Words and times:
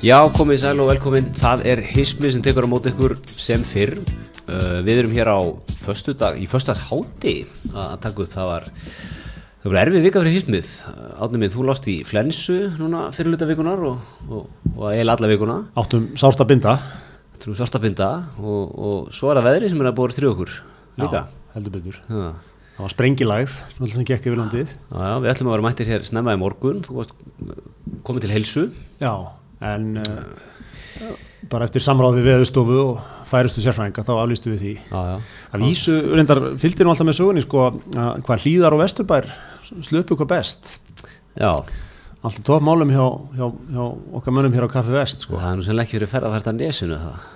Já, 0.00 0.16
komið 0.32 0.62
sæl 0.62 0.78
og 0.80 0.86
velkomin. 0.88 1.26
Það 1.36 1.62
er 1.68 1.80
Hismi 1.84 2.30
sem 2.32 2.40
tekur 2.40 2.64
á 2.64 2.72
móti 2.72 2.88
ykkur 2.88 3.18
sem 3.28 3.60
fyrr. 3.68 3.98
Uh, 4.48 4.80
við 4.80 5.02
erum 5.02 5.12
hér 5.12 5.28
á 5.28 5.40
föstudag, 5.82 6.38
í 6.40 6.46
föstudag 6.48 6.80
háti 6.88 7.34
að 7.68 7.98
taka 8.06 8.24
upp. 8.24 8.30
Það 8.32 8.48
var, 8.48 8.68
það 9.60 9.68
var 9.74 9.80
erfið 9.82 10.06
vika 10.06 10.22
fyrir 10.22 10.36
Hismið. 10.38 10.70
Átnum 11.20 11.44
minn, 11.44 11.52
þú 11.52 11.66
lást 11.68 11.90
í 11.92 11.98
flensu 12.08 12.56
núna 12.80 13.10
fyrir 13.12 13.34
luta 13.34 13.48
vikunar 13.50 13.84
og, 13.90 14.06
og, 14.30 14.46
og 14.72 14.86
eiginlega 14.88 15.18
alla 15.18 15.30
vikuna. 15.34 15.56
Áttum 15.82 16.06
sárt 16.20 16.40
að 16.40 16.48
binda 16.54 16.78
Þú 17.40 17.46
erum 17.48 17.56
svartabinda 17.56 18.08
og, 18.36 18.72
og 18.76 19.12
svo 19.16 19.30
er 19.30 19.38
það 19.40 19.46
veðri 19.48 19.68
sem 19.72 19.80
er 19.80 19.88
að 19.88 19.94
búið 19.96 20.12
stríð 20.12 20.32
okkur 20.34 20.50
líka. 21.00 21.20
Já, 21.24 21.44
heldur 21.54 21.72
betur 21.76 22.00
Já. 22.04 22.24
Það 22.76 22.82
var 22.84 22.92
sprengilægð, 22.92 23.54
svona 23.76 23.92
sem 23.94 24.08
gekk 24.08 24.28
yfir 24.28 24.40
landið 24.40 24.74
Já, 24.74 24.98
já, 25.08 25.14
við 25.24 25.30
ætlum 25.32 25.48
að 25.48 25.54
vera 25.54 25.64
mættir 25.64 25.88
hér 25.88 26.04
snemma 26.08 26.36
í 26.36 26.40
morgun. 26.40 26.82
Þú 26.84 27.06
komið 28.04 28.26
til 28.26 28.32
heilsu. 28.34 28.66
Já, 29.00 29.12
en 29.60 29.90
uh, 30.00 31.10
bara 31.50 31.66
eftir 31.68 31.82
samráð 31.84 32.18
við 32.20 32.28
veðustofu 32.30 32.78
og 32.82 33.04
færustu 33.28 33.62
sérfræðinga 33.64 34.04
þá 34.06 34.12
aflýstu 34.20 34.52
við 34.54 34.64
því 34.64 34.72
Já, 34.78 35.00
já. 35.10 35.16
að 35.56 35.64
vísu, 35.66 35.94
reyndar, 36.16 36.40
fylgdi 36.60 36.84
nú 36.86 36.92
alltaf 36.92 37.08
með 37.08 37.18
sögunni 37.20 37.44
sko, 37.44 37.66
að 37.96 38.24
hvað 38.26 38.44
hlýðar 38.46 38.76
og 38.76 38.82
vesturbær 38.84 39.30
slöpu 39.86 40.18
hvað 40.20 40.30
best 40.34 40.72
Já, 41.40 41.52
alltaf 42.20 42.40
tóð 42.46 42.64
málum 42.66 42.90
hjá, 42.92 43.04
hjá, 43.38 43.46
hjá 43.74 43.82
okkar 44.20 44.34
mönnum 44.36 44.56
hér 44.56 44.66
á 44.68 44.74
Kaffi 44.76 44.96
Vest 44.96 45.24
sko. 45.26 45.38
það 45.40 45.52
er 45.52 45.60
nú 45.60 45.66
sennilega 45.68 45.88
ekki 45.88 45.98
verið 46.00 46.12
ferð 46.14 46.28
að 46.28 46.34
fært 46.36 46.50
að 46.52 46.58
nesinu 46.60 46.98
það. 47.00 47.28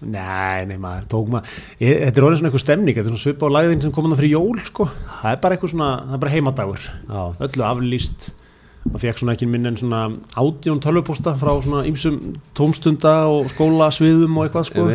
Nei, 0.00 0.64
nei 0.64 0.78
maður, 0.80 1.08
tók 1.12 1.26
maður 1.28 1.56
Þetta 1.76 2.16
er 2.16 2.24
orðin 2.24 2.38
svona 2.40 2.48
eitthvað 2.48 2.62
stemning, 2.64 2.96
þetta 2.96 3.10
er 3.10 3.12
svona 3.12 3.24
svipa 3.26 3.50
á 3.52 3.54
lagðin 3.58 3.82
sem 3.84 3.92
komaðan 3.92 4.16
fyrir 4.22 4.32
jól 4.38 4.62
sko. 4.64 4.86
það 5.20 5.34
er 5.34 5.42
bara 5.42 5.56
eitthvað 5.58 5.72
svona, 5.74 5.88
það 6.06 6.14
er 6.16 6.22
bara 6.22 6.32
heimadagur 6.32 6.86
Já. 6.86 7.20
öllu 7.48 7.66
aflýst 7.68 8.30
maður 8.90 9.04
fekk 9.04 9.22
svona 9.22 9.34
ekki 9.36 9.48
minn 9.50 9.70
en 9.70 9.78
svona 9.78 10.00
átjón 10.38 10.80
tölvupósta 10.82 11.34
frá 11.38 11.52
svona 11.62 11.84
ýmsum 11.88 12.18
tómstunda 12.58 13.14
og 13.30 13.50
skólasviðum 13.54 14.38
og 14.38 14.48
eitthvað 14.48 14.68
sko. 14.70 14.86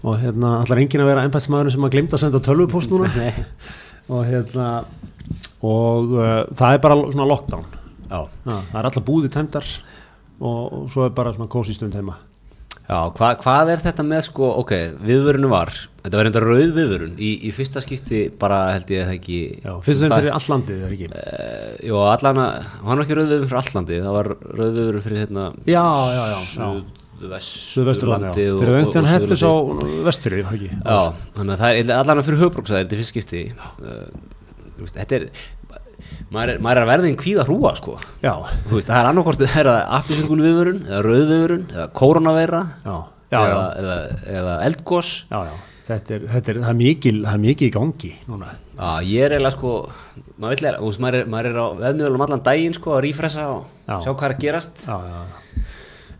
Og 0.00 0.16
hérna 0.22 0.56
allar 0.62 0.80
enginn 0.80 1.04
að 1.04 1.10
vera 1.12 1.26
ennbætsmaður 1.28 1.74
sem 1.74 1.86
að 1.86 1.94
glemta 1.94 2.16
að 2.16 2.24
senda 2.24 2.40
tölvupóst 2.44 2.92
núna? 2.92 3.10
Og 4.10 4.24
hérna 4.26 4.80
og 5.62 6.14
uh, 6.16 6.30
það 6.56 6.72
er 6.74 6.80
bara 6.82 6.96
svona 7.04 7.26
lockdown. 7.30 7.66
Já. 8.08 8.24
Já, 8.26 8.56
það 8.72 8.78
er 8.80 8.88
allar 8.88 9.04
búði 9.06 9.30
tæmdar 9.30 9.68
og, 10.40 10.64
og 10.64 10.88
svo 10.90 11.04
er 11.06 11.14
bara 11.14 11.30
svona 11.36 11.52
kósi 11.52 11.76
stund 11.76 11.94
heima 11.94 12.16
Já, 12.90 12.98
hva, 13.14 13.26
hvað 13.38 13.68
er 13.70 13.82
þetta 13.84 14.02
með 14.02 14.22
sko, 14.26 14.46
ok, 14.64 14.72
viðvörunu 15.06 15.50
var, 15.52 15.70
þetta 16.02 16.18
var 16.18 16.26
reynda 16.26 16.40
rauð 16.42 16.72
viðvörun, 16.74 17.12
í, 17.22 17.28
í 17.46 17.52
fyrsta 17.54 17.78
skipti 17.84 18.22
bara 18.40 18.58
held 18.72 18.90
ég 18.90 19.04
að 19.04 19.10
það 19.12 19.18
ekki, 19.20 19.36
Já, 19.62 19.74
fyrst 19.86 20.00
sem 20.00 20.10
það, 20.10 20.24
fyrir 20.24 20.34
all 20.34 20.48
landið 20.52 20.80
er 20.88 20.96
ekki? 20.96 21.10
Uh, 21.12 21.68
Jó, 21.86 21.94
allan 22.10 22.40
að, 22.42 22.66
hann 22.80 22.90
var 22.90 23.04
ekki 23.04 23.18
rauð 23.18 23.30
viðvörun 23.30 23.52
fyrir 23.52 23.60
allandi, 23.60 24.00
það 24.06 24.16
var 24.16 24.30
rauð 24.48 24.72
viðvörun 24.80 25.06
fyrir 25.06 25.22
hérna, 25.22 25.46
Já, 25.70 25.84
já, 26.16 26.24
já, 26.32 26.40
já. 26.56 26.66
Suðvesturlandi 27.20 27.46
Suðvesturlandi 27.46 28.48
Þeir 28.48 28.66
eru 28.66 28.76
vöndan 28.80 29.08
hettis 29.12 29.46
á 29.46 29.52
vestfyrir, 30.08 30.52
Já, 30.80 31.00
þannig 31.38 31.54
að 31.54 31.62
það 31.62 31.78
er 31.84 31.94
allan 32.00 32.24
að 32.24 32.28
fyrir 32.30 32.42
höfbruksæði, 32.42 32.82
þetta 32.82 33.00
fyrst 33.04 33.14
skipti, 33.14 33.46
uh, 33.54 34.04
þú 34.80 34.86
veist, 34.88 34.98
þetta 34.98 35.20
er, 35.20 35.26
maður 36.34 36.52
er, 36.54 36.60
maður 36.64 36.80
er 36.80 36.84
að 36.86 36.90
verða 36.92 37.08
einn 37.10 37.18
kvíða 37.20 37.46
hrúa 37.48 37.72
sko, 37.78 37.96
Já, 38.22 38.34
þú 38.68 38.76
veist, 38.78 38.90
það 38.90 39.00
er 39.00 39.08
annarkort, 39.10 39.42
það 39.46 39.62
er 39.64 39.70
appisingul 39.98 40.38
viðvörun, 40.44 40.84
eða 40.86 41.00
rauð 41.06 41.24
viðvörun, 41.32 41.64
eða 41.74 41.88
koronaveira, 42.00 42.62
já, 42.84 42.96
já, 43.30 43.40
eða, 43.40 43.66
eða, 43.82 43.98
eða 44.38 44.54
eldgós, 44.68 45.12
já, 45.30 45.42
já. 45.50 45.58
Þetta 45.90 46.14
er, 46.14 46.26
þetta 46.30 46.52
er, 46.52 46.58
það 46.62 46.70
er 46.70 46.76
mikil, 46.78 47.16
það 47.24 47.32
er 47.34 47.40
mikil 47.42 47.66
í 47.66 47.70
gangi 47.74 48.10
núna. 48.30 48.50
Já, 48.78 48.90
ég 49.10 49.24
er 49.26 49.32
eiginlega 49.34 49.56
sko, 49.56 49.70
maður 50.38 50.60
þú 50.62 50.86
veist, 50.86 51.00
maður 51.02 51.16
er, 51.18 51.24
maður 51.32 51.48
er 51.50 51.56
á 51.58 51.66
veðmiðlum 51.80 52.22
allan 52.26 52.44
daginn 52.46 52.76
sko 52.76 52.92
að 52.94 53.00
rífressa 53.08 53.46
og 53.50 53.64
Já. 53.88 53.96
sjá 54.04 54.12
hvað 54.12 54.26
er 54.28 54.34
að 54.36 54.44
gerast. 54.44 54.84
Já, 54.86 54.94
já, 55.02 55.18
já. 55.24 55.64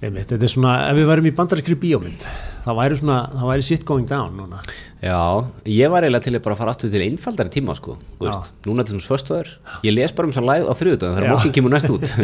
Einmitt, 0.00 0.30
þetta 0.32 0.48
er 0.48 0.52
svona, 0.56 0.72
ef 0.88 0.98
við 0.98 1.08
værum 1.12 1.28
í 1.30 1.32
bandarískri 1.38 1.76
bíómynd, 1.84 2.26
það 2.64 2.78
væri 2.80 2.98
svona, 3.00 3.18
það 3.34 3.50
væri 3.50 3.66
shit 3.66 3.84
going 3.88 4.08
down 4.08 4.36
núna. 4.38 4.60
Já, 5.00 5.16
ég 5.64 5.88
var 5.88 6.04
eiginlega 6.04 6.26
til 6.26 6.34
að 6.36 6.42
bara 6.44 6.56
fara 6.58 6.74
aftur 6.74 6.90
til 6.92 7.00
einfaldari 7.06 7.52
tíma 7.54 7.72
sko, 7.78 7.94
núna 8.20 8.84
til 8.84 8.98
þess 8.98 9.08
föstuður, 9.08 9.48
ég 9.86 9.94
les 9.96 10.12
bara 10.12 10.28
um 10.28 10.34
svo 10.36 10.44
læð 10.44 10.68
á 10.68 10.74
þriðutöðum 10.76 11.16
þegar 11.16 11.32
morgun 11.32 11.54
kemur 11.56 11.72
næst 11.72 11.88
út. 11.94 12.04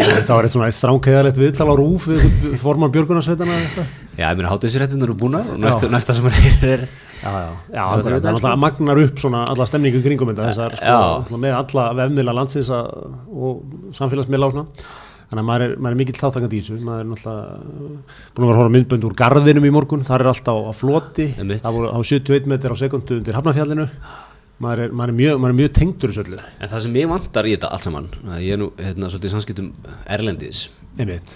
Það 0.00 0.32
var 0.32 0.48
eitt 0.48 0.54
svona 0.56 0.70
eitt 0.70 0.78
stránkeiðalegt 0.78 1.40
viðtal 1.42 1.68
á 1.68 1.74
rúf 1.76 2.08
við 2.08 2.56
formann 2.62 2.94
Björgunarsveitana 2.96 3.58
eitthvað. 3.60 3.92
Já, 4.16 4.24
ég 4.30 4.38
meina 4.40 4.54
hátuðsréttinur 4.54 5.10
eru 5.10 5.18
búnar 5.20 5.52
og 5.52 5.60
næsta, 5.60 5.90
næsta 5.92 6.16
sem 6.16 6.30
er 6.30 6.64
er, 6.64 6.86
Já, 7.20 7.30
já, 7.32 7.50
já, 7.72 7.82
Það 8.02 8.08
er 8.16 8.28
alltaf 8.30 8.58
magnar 8.60 9.00
upp 9.00 9.20
svona 9.20 9.42
alla 9.50 9.66
stemningu 9.68 10.02
kringum 10.04 10.32
þetta 10.32 10.48
þessar, 10.50 10.76
sko, 10.80 11.40
með 11.42 11.56
alla 11.58 11.86
vefmiðla 12.00 12.34
landsins 12.36 12.70
og 12.72 13.92
samfélagsmiðla 13.96 14.48
og 14.48 14.56
svona 14.56 14.66
þannig 15.30 15.42
að 15.42 15.48
maður 15.48 15.64
er, 15.64 15.72
maður 15.80 15.96
er 15.96 16.00
mikill 16.00 16.18
þáttakandi 16.20 16.58
í 16.58 16.62
þessu. 16.62 16.76
Maður 16.86 17.02
er 17.02 17.08
náttúrulega 17.10 17.56
búin 18.36 18.44
að 18.44 18.46
vera 18.46 18.46
að 18.46 18.60
horfa 18.60 18.70
á 18.70 18.74
myndbönd 18.76 19.06
úr 19.08 19.16
garðinum 19.20 19.66
í 19.66 19.72
morgun, 19.74 20.04
það 20.06 20.22
er 20.22 20.30
alltaf 20.32 20.60
á 20.62 20.72
floti. 20.76 21.26
Það 21.36 21.76
voru 21.78 21.90
á 21.90 21.98
71 22.10 22.48
metr 22.52 22.74
á 22.74 22.76
sekundu 22.78 23.18
undir 23.18 23.38
Hafnarfjallinu. 23.38 23.88
Maður 24.62 24.84
er, 24.86 24.92
maður 24.96 25.12
er, 25.12 25.16
mjög, 25.18 25.48
mjög 25.58 25.72
tengdur 25.76 26.12
þessu 26.12 26.22
öllu. 26.22 26.38
En 26.62 26.70
það 26.72 26.84
sem 26.86 26.94
ég 26.96 27.10
vantar 27.10 27.48
í 27.48 27.56
þetta 27.56 27.72
allt 27.76 27.88
saman, 27.88 28.06
ég 28.40 28.54
er 28.54 28.60
nú, 28.62 28.70
hérna, 28.80 29.10
svolítið 29.12 29.28
í 29.28 29.32
samskiptum 29.34 29.66
Erlendis. 30.16 30.62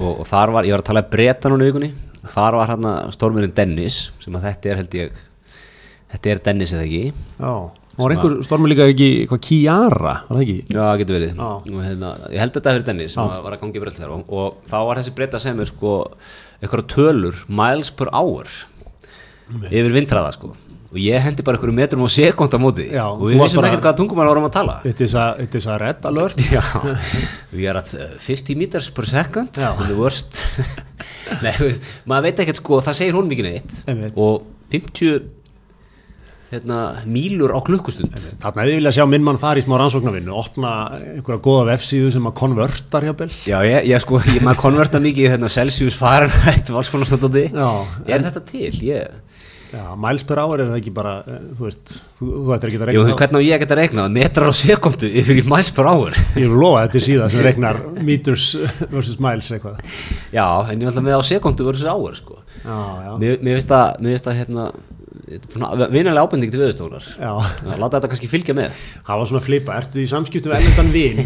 Og, 0.01 0.23
og 0.23 0.31
þar 0.31 0.55
var, 0.55 0.69
ég 0.69 0.73
var 0.73 0.81
að 0.81 0.89
tala 0.89 1.03
breyta 1.11 1.53
núna 1.53 1.67
í 1.67 1.69
vikunni, 1.69 1.91
þar 2.33 2.57
var 2.57 2.73
hérna 2.73 2.95
stormurinn 3.13 3.53
Dennis, 3.59 4.07
sem 4.25 4.39
að 4.39 4.47
þetta 4.49 4.73
er 4.73 4.81
held 4.81 4.97
ég, 4.97 5.21
þetta 6.15 6.33
er 6.33 6.43
Dennis 6.49 6.73
eða 6.79 6.87
ekki, 6.87 7.03
já 7.43 7.53
og 8.01 8.07
var 8.07 8.15
einhver 8.17 8.37
stormur 8.47 8.73
líka 8.73 8.87
ekki, 8.89 9.09
hvað 9.31 9.43
Kiara? 9.45 10.15
Var 10.29 10.39
það 10.39 10.45
ekki? 10.47 10.57
Já, 10.65 10.81
það 10.81 11.03
getur 11.03 11.19
verið. 11.19 11.43
Hérna, 11.85 12.15
ég 12.33 12.43
held 12.45 12.57
þetta 12.57 12.75
fyrir 12.77 12.89
Dennis 12.89 13.17
sem 13.19 13.35
var 13.45 13.57
að 13.57 13.61
gangi 13.67 13.85
breytta 13.85 14.05
þar 14.05 14.17
og, 14.17 14.33
og 14.41 14.73
þá 14.73 14.79
var 14.89 15.03
þessi 15.03 15.15
breyta 15.19 15.43
sem 15.43 15.61
er 15.61 15.71
sko 15.71 15.95
eitthvað 16.61 16.89
tölur, 16.95 17.45
miles 17.61 17.93
per 17.95 18.11
hour 18.17 18.51
yfir 19.69 19.95
vindræða 19.95 20.35
sko. 20.39 20.53
Og 20.91 20.99
ég 20.99 21.23
hendi 21.23 21.45
bara 21.47 21.55
einhverju 21.55 21.75
metrum 21.77 22.03
á 22.03 22.11
sekund 22.11 22.51
á 22.51 22.59
móti. 22.59 22.89
Já, 22.91 23.05
og 23.07 23.23
við 23.29 23.39
vissum 23.39 23.63
ekkert 23.63 23.85
hvaða 23.85 23.99
tungumál 24.01 24.27
vorum 24.27 24.49
að 24.49 24.57
tala. 24.57 24.79
It 24.91 24.99
is 25.05 25.15
a, 25.15 25.37
it 25.39 25.55
is 25.55 25.69
a 25.71 25.77
red 25.79 26.03
alert. 26.09 26.41
Are 26.51 27.77
at 27.79 27.93
uh, 27.95 28.09
50 28.19 28.59
meters 28.59 28.89
per 28.91 29.07
second 29.07 29.55
the 29.55 29.95
worst. 29.95 30.41
Nei, 31.45 31.53
maður 32.11 32.27
veit 32.27 32.43
ekkert 32.43 32.59
sko, 32.59 32.81
það 32.83 32.99
segir 32.99 33.19
hún 33.21 33.31
mikið 33.31 33.53
neitt. 33.53 33.79
Og 34.19 34.43
50 34.75 35.23
hérna, 36.51 36.79
mílur 37.07 37.55
á 37.55 37.59
klukkustund. 37.63 38.15
Þarna 38.43 38.65
hefði 38.65 38.75
ég 38.75 38.81
vilja 38.81 38.95
sjá 38.97 39.07
minn 39.07 39.25
mann 39.27 39.39
fara 39.39 39.61
í 39.61 39.65
smá 39.65 39.77
rannsóknarvinnu 39.79 40.35
opna 40.35 40.73
einhverja 40.99 41.43
góða 41.45 41.69
vefsíðu 41.71 42.11
sem 42.17 42.27
að 42.27 42.37
konvertar 42.43 43.07
hjá 43.07 43.15
Já, 43.47 43.59
ég, 43.67 43.87
ég 43.93 44.03
sko, 44.03 44.19
ég 44.35 44.43
maður 44.43 44.65
konverta 44.65 45.03
mikið 45.03 45.29
í 45.29 45.33
hérna, 45.35 45.51
Celsius, 45.53 45.99
Fahrenheit, 45.99 46.73
valskonastöndi 46.75 47.49
Já, 47.53 47.69
Er 48.11 48.25
þetta 48.27 48.43
til? 48.51 48.73
Ég, 48.89 49.21
Já, 49.71 49.95
miles 49.95 50.25
per 50.27 50.41
hour 50.43 50.59
er 50.59 50.67
það 50.67 50.79
ekki 50.81 50.93
bara, 50.95 51.13
eh, 51.31 51.43
þú 51.55 51.67
veist, 51.69 51.93
þú, 52.19 52.31
þú 52.43 52.55
ættir 52.57 52.71
ekki 52.73 52.79
að 52.81 52.91
jú, 52.91 53.03
regna 53.05 53.19
hvernig 53.21 53.39
á 53.39 53.47
ég 53.47 53.55
að 53.55 53.61
geta 53.63 53.77
regnað 53.79 54.09
metrar 54.17 54.51
á 54.51 54.55
sekundu 54.59 55.11
yfir 55.21 55.39
í 55.39 55.45
miles 55.47 55.71
per 55.77 55.87
hour. 55.87 56.17
Ég 56.35 56.51
vil 56.51 56.59
lofa 56.59 56.81
þetta 56.89 56.99
er 56.99 57.05
síðan 57.07 57.31
sem 57.31 57.45
regnar 57.47 57.79
meters 58.03 58.49
versus 58.91 59.21
miles 59.23 59.53
eitthvað. 59.55 59.79
Já, 60.35 60.47
en 60.67 60.83
ég 60.83 60.91
ætla 60.91 61.05
með 61.07 61.23
á 61.23 61.31
sekundu 61.31 61.69
versus 61.71 61.87
hour 61.87 62.19
sko. 62.19 62.41
Já, 62.65 62.81
já, 63.07 63.13
Mér, 63.23 63.39
mér 63.47 63.63
það, 65.31 65.65
það 65.65 65.95
vinalega 65.95 66.25
ábending 66.27 66.53
til 66.53 66.61
viðstólar. 66.63 67.07
Láta 67.81 67.99
þetta 67.99 68.11
kannski 68.13 68.31
fylgja 68.31 68.57
með 68.59 68.75
Það 69.07 69.21
var 69.21 69.31
svona 69.31 69.43
flipa, 69.45 69.79
ertu 69.81 70.03
í 70.03 70.09
samskiptu 70.11 70.51
við 70.51 70.59
ellendan 70.59 70.93
vin? 70.95 71.23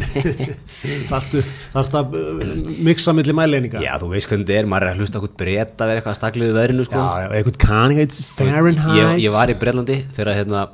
þarftu, 1.10 1.42
þarftu 1.74 2.00
að 2.00 2.16
uh, 2.20 2.54
mixa 2.86 3.14
milli 3.16 3.36
mæleininga? 3.36 3.82
Já, 3.84 3.92
þú 4.02 4.12
veist 4.14 4.30
hvernig 4.30 4.48
þetta 4.48 4.60
er, 4.60 4.70
maður 4.70 4.88
er 4.88 4.94
að 4.94 5.02
hlusta 5.04 5.20
okkur 5.20 5.34
breyta 5.40 5.88
verið 5.88 6.00
eitthvað 6.02 6.14
að 6.14 6.20
stagliðu 6.20 6.56
veðrinu 6.58 6.88
sko. 6.88 7.02
já, 7.04 7.28
eitthvað 7.40 7.60
Fahrenheit, 7.64 8.22
Fahrenheit. 8.38 8.96
ég, 8.98 9.20
ég 9.26 9.34
var 9.34 9.52
í 9.52 9.58
Breitlandi 9.58 10.00
þegar 10.16 10.38
hérna 10.40 10.64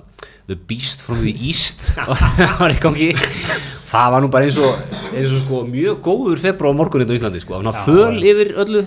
The 0.50 0.56
Beast 0.68 1.04
from 1.06 1.20
the 1.22 1.34
East 1.34 1.90
var 2.60 2.72
í 2.72 2.78
gangi 2.82 3.12
það 3.90 4.14
var 4.14 4.24
nú 4.24 4.30
bara 4.32 4.46
eins 4.46 4.58
og, 4.62 4.78
eins 5.14 5.32
og 5.34 5.42
sko, 5.44 5.62
mjög 5.70 6.00
góður 6.04 6.42
februar 6.42 6.76
morgun 6.78 7.04
hérna 7.04 7.14
á 7.14 7.18
Íslandi 7.18 7.42
sko. 7.42 7.58
Þannig 7.58 7.78
að 7.78 7.88
föl 7.88 8.30
yfir 8.32 8.52
öllu 8.64 8.84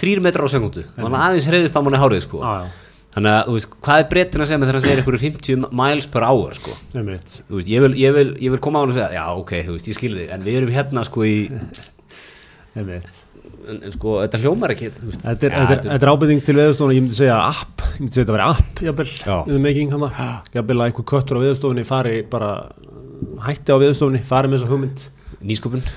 þrýr 0.00 0.22
metrar 0.24 0.48
á 0.48 0.50
sekundu 0.50 0.84
þannig 0.94 1.16
að 1.18 1.24
aðeins 1.28 1.48
reyðist 1.52 1.78
á 1.78 1.80
manni 1.82 2.00
hárið 2.00 2.22
sko. 2.24 2.42
Já, 2.42 2.66
já, 2.66 2.85
þannig 3.16 3.32
að 3.32 3.46
þú 3.48 3.54
veist, 3.56 3.70
hvað 3.86 4.00
er 4.02 4.08
breytin 4.12 4.42
að 4.44 4.48
segja 4.50 4.58
með 4.60 4.68
þegar 4.68 4.76
hann 4.78 4.86
segir 4.86 5.00
einhverju 5.02 5.20
50 5.24 5.68
miles 5.82 6.06
per 6.12 6.26
hour 6.28 6.52
sko. 6.58 6.74
einmitt. 7.00 7.38
Þú 7.48 7.60
veist, 7.60 7.70
ég, 7.72 7.80
vil, 7.86 7.94
ég, 8.02 8.12
vil, 8.16 8.26
ég 8.44 8.52
vil 8.52 8.60
koma 8.66 8.78
á 8.78 8.80
hann 8.84 8.92
og 8.92 8.98
segja 8.98 9.10
já 9.16 9.24
ok, 9.40 9.52
þú 9.70 9.76
veist, 9.78 9.88
ég 9.88 9.96
skilði 9.96 10.26
en 10.36 10.44
við 10.44 10.58
erum 10.60 10.74
hérna 10.76 11.04
sko 11.08 11.24
í 11.24 11.36
Einmitt. 12.76 13.22
en, 13.66 13.78
en 13.88 13.94
sko, 13.96 14.18
þetta 14.20 14.38
hljómar 14.44 14.74
ekki 14.76 14.90
þú 14.92 15.08
veist, 15.08 15.22
Þetta 15.24 15.48
er, 15.48 15.54
þetta 15.56 15.74
er, 15.78 15.82
þetta 15.94 16.06
er 16.06 16.12
ábyrðing 16.12 16.42
til 16.44 16.56
veðurstofuna, 16.60 16.96
ég 16.98 17.02
myndi 17.06 17.16
segja 17.22 17.38
app, 17.40 17.80
ég 17.86 18.00
myndi 18.04 18.12
segja 18.18 18.26
þetta 18.26 18.34
að 18.34 18.36
vera 18.36 18.50
app, 18.52 18.82
jafnvel, 18.84 19.08
in 19.48 19.52
the 19.56 19.62
making 19.64 19.90
hana, 19.96 20.10
jafnvel 20.52 20.76
að 20.82 20.90
einhver 20.90 21.08
köttur 21.14 21.40
á 21.40 21.44
veðurstofunni 21.46 21.86
fari 21.88 22.18
bara, 22.36 22.50
hætti 23.48 23.72
á 23.72 23.80
veðurstofunni, 23.80 24.20
fari 24.28 24.52
með 24.52 24.60
þessa 24.60 24.70
hugmynd, 24.74 25.00
nýsköpun 25.40 25.88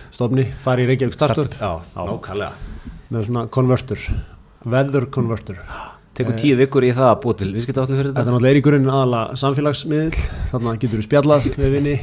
með 6.20 6.26
tekur 6.28 6.40
tíu 6.40 6.58
vikur 6.60 6.86
í 6.86 6.90
það 6.96 7.08
að 7.10 7.20
búa 7.24 7.36
til 7.40 7.48
viðskiptaáttum 7.54 7.98
fyrir 8.00 8.10
Þetta. 8.10 8.20
Þetta 8.20 8.30
er 8.30 8.36
náttúrulega 8.36 8.60
í 8.60 8.64
grunninn 8.66 8.92
aðala 8.94 9.22
samfélagsmiðl, 9.40 10.24
þarna 10.50 10.74
getur 10.82 11.00
þú 11.00 11.06
spjallað 11.06 11.46
við 11.56 11.76
vinni. 11.76 11.94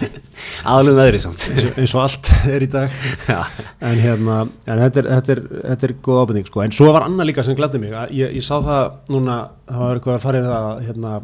aðalum 0.70 1.00
veðri 1.00 1.20
samt. 1.24 1.44
Eins 1.74 1.94
og 1.94 2.04
allt 2.04 2.30
er 2.48 2.64
í 2.64 2.70
dag. 2.72 2.96
En 3.84 4.00
hérna, 4.00 4.38
en 4.64 4.82
þetta 4.84 5.02
er, 5.02 5.10
þetta 5.16 5.34
er, 5.34 5.42
þetta 5.66 5.88
er 5.88 5.94
góð 6.08 6.22
ábending 6.22 6.48
sko, 6.48 6.64
en 6.64 6.76
svo 6.76 6.88
var 6.94 7.06
annað 7.08 7.30
líka 7.32 7.44
sem 7.46 7.58
glætti 7.58 7.82
mig. 7.82 7.92
Að 7.96 8.16
ég, 8.16 8.34
ég 8.38 8.46
sá 8.46 8.56
það 8.64 9.12
núna, 9.12 9.38
það 9.68 9.84
var 9.84 10.00
eitthvað 10.00 10.16
að 10.16 10.24
fara 10.24 10.40
í 10.40 10.48
það 10.48 10.70
hérna, 10.88 11.14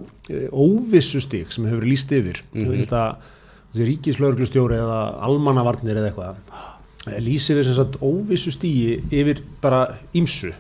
óvissu 0.67 1.25
stík 1.25 1.57
sem 1.57 1.71
hefur 1.71 1.89
lýst 1.89 2.13
yfir. 2.17 2.45
Mm. 2.53 2.69
-hmm. 2.69 3.33
þessi 3.73 3.91
ríkislauglustjóri 3.93 4.81
eða 4.81 5.01
almannavarnir 5.27 5.97
eða 5.97 6.13
eitthvað 6.13 7.23
lýsi 7.23 7.55
við 7.55 7.69
sem 7.69 7.77
sagt 7.77 7.99
óvissu 8.03 8.51
stígi 8.55 8.97
yfir 9.15 9.43
bara 9.63 9.87
ímsu 10.17 10.53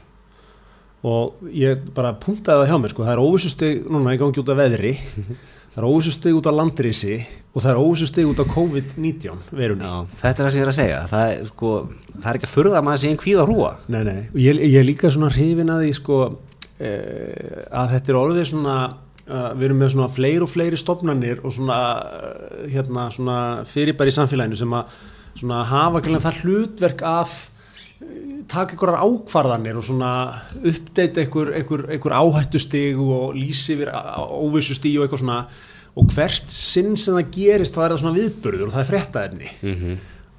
og 1.04 1.44
ég 1.52 1.84
bara 1.94 2.14
punktaði 2.20 2.64
það 2.64 2.70
hjá 2.70 2.80
mér 2.82 2.94
sko, 2.94 3.04
það 3.04 3.12
er 3.12 3.22
óvissu 3.26 3.52
stíg 3.52 3.84
núna 3.92 4.14
í 4.16 4.20
gangi 4.20 4.42
út 4.42 4.52
af 4.52 4.58
veðri. 4.62 4.94
Það 5.76 5.82
er 5.82 5.86
óvissu 5.90 6.12
stíg 6.14 6.38
út 6.38 6.46
af 6.48 6.56
landrisi. 6.56 7.16
Og 7.52 7.60
það 7.60 7.70
er 7.72 7.80
óvissu 7.80 8.06
stíg 8.08 8.28
út 8.30 8.40
af 8.40 8.48
COVID-19 8.52 9.50
verunni 9.56 9.84
Já, 9.84 9.94
þetta 10.22 10.42
er 10.42 10.46
það 10.46 10.50
sem 10.52 10.60
ég 10.60 10.64
er 10.64 10.70
að 10.72 10.78
segja. 10.78 10.98
Það 11.12 11.32
er, 11.32 11.46
sko, 11.50 11.72
það 12.16 12.28
er 12.30 12.38
ekki 12.38 12.48
að 12.48 12.52
furða 12.52 12.78
að 12.80 12.86
maður 12.88 13.02
sé 13.02 13.10
einn 13.10 13.20
kvíð 13.20 13.40
að 13.40 13.48
hrúa 13.50 13.70
Nei, 13.92 14.02
nei, 14.08 14.18
og 14.32 14.38
ég, 14.40 14.60
ég 14.60 14.76
er 14.80 14.88
líka 14.88 15.12
svona 15.12 15.32
hrifin 15.32 15.72
að 15.72 15.82
því 15.84 15.90
sko 15.96 16.20
eh, 16.80 17.64
að 17.72 17.92
þetta 17.94 18.12
er 18.12 18.20
orðið 18.20 18.48
svona 18.50 18.76
uh, 19.26 19.50
við 19.56 19.68
erum 19.68 19.82
með 19.82 19.92
svona 19.94 20.08
fleiri 20.12 20.44
og 20.44 20.52
fleiri 20.52 20.80
stofnanir 20.80 21.42
og 21.42 21.54
svona, 21.56 21.78
uh, 22.06 22.64
hérna, 22.72 23.08
svona 23.14 23.38
fyrirbæri 23.68 24.12
í 24.12 24.16
samfélaginu 24.16 24.58
sem 24.60 24.76
að 24.76 24.96
svona 25.36 25.62
hafa 25.68 26.02
gælega 26.04 26.24
það 26.26 26.42
hlutverk 26.44 27.04
eh, 27.04 27.34
taka 28.50 28.74
einhverjar 28.76 29.00
ákvarðanir 29.06 29.78
og 29.80 29.84
svona 29.86 30.10
uppdeita 30.60 31.22
einhver, 31.24 31.54
einhver, 31.60 31.86
einhver 31.96 32.16
áhættustig 32.18 32.98
og 33.00 33.32
lýsi 33.38 33.76
yfir 33.78 33.90
óvissustig 33.94 34.92
og 34.98 35.06
eitthvað 35.06 35.22
svona. 35.24 35.38
Og 35.96 36.10
hvert 36.12 36.50
sinn 36.52 36.92
sem 37.00 37.16
það 37.16 37.30
gerist 37.32 37.72
þá 37.76 37.86
er 37.86 37.94
það 37.94 38.02
svona 38.02 38.18
viðburður 38.18 38.66
og 38.68 38.74
það 38.76 38.82
er 38.84 38.90
fréttaefni. 38.92 39.54
Mm 39.64 39.96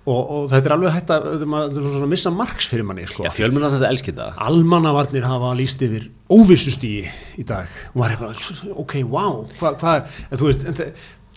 og, 0.08 0.30
og 0.32 0.44
þetta 0.48 0.70
er 0.70 0.74
alveg 0.78 0.94
hægt 0.96 1.10
að 1.12 1.26
þetta 1.42 1.66
er 1.68 1.88
svona 1.92 2.06
að 2.06 2.12
missa 2.14 2.32
marks 2.32 2.70
fyrir 2.72 2.86
manni 2.88 3.04
sko. 3.12 3.26
Já, 3.26 3.32
fjölmjörn 3.36 3.66
á 3.68 3.72
þetta 3.74 3.90
elskir 3.92 4.14
það 4.16 4.38
almannavarnir 4.46 5.26
hafa 5.28 5.50
líst 5.60 5.82
yfir 5.84 6.06
óvissustígi 6.32 7.02
í 7.42 7.44
dag. 7.50 7.68
Og 7.92 7.98
maður 8.00 8.14
er 8.16 8.22
bara, 8.22 8.70
ok, 8.86 8.94
wow 9.12 9.42
hvað 9.60 9.76
hva, 9.82 9.96
en 10.32 10.40
þú 10.40 10.48
veist 10.48 10.64
en, 10.64 10.78
þe- 10.80 10.88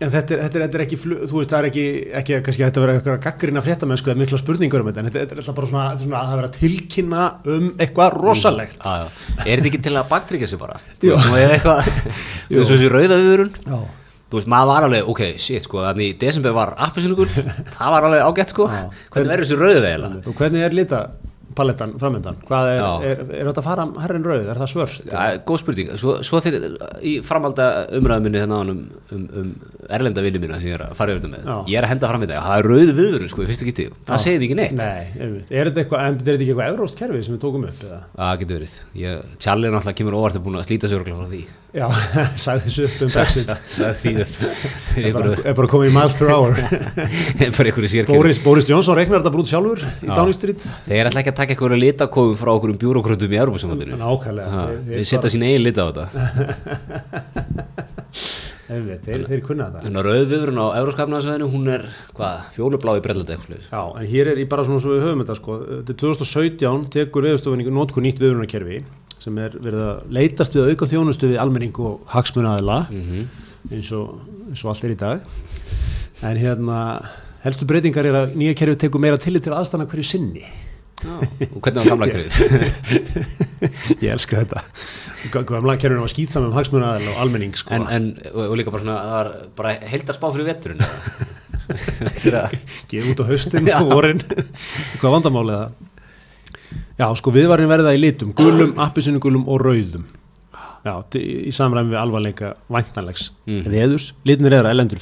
en 0.01 0.09
þetta, 0.13 0.33
er, 0.35 0.41
þetta, 0.47 0.57
er, 0.59 0.63
þetta 0.65 0.79
er 0.79 0.83
ekki, 0.87 0.99
þú 1.03 1.37
veist, 1.37 1.51
það 1.53 1.59
er 1.59 1.67
ekki 1.69 1.85
ekki 2.21 2.35
að 2.37 2.43
kannski 2.47 2.65
þetta 2.65 2.83
vera 2.85 2.95
eitthvað 2.97 3.19
gaggrina 3.27 3.63
fréttamennsku 3.65 4.11
eða 4.13 4.21
mikla 4.23 4.41
spurningur 4.41 4.85
um 4.85 4.89
þetta, 4.91 5.03
en 5.03 5.09
þetta, 5.11 5.23
þetta 5.25 5.37
er 5.37 5.43
alltaf 5.43 5.59
bara 5.59 5.71
svona, 5.71 5.85
þetta 5.91 6.01
er 6.01 6.07
svona 6.09 6.21
að 6.21 6.31
það 6.31 6.41
vera 6.41 6.51
að 6.51 6.59
tilkynna 6.59 7.27
um 7.55 7.71
eitthvað 7.85 8.17
rosalegt 8.17 8.81
Já, 8.81 8.95
já. 8.97 9.07
Er 9.45 9.61
þetta 9.61 9.71
ekki 9.73 9.83
til 9.87 9.95
að 10.01 10.11
baktryggja 10.15 10.51
sig 10.51 10.63
bara? 10.63 10.81
Þú 11.03 11.13
veist, 11.15 11.29
nú 11.29 11.41
er 11.41 11.57
eitthvað 11.57 11.91
Þú 12.51 12.61
veist, 12.63 12.73
þessi 12.73 12.93
rauðaðurinn 12.95 13.53
Já. 13.61 13.81
Þú 14.31 14.39
veist, 14.39 14.51
maður 14.55 14.71
var 14.71 14.87
alveg, 14.89 15.09
ok, 15.11 15.23
shit, 15.43 15.65
sko 15.67 15.85
Þannig 15.85 16.13
í 16.13 16.19
desember 16.25 16.55
var 16.57 16.73
appelsinugur 16.87 17.33
Það 17.77 17.97
var 17.97 18.09
alveg 18.09 18.25
ágætt, 18.29 18.55
sko 18.55 18.71
Já. 18.71 18.85
Hvernig 19.11 19.35
verður 19.35 19.49
þessi 19.49 19.61
rauðið 19.61 19.91
eiginlega? 19.91 20.23
og 20.31 20.41
hvernig 20.41 20.65
er 20.69 20.77
lita 20.81 21.01
palettan 21.57 21.95
framöndan? 22.01 22.39
Hvað 22.47 22.71
er, 22.73 22.81
er, 22.81 23.23
er, 23.41 23.49
þetta 23.51 23.63
að 23.63 23.67
fara 23.67 23.87
herrin 24.05 24.27
rauð? 24.27 24.49
Er 24.53 24.61
það 24.61 24.71
svört? 24.73 25.11
Já, 25.11 25.39
góð 25.49 25.61
spurning, 25.63 25.93
svo, 26.01 26.17
svo 26.27 26.41
þeir 26.45 26.57
í 27.07 27.15
framalda 27.27 27.69
umræðu 27.99 28.27
minni 28.27 28.43
hérna 28.43 28.61
um, 28.65 28.83
um, 29.15 29.25
um 29.41 29.53
erlenda 29.91 30.25
vinni 30.25 30.43
mína 30.43 30.61
sem 30.61 30.71
ég 30.71 30.79
er 30.79 30.87
að 30.87 30.97
fara 30.99 31.15
yfir 31.15 31.25
þetta 31.25 31.33
með 31.35 31.49
Já. 31.51 31.57
ég 31.73 31.81
er 31.81 31.87
að 31.87 31.93
henda 31.95 32.11
fram 32.13 32.25
í 32.27 32.31
dag, 32.31 32.45
það 32.47 32.57
er 32.59 32.71
rauð 32.71 32.93
viðvörun 33.01 33.33
sko, 33.33 33.45
í 33.45 33.51
fyrsta 33.51 33.69
getið, 33.71 33.97
það 34.11 34.23
segir 34.27 34.47
ekki 34.47 34.59
neitt 34.61 34.77
Nei, 34.79 35.01
er 35.49 35.71
þetta 35.71 35.83
eitthvað, 35.85 36.05
en 36.05 36.15
er 36.15 36.21
þetta 36.21 36.37
ekki 36.37 36.51
eitthvað 36.53 36.75
euróst 36.75 37.01
kerfi 37.01 37.23
sem 37.27 37.37
við 37.37 37.43
tókum 37.47 37.67
upp? 37.71 37.83
Það 38.15 38.45
getur 38.45 38.61
verið, 38.61 38.77
Charlie 39.43 39.73
náttúrulega 39.73 39.99
kemur 40.01 40.19
óvart 40.21 40.39
að 40.39 40.47
búin 40.47 40.61
að 40.61 40.69
slíta 40.69 40.91
sig 40.91 41.01
Já, 41.71 41.87
sagði 42.45 42.65
þessu 42.67 42.85
upp 42.89 43.03
um 43.05 43.11
Brexit. 43.15 43.51
sagði 43.71 43.99
því 44.03 44.13
upp. 44.25 44.35
Er 45.01 45.05
er 45.07 45.13
bara, 45.15 45.35
er 45.53 45.69
komið 45.71 45.93
í 45.93 45.95
miles 45.95 46.17
per 46.19 46.33
hour. 46.35 46.57
Er 47.45 47.53
bara 47.55 47.71
einhverju 47.71 47.91
sérkjör 47.93 48.11
Boris, 48.11 48.41
Boris 48.43 48.67
Johnson 48.71 48.99
reiknar 48.99 49.23
þetta 49.23 49.33
brútt 49.37 49.51
sjálfur 49.53 49.85
í. 49.87 50.09
Downing 50.09 50.35
Street. 50.35 50.67
Þeir 50.89 51.11
ætla 51.13 51.23
ekki 51.23 51.33
að 51.33 51.39
taka 51.43 51.55
einhverju 51.55 51.79
litakofum 51.85 52.39
frá 52.41 52.51
okkur 52.57 52.75
um 52.75 52.81
bjúrókröndum 52.83 53.37
í 53.37 53.41
Európa-samvændinu 53.45 54.01
Nákvæmlega. 54.01 54.65
Þeir- 54.91 55.09
setja 55.13 55.31
sín 55.31 55.47
eigin 55.47 55.67
lita 55.69 55.87
á 55.87 55.89
þetta. 55.95 56.05
Þeir, 58.71 59.25
þeir 59.27 59.41
kunna 59.43 59.67
þetta 59.75 59.89
en 59.91 59.99
rauð 60.07 60.29
viðvörun 60.31 60.61
á 60.63 60.67
Euróskapnaðsvæðinu 60.79 61.49
hún 61.51 61.71
er, 61.75 61.87
hvað, 62.15 62.45
fjólublá 62.55 62.93
í 62.99 63.03
brellandi 63.03 63.35
eitthvað 63.35 63.65
Já, 63.67 63.81
en 63.99 64.07
hér 64.13 64.31
er 64.31 64.39
í 64.39 64.47
bara 64.51 64.63
svona 64.67 64.83
svo 64.83 64.95
við 64.95 65.07
höfum 65.09 65.25
þetta 65.25 65.37
sko. 65.41 65.57
Þetta 65.81 65.95
er 65.95 65.99
2017 66.05 66.85
tekur 66.95 67.27
viðstofan 67.27 67.65
í 67.65 67.67
nótku 67.75 68.05
nýtt 68.05 68.23
viðrunarkerfi 68.23 68.79
sem 69.21 69.37
er 69.43 69.57
verið 69.61 69.83
að 69.85 70.15
leitast 70.17 70.57
við 70.57 70.65
að 70.65 70.73
auka 70.75 70.91
þjónustu 70.91 71.31
við 71.31 71.41
almenning 71.43 71.81
og 71.85 72.01
hagsmunaðila 72.15 72.79
eins, 72.89 73.91
og, 73.93 74.21
eins 74.49 74.65
og 74.65 74.73
allt 74.73 74.87
er 74.89 74.95
í 74.95 74.99
dag. 75.01 75.27
En 76.25 76.41
hérna 76.41 76.81
helstu 77.45 77.69
breytingar 77.69 78.09
er 78.09 78.19
að 78.25 78.35
nýja 78.41 78.57
kerfi 78.59 78.81
tekur 78.87 79.03
meira 79.03 79.21
tillit 79.21 79.45
til 79.47 79.55
aðstæðna 79.57 79.89
hverju 79.91 80.09
sinni. 80.09 80.45
Og 81.01 81.61
hvernig 81.65 81.81
var 81.81 81.89
gamla 81.95 82.09
krið 82.13 82.35
Ég 84.05 84.11
elska 84.13 84.43
þetta. 84.43 84.65
Gamla 85.33 85.77
kerfinu 85.81 86.05
var 86.05 86.13
skýtsam 86.13 86.49
um 86.49 86.57
hagsmunaðila 86.57 87.15
og 87.15 87.23
almenning 87.25 87.57
sko. 87.57 87.73
En, 87.77 87.87
en, 87.89 88.11
og, 88.35 88.43
og 88.51 88.59
líka 88.61 88.73
bara 88.73 88.85
svona 88.85 89.23
bara 89.57 89.77
heildar 89.93 90.17
spá 90.17 90.29
fyrir 90.33 90.51
að 91.71 92.57
Geð 92.91 93.13
út 93.13 93.23
á 93.23 93.25
haustin 93.31 93.69
Já. 93.69 93.79
og 93.79 93.93
vorin. 93.95 94.23
Hvað 95.01 95.17
vandamálið 95.17 95.61
það? 95.61 95.91
Já, 96.99 97.07
sko 97.17 97.33
viðvarin 97.35 97.69
verða 97.71 97.95
í 97.97 98.01
litum 98.01 98.33
Gulum, 98.37 98.75
appisinu 98.79 99.19
gulum 99.23 99.47
og 99.49 99.61
rauðum. 99.65 100.05
Já, 100.85 100.95
í 101.19 101.51
samræmi 101.53 101.93
við 101.93 101.99
alvarleika 102.01 102.55
væntanlegs 102.73 103.31
Mhm. 103.47 103.67
veðurs. 103.73 104.13
Litinir 104.25 104.53
er 104.61 104.65
elendur 104.71 104.99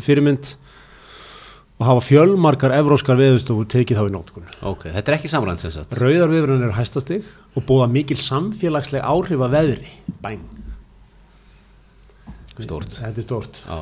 fyrirmynd 0.00 0.54
og 1.78 1.86
hafa 1.86 2.00
fjölmarkar 2.06 2.72
evróskar 2.72 3.18
veðustofur 3.18 3.66
tekið 3.68 3.98
þá 3.98 4.04
í 4.08 4.12
nótkun 4.14 4.46
ok, 4.62 4.84
þetta 4.94 5.08
er 5.12 5.16
ekki 5.18 5.28
samrænt 5.28 5.60
sem 5.60 5.70
sagt. 5.70 5.98
Rauðar 5.98 6.30
viðvarin 6.32 6.62
eru 6.62 6.72
hæstastig 6.72 7.24
og 7.56 7.66
búða 7.66 7.90
mikil 7.92 8.16
samfélagsleg 8.16 9.02
áhrif 9.02 9.42
að 9.44 9.50
veðri. 9.58 9.90
Bæn. 10.22 10.40
Stórt. 12.58 12.94
Þetta 12.96 13.18
er 13.20 13.26
stort 13.26 13.58
Já. 13.66 13.80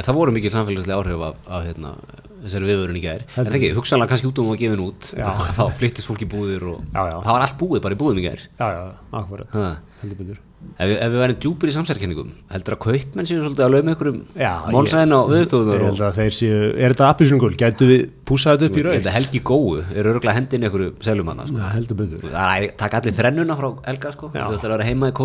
Já, 0.00 0.06
það 0.08 0.18
voru 0.22 0.34
mikið 0.38 0.54
samfélagslega 0.56 0.98
áhrif 1.04 1.24
af, 1.28 1.40
af 1.46 1.64
hérna, 1.68 1.94
þessari 2.40 2.70
viðvörun 2.72 2.96
í 2.96 3.04
gær 3.04 3.24
Heldur. 3.36 3.52
en 3.52 3.60
ekki, 3.60 3.72
hugsanlega 3.76 4.14
kannski 4.14 4.30
út 4.32 4.38
um 4.40 4.52
að 4.54 4.60
gefa 4.64 4.76
henn 4.78 4.84
út 4.88 5.10
þá 5.60 5.64
flyttist 5.76 6.08
fólk 6.08 6.24
í 6.24 6.30
búðir 6.32 6.64
og 6.72 6.78
Já, 6.96 7.02
já. 7.12 7.16
það 7.20 7.34
var 7.36 7.44
allt 7.46 7.58
búið 7.60 7.82
bara 7.84 7.96
í 7.98 8.00
búðum 8.00 8.20
í 8.22 8.28
gær 8.30 8.46
Já, 8.48 8.66
já, 8.72 8.84
akkurat, 9.20 9.58
heldur 10.00 10.16
betur 10.22 10.38
ef, 10.40 10.88
við- 10.88 10.96
ef 11.04 11.12
við 11.12 11.20
værum 11.20 11.36
djúpir 11.44 11.70
í 11.70 11.74
samsærkenningum 11.76 12.30
heldur 12.54 12.76
að 12.76 12.80
kaupmenn 12.86 13.28
séu 13.28 13.42
svolítið 13.44 13.64
að 13.66 13.74
lauma 13.74 13.92
einhverjum 13.92 14.18
Já, 14.40 14.50
málsæðin 14.72 15.14
á 15.16 15.20
Ég 15.20 15.30
viðstofunar 15.34 15.84
held 15.84 15.92
og 16.00 16.02
að 16.08 16.18
þeir 16.20 16.34
séu, 16.38 16.58
er 16.80 16.94
þetta 16.96 17.08
appisinu 17.12 17.40
gul? 17.44 17.52
Gætu 17.60 17.88
við 17.92 18.02
púsað 18.28 18.56
þetta 18.56 18.68
upp 18.72 18.80
í 18.80 18.84
rauð? 18.88 18.96
þetta 19.00 19.14
Helgi 19.18 19.40
Góu 19.52 19.78
er 19.80 20.10
örgulega 20.14 20.36
hendin 20.36 20.64
einhverju 20.68 20.90
selumanna 21.04 21.46
sko. 21.48 21.60
Já, 21.60 21.68
heldur 21.76 22.00
betur 22.00 22.26
það 22.32 22.52
er 22.64 22.74
taka 22.84 23.00
allir 23.00 23.16
þrennuna 23.20 23.56
frá 23.60 23.70
Helga 23.88 24.12
sko. 24.16 24.32
Þú 24.36 24.44
ætlar 24.58 24.68
að 24.70 24.76
vera 24.78 24.88
heima 24.90 25.12
í 25.12 25.16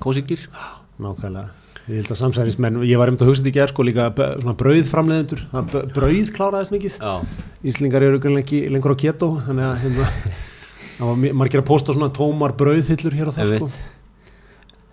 kósigýr 0.00 0.44
nákvæmlega 1.00 1.48
Ég 1.90 1.96
held 2.04 2.10
að 2.14 2.18
samsærismenn, 2.20 2.76
ég 2.86 2.98
var 3.00 3.10
um 3.10 3.16
að 3.18 3.26
hugsa 3.26 3.42
þetta 3.42 3.50
í 3.50 3.54
gerð 3.56 3.70
sko 3.72 3.84
líka 3.88 4.04
svona 4.14 4.54
brauðframleiðendur 4.60 5.40
það 5.50 5.70
b- 5.72 5.84
brauð 5.96 6.28
kláraðist 6.36 6.74
mikið 6.74 6.98
já, 7.00 7.14
Íslingar 7.66 8.04
eru 8.06 8.20
ekki 8.40 8.60
lengur 8.70 8.94
á 8.94 8.96
keto 9.00 9.30
þannig 9.46 9.66
að 9.66 9.80
hérna, 9.84 10.06
það 11.00 11.24
margir 11.40 11.62
að 11.64 11.66
posta 11.72 11.96
svona 11.96 12.12
tómar 12.14 12.54
brauðhillur 12.60 13.16
hér 13.18 13.32
og 13.32 13.36
það 13.38 13.56
sko. 13.56 13.70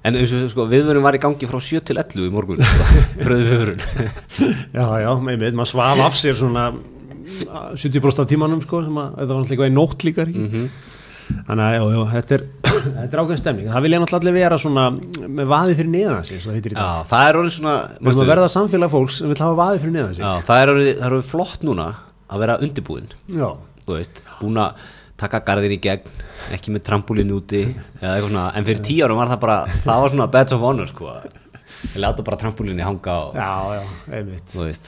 En 0.07 0.15
sko, 0.49 0.65
viðvörun 0.71 1.03
var 1.03 1.17
í 1.17 1.21
gangi 1.21 1.47
frá 1.51 1.59
7 1.59 1.81
til 1.89 1.97
11 1.99 2.27
í 2.29 2.33
morgun 2.33 2.61
sko. 2.63 2.89
Rauði 3.27 3.47
viðvörun 3.51 3.81
Já, 4.79 4.85
já, 5.03 5.09
með 5.27 5.41
með, 5.43 5.57
maður 5.59 5.71
svaf 5.75 6.03
af 6.07 6.17
sér 6.17 6.37
svona 6.39 6.69
70% 7.77 8.23
af 8.23 8.29
tímanum 8.29 8.61
sko 8.63 8.81
sem 8.85 8.97
að 9.01 9.09
þetta 9.17 9.27
var 9.33 9.41
náttúrulega 9.41 9.51
eitthvað 9.53 9.71
í 9.73 9.75
nótt 9.77 10.05
líka 10.07 10.23
ekki 10.25 10.45
Mhm. 10.47 10.69
Þannig 11.27 11.63
að, 11.63 11.73
já, 11.75 11.81
já, 11.93 12.01
þetta 12.13 12.35
er, 12.37 12.43
þetta 12.97 13.07
er 13.07 13.21
ákveðin 13.21 13.41
stemning. 13.41 13.69
Það 13.73 13.85
vil 13.85 13.91
ég 13.93 14.01
náttúrulega 14.03 14.21
allir 14.23 14.37
vera 14.37 14.59
svona 14.63 14.85
með 15.37 15.49
vaði 15.53 15.77
fyrir 15.79 15.91
neðan 15.93 16.27
sig, 16.27 16.43
það 16.43 17.23
er 17.27 17.39
orðið 17.41 17.55
svona 17.57 17.73
Við 17.97 18.11
erum 18.11 18.21
að 18.23 18.31
verða 18.31 18.51
samfélag 18.53 18.93
fólks 18.93 19.17
sem 19.21 19.31
vil 19.33 19.39
hafa 19.41 19.57
vaði 19.61 19.81
fyrir 19.83 19.95
neðan 19.97 20.13
sig. 20.17 20.23
já, 20.23 20.45
það, 20.47 20.61
er 20.61 20.73
orðið, 20.75 20.91
það 21.01 21.07
er 21.09 21.17
orðið 21.17 21.31
flott 21.33 21.65
núna 21.67 21.87
að 22.27 22.43
vera 22.45 22.57
undirbúinn 22.63 23.11
búin 24.41 24.61
að 24.61 24.87
taka 25.17 25.39
garðin 25.47 25.73
í 25.73 25.79
gegn 25.81 26.11
ekki 26.53 26.71
með 26.75 26.83
trampolín 26.87 27.31
úti 27.33 27.63
eða 27.65 28.11
eitthvað 28.13 28.27
svona, 28.29 28.43
en 28.55 28.67
fyrir 28.67 28.81
tíu 28.85 29.05
árum 29.07 29.17
var 29.19 29.31
það 29.31 29.39
bara 29.41 29.55
það 29.83 30.01
var 30.03 30.11
svona 30.13 30.27
badge 30.35 30.55
of 30.55 30.61
honor 30.63 30.91
sko 30.91 31.07
ég 31.93 31.99
láta 32.01 32.23
bara 32.25 32.37
trampolínu 32.41 32.81
hanga 32.85 33.15
og 33.27 33.35
já, 33.37 33.49
já, 33.77 33.81
einmitt. 34.17 34.53
veist, 34.57 34.87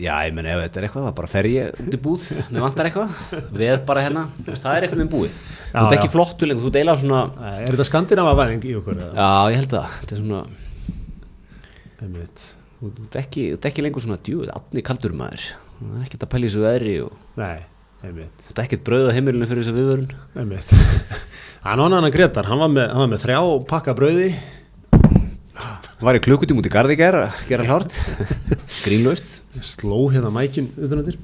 já, 0.00 0.12
ég 0.26 0.34
menn 0.36 0.48
ef 0.52 0.60
þetta 0.66 0.80
er 0.80 0.86
eitthvað, 0.88 1.06
þá 1.08 1.14
bara 1.20 1.30
fer 1.32 1.48
ég 1.50 1.78
út 1.86 1.96
í 1.96 2.00
búð 2.06 2.26
mér 2.52 2.64
vantar 2.66 2.88
eitthvað, 2.90 3.14
við 3.56 3.72
bara 3.88 4.02
hérna 4.04 4.24
veist, 4.44 4.62
það 4.64 4.76
er 4.76 4.86
eitthvað 4.86 5.02
með 5.02 5.10
búið, 5.14 5.38
þú 5.72 5.84
ert 5.86 5.96
ekki 5.96 6.10
flottu 6.12 6.48
lengur, 6.50 6.66
þú 6.66 6.72
deila 6.76 6.96
svona 7.00 7.22
Er 7.56 7.72
þetta 7.72 7.88
skandinava 7.88 8.34
væðing 8.42 8.66
í 8.68 8.74
okkur? 8.80 9.00
já, 9.16 9.30
ég 9.52 9.60
held 9.62 9.72
það, 9.76 9.94
þetta 10.02 10.16
er 10.16 10.22
svona 10.24 10.42
Einmitt. 12.06 12.48
þú 12.82 12.90
ert 13.06 13.18
ekki, 13.22 13.46
ekki 13.70 13.86
lengur 13.86 14.04
svona 14.04 14.20
djúð, 14.20 14.50
atni 14.52 14.84
kaldur 14.84 15.16
maður 15.16 15.46
það 15.80 15.96
er 15.96 16.04
ekkert 16.06 16.26
að 16.26 16.32
pæla 16.34 16.44
í 16.44 16.50
þessu 16.50 16.66
veðri 16.66 16.96
og 17.06 17.16
Nei, 17.40 17.56
einmitt. 18.04 18.44
þú 18.44 18.52
ert 18.52 18.62
ekkert 18.66 18.84
brauð 18.86 19.08
á 19.08 19.16
heimilinu 19.16 19.48
fyrir 19.48 19.64
þessu 19.64 19.76
viðvörun 19.76 20.12
Einmitt. 20.36 20.76
Var 21.66 21.80
hann 21.82 22.10
Gretar, 22.14 22.46
hann 22.46 22.60
var 22.62 22.70
með, 22.70 22.92
hann 22.92 23.02
var 23.02 23.08
með 23.10 23.22
þrjá 23.24 23.38
pakka 23.66 23.94
brauði 23.98 24.28
var 26.04 26.18
í 26.18 26.20
klukkutíum 26.24 26.60
út 26.60 26.68
í 26.68 26.72
garði 26.72 26.96
gera, 26.98 27.26
gera 27.48 27.66
hlárt 27.66 27.96
grínlaust. 28.84 29.42
Sló 29.64 30.02
hérna 30.12 30.28
mækin 30.28 30.66
utanandir 30.76 31.14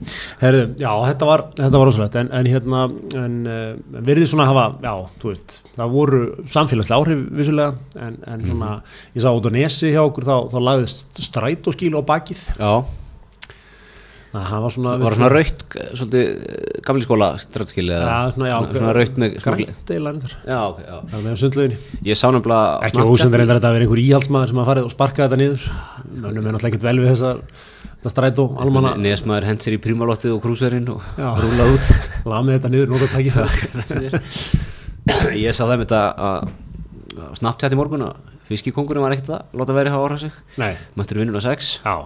Herðu, 0.41 0.63
já, 0.81 0.89
þetta 1.11 1.29
var, 1.29 1.43
var 1.61 1.85
rosalegt. 1.85 2.17
En, 2.17 2.31
en 2.33 2.49
hérna, 2.49 2.87
en 3.21 3.35
uh, 3.45 3.99
verðið 4.09 4.31
svona 4.31 4.47
að 4.47 4.53
hafa, 4.55 4.65
já, 4.87 5.13
þú 5.21 5.33
veist 5.33 5.59
það 5.77 5.93
voru 5.99 6.23
samfélagslega 6.55 7.03
áhrif 7.03 7.23
vissulega. 7.43 8.01
En, 8.07 8.17
en 8.33 8.47
svona, 8.49 8.73
ég 9.13 9.27
sá 9.27 9.29
út 9.37 9.49
á 9.49 9.53
nesi 9.53 9.93
hjá 9.93 10.01
okkur 10.07 10.29
þá, 10.31 10.35
þá 10.55 10.59
lagðist 10.71 11.23
strætóskíl 11.29 11.93
á 11.93 12.03
bakið. 12.09 12.47
Já, 12.57 12.73
það 14.33 14.63
var 14.65 14.73
svona, 14.73 14.93
svona 15.13 15.29
raukt 15.33 15.65
gamli 16.87 17.05
skóla 17.05 17.29
strætskili 17.43 17.93
já, 17.93 18.31
svona, 18.33 18.61
svona 18.73 18.95
raukt 18.97 19.19
með 19.21 19.35
grænt 19.45 19.91
eiginlega 19.93 20.13
reyndar. 20.15 20.33
já, 20.47 20.59
ok, 20.71 20.79
já. 20.87 20.95
Það 20.97 21.17
var 21.19 21.27
með 21.27 21.37
sundlauginni. 21.43 21.77
Ég 22.09 22.19
sá 22.19 22.25
nefnilega 22.33 22.89
ekki 22.89 23.05
ósendur 23.05 23.43
reyndar 23.43 23.59
að 23.59 23.61
þetta 23.61 23.75
verið 23.77 23.87
einhver 23.89 24.03
íhaldsmaður 24.07 24.53
sem 24.53 24.63
að 24.63 24.71
farið 24.71 24.89
og 24.89 24.95
sparkaði 24.95 25.27
þetta 25.27 25.41
niður. 25.43 25.67
Mönnum 26.13 26.49
er 26.49 26.57
náttúrulega 26.57 26.73
ekkert 26.73 26.89
vel 26.89 26.99
við 27.03 27.13
þessar 27.13 27.37
þetta 27.93 28.15
strætó, 28.15 28.49
almanna 28.65 28.95
nesmaður 28.99 29.49
hent 29.51 29.67
sér 29.67 29.77
í 29.77 29.83
prímalottið 29.85 30.35
og 30.39 30.43
krúserinn 30.47 30.89
og 30.91 31.05
rúlað 31.21 31.77
út. 31.77 31.93
Lamið 32.33 32.59
þetta 32.59 32.73
niður, 32.73 32.89
nota 32.97 33.07
það 33.13 33.23
ég 35.45 35.55
sá 35.55 35.65
þeim 35.67 35.83
þetta 35.85 36.03
að 36.31 36.51
snabbt 37.39 37.65
hætti 37.67 37.79
morgun 37.79 38.07
að 38.09 38.33
fiskikongurinn 38.49 39.05
var 39.05 39.15
ekkert 39.15 39.33
að 39.37 39.61
láta 39.61 39.77
verið 39.77 39.97
hafa 39.97 40.11
ára 40.11 40.21
sig. 40.25 40.43
Mættur 40.99 41.23
vinnun 41.23 41.39
á 41.39 41.43
sex. 41.45 41.79
Já. 41.85 41.97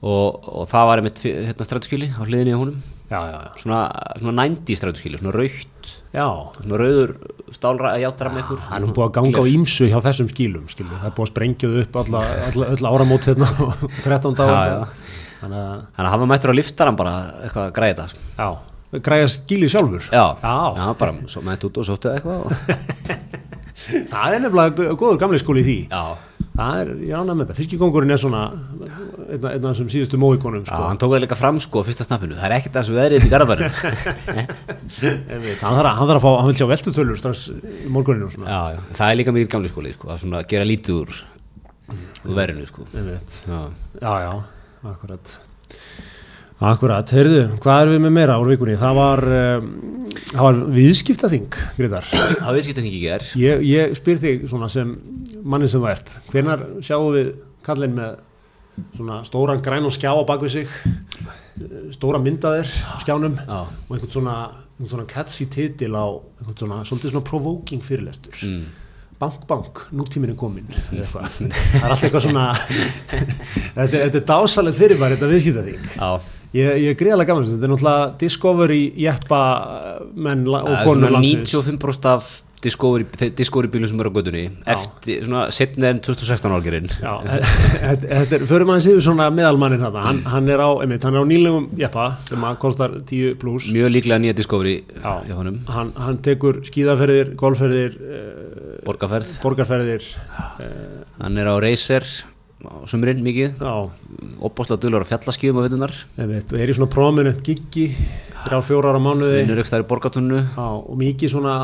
Og, 0.00 0.48
og 0.48 0.68
það 0.70 0.86
var 0.90 1.02
einmitt 1.02 1.20
hérna 1.26 1.66
strætóskili 1.68 2.08
á 2.16 2.22
hliðinni 2.24 2.54
á 2.56 2.60
honum. 2.60 2.80
Já, 3.10 3.18
já, 3.26 3.38
já, 3.42 3.50
svona, 3.58 3.78
svona 4.20 4.44
90 4.46 4.78
strætóskili, 4.78 5.18
svona 5.18 5.32
raukt 5.34 5.88
svona 6.10 6.78
rauður 6.78 7.12
stálra 7.54 7.90
að 7.96 8.04
játra 8.04 8.30
með 8.30 8.44
ykkur 8.44 8.60
Það 8.68 8.76
er 8.76 8.84
nú 8.84 8.92
búið 8.94 9.06
að 9.08 9.14
ganga 9.16 9.42
á 9.42 9.44
ímsu 9.50 9.88
hjá 9.90 9.96
þessum 10.04 10.28
skílum 10.30 10.68
skilur. 10.70 10.94
það 11.00 11.08
er 11.10 11.14
búið 11.16 11.26
að 11.26 11.30
sprengja 11.32 11.70
upp 11.82 11.98
alla, 12.04 12.20
alla, 12.46 12.68
alla 12.76 12.92
áramót 12.94 13.26
hérna 13.30 13.48
á 13.50 13.64
13 14.06 14.38
daga 14.38 14.56
Já, 14.60 14.70
já. 14.70 15.10
þannig 15.42 15.60
að 15.64 16.04
að 16.06 16.10
hafa 16.14 16.28
mættur 16.30 16.52
á 16.52 16.58
liftaran 16.60 16.98
bara 17.02 17.14
eitthvað 17.42 17.66
að 17.66 17.74
græða 17.80 18.06
þetta. 18.06 18.24
Já, 18.38 19.00
græja 19.10 19.28
skíli 19.34 19.68
sjálfur? 19.74 20.06
Já, 20.14 20.24
Já. 20.46 20.86
bara 21.02 21.12
mætt 21.50 21.66
út 21.70 21.82
og 21.82 21.86
sóttu 21.90 22.14
eitthvað 22.14 22.46
og... 22.46 22.54
það 24.14 24.34
er 24.36 24.42
nefnilega 24.46 24.74
gó- 24.78 24.94
góður 25.02 25.20
gamli 25.24 25.40
skóli 25.42 25.62
í 25.64 25.66
því. 25.66 25.78
Já, 25.90 26.02
það 26.60 26.80
er, 26.82 26.92
ég 27.08 27.16
ánæg 27.16 27.34
með 27.38 27.42
þetta, 27.46 27.58
fiskikongurinn 27.58 28.14
er 28.14 28.20
svona 28.20 28.42
einn 29.30 29.46
af 29.48 29.64
þessum 29.64 29.90
síðustu 29.94 30.20
móikonum 30.20 30.64
já, 30.64 30.70
sko. 30.70 30.82
hann 30.86 31.00
tók 31.00 31.14
það 31.14 31.24
líka 31.24 31.38
fram 31.40 31.60
sko 31.62 31.84
fyrsta 31.86 32.06
snappinu, 32.06 32.36
það 32.36 32.46
er 32.48 32.56
ekkert 32.58 32.76
það 32.76 32.86
sem 32.88 32.98
veðrið 33.00 33.26
í 33.26 33.32
garðabærum 33.32 33.70
hann 35.64 35.76
þarf 35.80 35.80
að, 35.80 35.92
hann 35.98 36.10
þarf 36.10 36.18
að 36.18 36.24
fá, 36.26 36.30
hann 36.40 36.50
vil 36.50 36.58
sjá 36.60 36.68
veltutölur 36.70 37.20
strax 37.20 37.44
í 37.50 37.90
morguninu 37.94 38.30
já, 38.44 38.62
já, 38.76 38.80
það 38.98 39.06
er 39.08 39.20
líka 39.22 39.36
mikið 39.36 39.52
gamli 39.56 39.72
skóli 39.72 39.94
sko, 39.96 40.12
að 40.12 40.24
svona 40.24 40.42
gera 40.50 40.68
lítið 40.68 41.04
úr 41.04 41.20
verðinu 42.24 42.66
sko. 42.68 42.84
Já. 42.92 43.60
já, 44.00 44.12
já, 44.20 44.32
akkurat. 44.90 45.38
Akkurat, 46.60 47.12
heyrðu, 47.16 47.44
hvað 47.62 47.82
erum 47.82 47.94
við 47.94 48.02
með 48.04 48.16
meira 48.18 48.36
úr 48.40 48.50
vikunni, 48.52 48.76
það 48.80 48.98
var 48.98 49.22
um, 49.32 49.70
það 50.30 50.46
var 50.46 50.58
viðskiptaþing, 50.78 51.60
Greitar 51.76 52.06
það 52.10 52.56
viðskipt 52.56 52.82
ekki 52.82 53.02
ger 53.02 53.28
Ég, 53.40 53.62
ég 53.66 53.94
spyr 53.98 54.20
þig 54.22 54.48
svona 54.50 54.70
sem 54.72 54.92
manni 55.42 55.70
sem 55.70 55.82
þú 55.82 55.90
ert 55.90 56.16
hvenar 56.30 56.66
sjáum 56.84 57.14
við 57.16 57.32
kallinn 57.66 57.96
með 57.98 58.18
svona 58.96 59.20
stóran 59.26 59.62
græn 59.64 59.88
og 59.88 59.94
skjá 59.94 60.12
á 60.14 60.22
bakvið 60.28 60.54
sig 60.54 60.74
stóra 61.94 62.20
myndaðir 62.22 62.68
á 62.70 62.96
skjánum 63.02 63.36
Já. 63.36 63.58
og 63.66 63.96
einhvern 63.96 64.12
svona, 64.14 64.36
einhvern 64.78 64.92
svona 64.94 65.08
catchy 65.10 65.48
titil 65.50 65.92
á 65.92 66.06
einhvern 66.40 66.56
svona, 66.62 66.78
svolítið 66.88 67.14
svona 67.14 67.26
provoking 67.26 67.84
fyrirlestur. 67.84 68.38
Mm. 68.46 68.68
bank 69.20 69.42
bank, 69.48 69.82
nútíminn 69.92 70.32
er 70.32 70.38
komin 70.40 70.68
það 70.88 71.26
er 71.44 71.90
alltaf 71.90 72.06
eitthvað 72.06 72.24
svona 72.24 72.46
þetta, 73.76 73.90
þetta 73.90 74.20
er 74.22 74.28
dásalegt 74.30 74.80
fyrirbæri 74.80 75.18
þetta 75.18 75.28
viðskipta 75.34 75.64
þing 75.66 75.90
já, 75.92 76.39
ég, 76.56 76.76
ég 76.84 76.92
er 76.94 76.98
greiðlega 76.98 77.30
gaman 77.32 77.48
þetta 77.48 77.66
er 77.68 77.74
náttúrulega 77.74 78.12
Discovery 78.20 78.82
jeppa 79.06 79.40
menn 80.14 80.46
la- 80.50 80.62
og 80.66 80.78
konur 80.86 81.10
landsins. 81.18 81.50
95% 81.54 82.08
af 82.10 82.30
Discovery, 82.60 83.06
Discovery 83.32 83.70
bílum 83.72 83.88
sem 83.88 84.00
eru 84.02 84.10
á 84.12 84.14
gödunni 84.18 84.42
eftir 84.68 85.22
svona 85.24 85.46
setna 85.54 85.88
en 85.94 86.00
2016 86.04 86.52
álgerinn 86.52 86.90
þetta 86.92 88.36
er, 88.36 88.44
förum 88.44 88.72
aðeins 88.74 88.88
yfir 88.90 89.04
svona 89.06 89.30
meðalmannin 89.32 89.80
þarna, 89.80 90.02
hann, 90.04 90.18
hann 90.28 90.50
er 90.52 90.60
á, 90.60 90.68
einmitt, 90.82 91.06
hann 91.08 91.16
er 91.16 91.24
á 91.24 91.26
nýlegum 91.30 91.70
jeppa 91.80 92.10
sem 92.28 92.44
að 92.44 92.58
kostar 92.60 92.98
10 93.00 93.38
pluss, 93.40 93.70
mjög 93.72 93.94
líklega 93.94 94.20
nýja 94.20 94.36
Discovery 94.42 94.74
Já. 94.92 95.14
hjá 95.30 95.34
honum, 95.38 95.56
hann, 95.72 95.94
hann 95.96 96.20
tekur 96.26 96.60
skíðaferðir, 96.68 97.32
golfferðir, 97.40 97.96
uh, 97.96 98.76
borgarferð. 98.84 99.32
borgarferðir, 99.40 100.10
hann 101.16 101.40
er 101.40 101.48
á 101.48 101.56
Racer 101.64 102.04
á 102.60 102.84
sumrin 102.90 103.22
mikið. 103.24 103.54
Já, 103.60 103.74
opbáslega 104.44 104.80
dölur 104.82 105.04
á 105.04 105.08
fjallaskíðum 105.08 105.60
á 105.60 105.62
vittunar 105.64 105.94
og 106.52 106.58
er 106.60 106.72
í 106.72 106.74
svona 106.76 106.90
prominent 106.92 107.40
giggi, 107.46 107.86
þrjá 108.44 108.58
fjóra 108.66 108.90
ára 108.92 109.00
mánuði, 109.00 109.38
já, 110.56 110.66
og 110.66 110.98
mikið 111.00 111.32
svona 111.34 111.54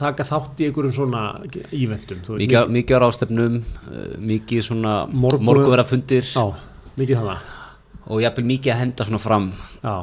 taka 0.00 0.24
þátt 0.28 0.62
í 0.64 0.68
einhverjum 0.70 0.94
svona 0.96 1.22
veist, 1.44 2.16
mikið, 2.40 2.72
mikið 2.78 2.96
á 2.96 3.00
rástefnum 3.04 3.58
uh, 3.60 4.08
mikið 4.32 4.64
svona 4.70 4.94
Morgu- 5.12 5.44
morguvera 5.50 5.84
fundir 5.88 6.24
já, 6.32 6.46
mikið 6.96 7.20
þannig, 7.20 7.44
og 8.06 8.20
jafnvel 8.22 8.46
mikið 8.52 8.72
að 8.72 8.80
henda 8.84 9.04
svona 9.10 9.18
fram. 9.20 9.46
Já, 9.82 9.94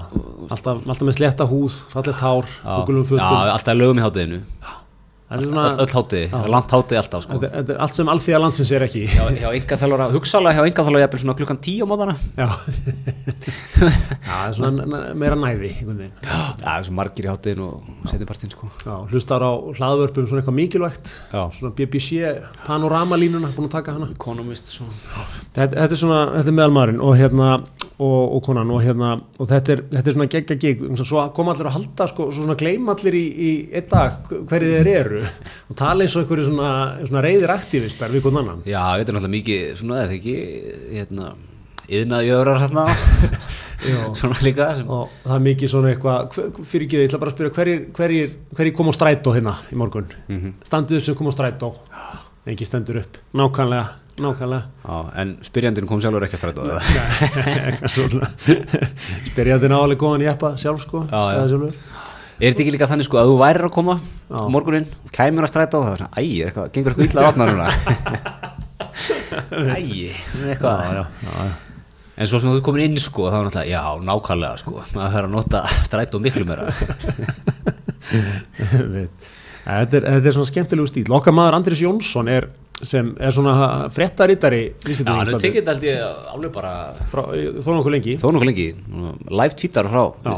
alltaf, 0.53 0.81
alltaf 0.85 1.05
með 1.07 1.17
sletta 1.17 1.49
húð, 1.49 1.81
fallegt 1.93 2.21
hár, 2.25 2.45
já, 2.61 2.77
já, 3.23 3.53
alltaf 3.57 3.77
lögum 3.79 4.01
í 4.01 4.05
þetta 4.05 4.25
er 4.27 4.82
öll, 5.37 5.47
svona, 5.49 5.87
hátiði, 5.93 6.25
langt 6.53 6.75
hátiði 6.77 7.01
alltaf 7.01 7.25
sko. 7.25 7.39
þetta, 7.41 7.51
þetta 7.57 7.75
er 7.75 7.83
allt 7.87 7.99
sem 7.99 8.13
alþýða 8.13 8.43
landsins 8.45 8.73
er 8.73 8.87
ekki, 8.87 9.03
hjá, 9.09 9.23
hjá 9.41 9.49
engaþjálfara, 9.51 10.09
hugsalega 10.13 10.59
hjá 10.59 10.71
engaþjálfara 10.71 11.03
jafnvel 11.05 11.23
svona 11.25 11.37
klukkan 11.41 11.61
tíu 11.63 11.83
á 11.83 11.87
mótana 11.89 12.17
Já, 12.37 12.47
Já 14.23 14.43
það 14.43 14.49
er 14.49 14.55
svona 14.57 15.01
meira 15.17 15.37
næði 15.39 15.69
já, 15.73 16.37
það 16.59 16.73
er 16.73 16.85
svo 16.87 16.95
margir 16.97 17.27
í 17.27 17.31
hátiðinu 17.31 17.67
og 17.67 18.09
setjumpartin 18.09 18.53
sko. 18.53 18.69
Já, 18.83 18.93
hlustar 19.11 19.45
á 19.45 19.51
hlaðvörpum 19.77 20.27
svona 20.29 20.43
eitthvað 20.43 20.57
mikilvægt. 20.57 21.13
Já. 21.31 21.41
svona 21.55 21.73
BBC 21.77 22.33
panoramalínuna 22.65 23.51
búin 23.55 23.69
að 23.69 23.77
taka 23.77 23.95
hana. 23.97 24.09
Economist 24.13 24.71
svona. 24.73 24.95
þetta, 25.55 25.71
þetta 25.77 25.89
er 25.89 26.01
svona, 26.03 26.21
þetta 26.37 26.53
er 26.53 26.57
meðalmaðurinn 26.59 27.03
og 27.03 27.15
hérna 27.19 27.49
og, 28.03 28.21
og 28.35 28.43
konan 28.47 28.73
og 28.73 28.83
hérna 28.83 29.13
og 29.37 29.49
þetta 29.51 29.75
er, 29.75 29.83
þetta 29.93 30.11
er 30.11 30.17
svona 30.17 30.29
geggja 30.35 30.59
gig. 30.59 30.85
Svo 31.03 31.25
koma 31.35 31.55
allir 31.55 31.71
að 31.71 31.77
halda 31.79 32.09
sko, 32.11 32.29
svo 32.31 32.43
svona 32.43 32.59
gleym 32.59 32.91
allir 32.93 33.17
í, 33.19 33.23
í 33.23 33.51
einn 33.73 33.89
dag 33.91 34.19
hverju 34.29 34.77
þeir 34.77 34.91
eru 34.97 35.22
og 35.69 35.75
tala 35.79 36.03
eins 36.05 36.15
og 36.17 36.23
einhverju 36.23 36.45
svona, 36.49 36.71
svona 37.07 37.23
reyðir 37.25 37.53
aktivistar 37.55 38.11
við 38.13 38.25
hvern 38.25 38.41
annan. 38.43 38.61
Já, 38.67 38.81
þetta 38.99 39.13
er 39.13 39.17
náttúrulega 39.17 39.35
mikið 39.37 39.73
svona 39.81 40.01
eða 40.03 40.17
ekki 40.17 40.35
hérna, 40.97 41.29
yðnaði 41.89 42.29
jöfrar 42.31 42.61
hérna 42.63 42.85
svona 44.19 44.37
líka 44.45 44.69
sem, 44.77 44.87
og 44.87 45.09
það 45.25 45.35
er 45.39 45.45
mikið 45.49 45.71
svona 45.73 45.89
eitthvað 45.93 46.29
hver- 46.37 46.61
fyrir 46.69 46.85
ekki, 46.87 47.01
ég 47.01 47.09
ætla 47.09 47.19
bara 47.23 47.33
að 47.33 47.37
spyrja 47.37 47.55
hverjir, 47.57 47.81
hverjir, 47.97 48.29
hverjir 48.55 48.75
kom 48.77 48.91
á 48.91 48.93
strætó 48.95 49.33
hérna 49.35 49.57
í 49.73 49.79
morgun? 49.79 50.07
Mhm. 50.29 50.53
standuð 50.63 51.01
upp 51.01 51.07
sem 51.09 51.15
kom 51.19 51.27
á 51.27 51.33
strætó. 51.35 51.73
Engi 52.47 52.65
stendur 52.67 52.97
upp, 52.99 53.17
nákvæmlega 53.39 53.85
nákvæmlega. 54.19 54.63
Já, 54.85 54.97
en 55.23 55.29
spyrjandinn 55.41 55.87
kom 55.89 56.01
sjálfur 56.03 56.25
ekki 56.27 56.35
að 56.37 56.41
stræta 56.43 56.61
á 56.61 56.65
það 56.69 56.81
eitthvað 57.63 57.93
svona. 57.95 58.27
Spyrjandi 59.31 59.69
nálega 59.71 59.99
góðan 60.03 60.25
jeppa 60.27 60.51
sjálf 60.61 60.83
sko. 60.85 61.01
Já, 61.09 61.21
já. 61.33 61.71
Er 62.39 62.45
þetta 62.51 62.61
ekki 62.63 62.73
líka 62.73 62.87
þannig 62.89 63.05
sko 63.07 63.17
að 63.21 63.27
þú 63.31 63.35
værir 63.43 63.63
að 63.67 63.75
koma 63.75 63.95
morguninn, 64.53 64.87
kæmur 65.13 65.43
að 65.45 65.51
stræta 65.51 65.75
og 65.79 65.83
það 65.85 65.93
er 65.93 65.99
svona, 66.01 66.15
æ, 66.17 66.19
er 66.23 66.27
eitthvað, 66.49 66.67
gengur 66.73 66.91
eitthvað 66.95 67.09
illa 67.11 67.25
vatna 67.27 67.43
núna? 67.51 67.67
Æ, 69.53 69.55
eitthvað. 70.49 70.81
En 72.13 72.27
svo 72.29 72.37
sem 72.41 72.51
þú 72.53 72.59
komin 72.65 72.83
inn 72.87 72.97
sko, 73.01 73.21
þá 73.33 73.37
er 73.39 73.43
náttúrulega, 73.47 73.71
já, 73.73 73.81
nákvæmlega 74.05 74.55
sko 74.61 74.71
maður 74.93 75.13
þarf 75.15 75.23
að 75.23 75.33
nota 75.33 75.59
stræta 75.87 76.15
miklu 76.21 76.45
meira. 76.49 76.63
Veit. 78.93 79.13
þetta, 79.63 79.95
er, 79.97 80.03
þetta 80.03 80.27
er 80.29 80.35
svona 80.35 80.49
skemmtilegu 80.51 80.87
stíl 80.91 81.09
okkar 81.15 81.33
maður 81.33 81.55
Andris 81.57 81.81
Jónsson 81.81 82.27
er 82.29 82.43
sem 82.83 83.13
er 83.15 83.31
svona 83.33 83.53
fréttarittari 83.93 84.63
Já, 84.83 85.05
hann 85.07 85.21
hefur 85.23 85.39
tekið 85.41 85.59
þetta 85.61 85.73
held 85.77 85.85
ég 85.87 85.97
alveg 86.33 86.51
bara 86.53 86.73
þó 87.07 87.69
nokkuð 87.77 87.93
lengi. 87.95 88.13
Lengi, 88.43 88.67
live 89.31 89.55
tweetar 89.61 89.87
frá 89.93 90.03
Já. 90.25 90.33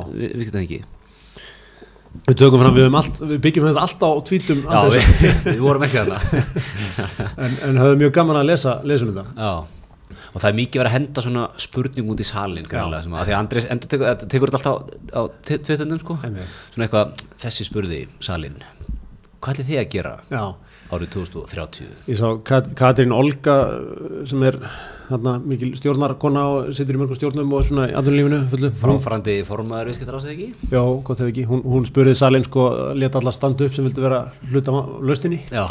Við, 2.25 2.35
tökum 2.41 2.63
fram, 2.63 2.75
við, 2.77 2.89
allt, 3.01 3.21
við 3.21 3.39
byggjum 3.45 3.69
þetta 3.69 3.85
allt 3.85 4.05
á 4.05 4.11
tvítum 4.29 4.61
Já, 4.65 4.81
við, 4.95 5.07
við 5.51 5.63
vorum 5.63 5.87
ekki 5.87 6.01
þarna. 6.01 6.19
En, 7.45 7.57
en 7.67 7.81
höfum 7.81 7.99
mjög 7.99 8.13
gaman 8.15 8.39
að 8.39 8.49
lesa 8.53 8.77
lesum 8.87 9.11
þetta. 9.11 9.25
Já, 9.35 10.15
og 10.31 10.37
það 10.39 10.49
er 10.49 10.57
mikið 10.59 10.81
verið 10.81 10.91
að 10.91 10.95
henda 10.95 11.23
svona 11.25 11.45
spurning 11.59 12.11
út 12.13 12.21
í 12.23 12.27
salin 12.27 12.69
greinlega, 12.69 13.03
sem 13.03 13.15
að 13.15 13.27
því 13.27 13.35
að 13.35 13.41
Andrés 13.41 13.67
endur 13.73 13.91
tekur, 13.91 14.27
tekur 14.31 14.53
þetta 14.53 14.71
alltaf 14.73 15.15
á 15.15 15.21
tveitundum 15.49 16.01
sko. 16.01 16.17
Einmitt. 16.23 16.57
svona 16.71 16.87
eitthvað, 16.87 17.25
þessi 17.43 17.67
spurði 17.67 18.01
salin 18.23 18.55
hvað 19.45 19.59
ætlið 19.59 19.69
þið 19.69 19.81
að 19.81 19.91
gera? 19.93 20.13
Já, 20.31 20.43
árið 20.93 21.15
2030 21.15 22.09
ég 22.11 22.19
sá 22.19 22.27
Kat 22.45 22.67
Katrín 22.77 23.13
Olga 23.15 23.55
sem 24.27 24.43
er 24.45 24.57
þarna 25.07 25.35
mikil 25.45 25.71
stjórnarkona 25.77 26.43
og 26.51 26.73
situr 26.75 26.97
í 26.97 27.01
mörgum 27.01 27.17
stjórnum 27.17 27.53
og 27.55 27.65
svona 27.67 27.87
í 27.89 28.25
hún, 28.25 28.35
fráfarandi 28.81 29.37
formaður 29.47 29.91
viðskiptar 29.91 30.19
ásæði 30.19 30.35
ekki? 30.35 30.69
Já, 30.73 30.81
gott 31.07 31.21
ef 31.21 31.31
ekki, 31.31 31.45
hún, 31.49 31.63
hún 31.65 31.87
spurði 31.89 32.15
salin 32.17 32.45
sko, 32.45 32.67
leta 32.97 33.21
alla 33.21 33.33
standa 33.35 33.67
upp 33.67 33.77
sem 33.77 33.85
vildu 33.85 34.05
vera 34.05 34.23
hluta 34.49 34.73
lausninni. 35.05 35.43
Já, 35.53 35.65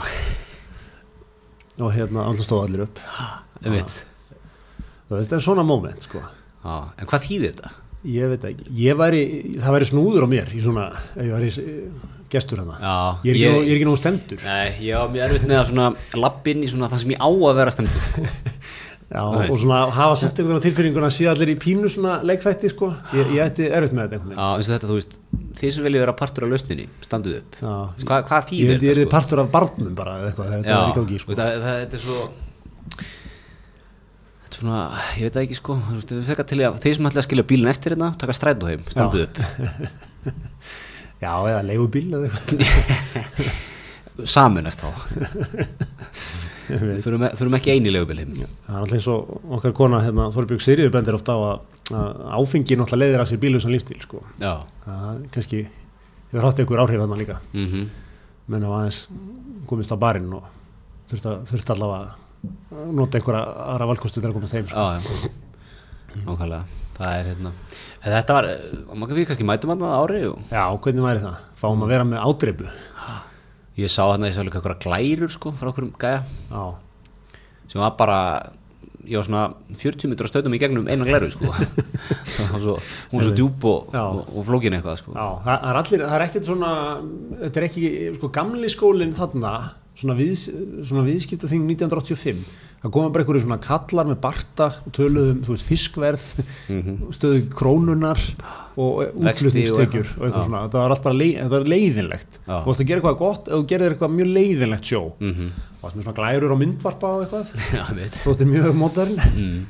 og 1.80 1.94
hérna 1.94 2.28
alltaf 2.28 2.46
stóð 2.46 2.66
allir 2.68 2.86
upp. 2.86 3.02
Þú 3.64 3.74
veist, 3.74 5.30
það 5.30 5.38
er 5.40 5.46
svona 5.48 5.66
moment 5.66 6.06
sko. 6.06 6.22
Já, 6.62 6.76
en 6.94 7.10
hvað 7.10 7.26
þýðir 7.26 7.56
þetta? 7.56 7.74
ég 8.04 8.28
veit 8.34 8.44
ekki, 8.50 8.66
ég 8.76 8.98
væri 8.98 9.22
það 9.62 9.76
væri 9.78 9.88
snúður 9.88 10.26
á 10.26 10.28
mér 10.28 10.50
í 10.52 10.60
svona 10.62 10.90
ef 10.92 11.22
ég 11.24 11.32
væri 11.32 11.50
eh, 11.62 12.10
gestur 12.32 12.62
hana 12.62 12.78
Já, 12.80 12.94
ég 13.28 13.34
er 13.34 13.40
ekki, 13.54 13.68
er 13.68 13.76
ekki 13.78 13.88
nógu 13.88 14.00
stendur 14.00 14.44
Nei, 14.46 14.68
ég 14.86 14.98
var 14.98 15.12
mjög 15.12 15.26
erfitt 15.28 15.46
með 15.50 15.60
að 15.60 15.68
svona 15.70 15.86
lappinn 16.24 16.64
í 16.64 16.70
svona 16.72 16.88
það 16.92 17.02
sem 17.04 17.14
ég 17.14 17.22
á 17.24 17.28
að 17.30 17.58
vera 17.60 17.74
stendur 17.74 18.08
sko. 18.08 18.24
Já, 19.14 19.20
Nei. 19.30 19.46
og 19.52 19.58
svona 19.60 19.78
hafa 19.94 20.14
sett 20.18 20.38
einhvern 20.40 20.56
veginn 20.56 20.64
tilfinninguna 20.64 21.06
að 21.10 21.14
sé 21.18 21.26
allir 21.30 21.50
í 21.52 21.54
pínu 21.60 21.90
svona 21.92 22.14
leikþætti 22.26 22.70
sko 22.72 22.88
ég, 23.14 23.28
ég 23.36 23.42
ætti 23.44 23.66
erfitt 23.68 23.92
með 23.94 24.14
þetta 24.16 24.32
Já, 24.32 24.46
eins 24.56 24.66
og 24.66 24.72
þetta, 24.72 24.88
þú 24.90 24.96
veist 24.96 25.12
þið 25.60 25.74
sem 25.76 25.84
viljið 25.86 26.02
vera 26.06 26.14
partur 26.18 26.46
af 26.46 26.50
lausninni, 26.54 26.86
standuð 27.04 27.36
upp 27.42 27.58
Já. 27.60 27.74
Hvað, 28.08 28.24
hvað 28.30 28.48
þýðir 28.48 28.72
held 28.72 28.86
ég 28.88 28.94
er 28.94 28.98
þetta? 28.98 29.04
sko? 29.04 29.12
partur 29.14 29.42
af 29.44 29.52
barnum 29.54 29.94
bara 30.00 30.16
eða 30.22 30.32
eitthvað 30.32 30.50
þetta 30.54 30.64
er 30.64 31.36
það, 31.36 31.52
það, 31.68 31.78
þetta 31.84 32.00
er 32.00 32.04
svo 32.06 32.18
Þetta 34.44 34.56
er 34.56 34.58
svona, 34.58 34.80
ég 35.20 35.28
veit 35.28 35.38
ekki 35.44 35.60
sko 35.60 35.78
þeir 36.00 36.96
sem 36.98 37.08
ætla 37.12 37.22
að 37.22 37.28
skilja 37.28 37.46
bílinn 37.52 37.70
eftir 37.70 37.94
hérna 37.94 38.10
taka 38.18 38.34
strætó 38.40 38.72
heim, 38.72 38.82
standuð 38.88 39.28
upp 39.28 39.36
Já, 41.22 41.32
eða 41.50 41.62
leigubíl 41.68 42.08
eða 42.14 42.30
eitthvað. 42.30 43.52
Saminast 44.34 44.82
þá. 44.82 44.88
Förum, 47.04 47.24
förum 47.36 47.56
ekki 47.58 47.74
eini 47.74 47.90
heim. 47.92 48.36
Það 48.64 48.74
er 48.74 48.80
alltaf 48.80 48.96
eins 48.98 49.08
og 49.12 49.32
okkar 49.58 49.74
kona 49.76 50.00
hérna, 50.04 50.30
Þorbjörg 50.32 50.62
Sirriður 50.64 50.94
bendir 50.94 51.16
oft 51.18 51.28
á 51.28 51.36
að, 51.36 51.66
áfengi 52.38 52.78
náttúrulega 52.80 53.02
leiðir 53.02 53.24
að 53.24 53.30
sér 53.32 53.42
bílusan 53.42 53.74
lífstíl 53.74 53.98
sko. 54.00 54.22
Kannski 55.34 55.64
hefur 55.66 56.46
haft 56.46 56.62
einhver 56.62 56.80
áhrif 56.84 57.02
þarna 57.04 57.20
líka. 57.20 57.36
Mm 57.52 57.66
menn 58.50 58.64
á 58.64 58.70
aðeins 58.76 59.06
komist 59.68 59.92
á 59.92 59.96
barinn 59.96 60.32
og 60.36 60.44
þurft, 61.08 61.70
allavega 61.72 62.12
að 62.74 62.90
nota 62.92 63.18
einhverja 63.18 63.44
aðra 63.72 63.88
valkostu 63.88 64.20
þegar 64.20 64.34
að 64.34 64.38
komast 64.38 64.56
heim 64.56 64.66
sko. 64.68 64.84
Já, 64.84 65.00
já. 65.00 65.30
Nákvæmlega, 66.24 66.64
það 66.98 67.18
er 67.18 67.30
hérna 67.32 67.54
Þetta 68.04 68.34
var, 68.36 68.48
maður 69.00 69.16
við 69.16 69.28
kannski 69.30 69.46
mætum 69.48 69.70
hann 69.72 69.84
ári 69.88 70.26
og 70.28 70.50
Já, 70.52 70.64
hvernig 70.76 71.06
væri 71.06 71.22
það? 71.22 71.38
Fáum 71.60 71.84
að 71.86 71.94
vera 71.94 72.08
með 72.08 72.26
ádreipu 72.26 72.66
ég 73.80 73.90
sá 73.90 74.04
hann 74.06 74.22
að 74.22 74.30
ég 74.30 74.36
sá 74.36 74.44
líka 74.46 74.60
eitthvað 74.60 74.82
glærur 74.84 75.32
sko 75.34 75.52
frá 75.58 75.70
okkur 75.72 75.88
gæja. 75.98 76.20
Já, 76.50 76.64
sem 77.70 77.82
var 77.82 77.96
bara 77.98 78.18
ég 79.04 79.18
var 79.18 79.26
svona 79.26 79.42
40 79.76 80.08
minnur 80.08 80.28
að 80.28 80.30
stöðum 80.30 80.54
í 80.56 80.60
gegnum 80.62 80.86
eina 80.88 81.06
glæru 81.06 81.30
sko. 81.32 81.50
Svo, 82.34 82.76
hún 83.10 83.18
var 83.18 83.26
svo 83.26 83.32
djúb 83.36 83.66
og, 83.68 83.90
og, 83.98 84.20
og 84.30 84.46
flókin 84.48 84.76
eitthvað 84.78 85.00
sko. 85.02 85.14
Já, 85.16 85.26
það 85.44 85.58
það 85.64 85.70
er 85.72 85.80
allir, 85.80 86.04
það 86.04 86.16
er 86.16 86.24
ekkert 86.28 86.48
svona, 86.48 86.70
þetta 87.42 87.60
er 87.60 87.66
ekki, 87.68 87.90
sko, 88.16 88.30
gamli 88.38 88.70
skólinn 88.72 89.16
þarna, 89.18 89.52
svona, 89.94 90.14
við, 90.18 90.32
svona 90.84 91.04
viðskipta 91.06 91.48
þing 91.50 91.66
1985, 91.70 92.44
það 92.84 92.92
koma 92.92 93.10
bara 93.14 93.24
einhverju 93.24 93.42
svona 93.44 93.58
kallar 93.64 94.08
með 94.10 94.18
barta 94.24 94.66
og 94.84 94.92
töluðum, 94.96 95.38
þú 95.46 95.54
veist, 95.54 95.68
fiskverð, 95.68 96.24
stöðu 97.16 97.44
krónunar 97.54 98.18
og 98.76 99.04
Mhm. 99.04 99.24
Vexti 99.28 99.62
og 99.70 99.78
eitthvað. 99.84 100.44
svona, 100.44 100.64
þetta 100.66 100.80
var 100.82 100.90
allt 100.90 101.02
bara 101.04 101.14
leið, 101.20 101.34
þetta 101.44 101.50
var 101.54 101.68
leiðinlegt. 101.74 102.38
Já. 102.46 102.56
Þú 102.58 102.66
varst 102.66 102.80
að 102.82 102.86
gera 102.90 103.00
eitthvað 103.00 103.18
gott 103.18 103.48
ef 103.48 103.54
þú 103.54 103.66
gerir 103.70 103.94
eitthvað 103.94 104.16
mjög 104.18 104.32
leiðinlegt 104.34 104.84
sjó. 104.90 105.02
mm 105.20 105.50
Þú 105.84 105.86
varst 105.86 105.96
með 105.96 106.04
svona 106.08 106.16
glærur 106.18 106.52
og 106.54 106.58
myndvarpa 106.64 107.08
og 107.14 107.24
eitthvað, 107.24 107.54
já, 107.78 107.84
veit 107.94 108.10
þú 108.18 108.26
varst 108.32 108.44
mjög 108.50 108.74
modern. 108.74 109.16
mm. 109.36 109.66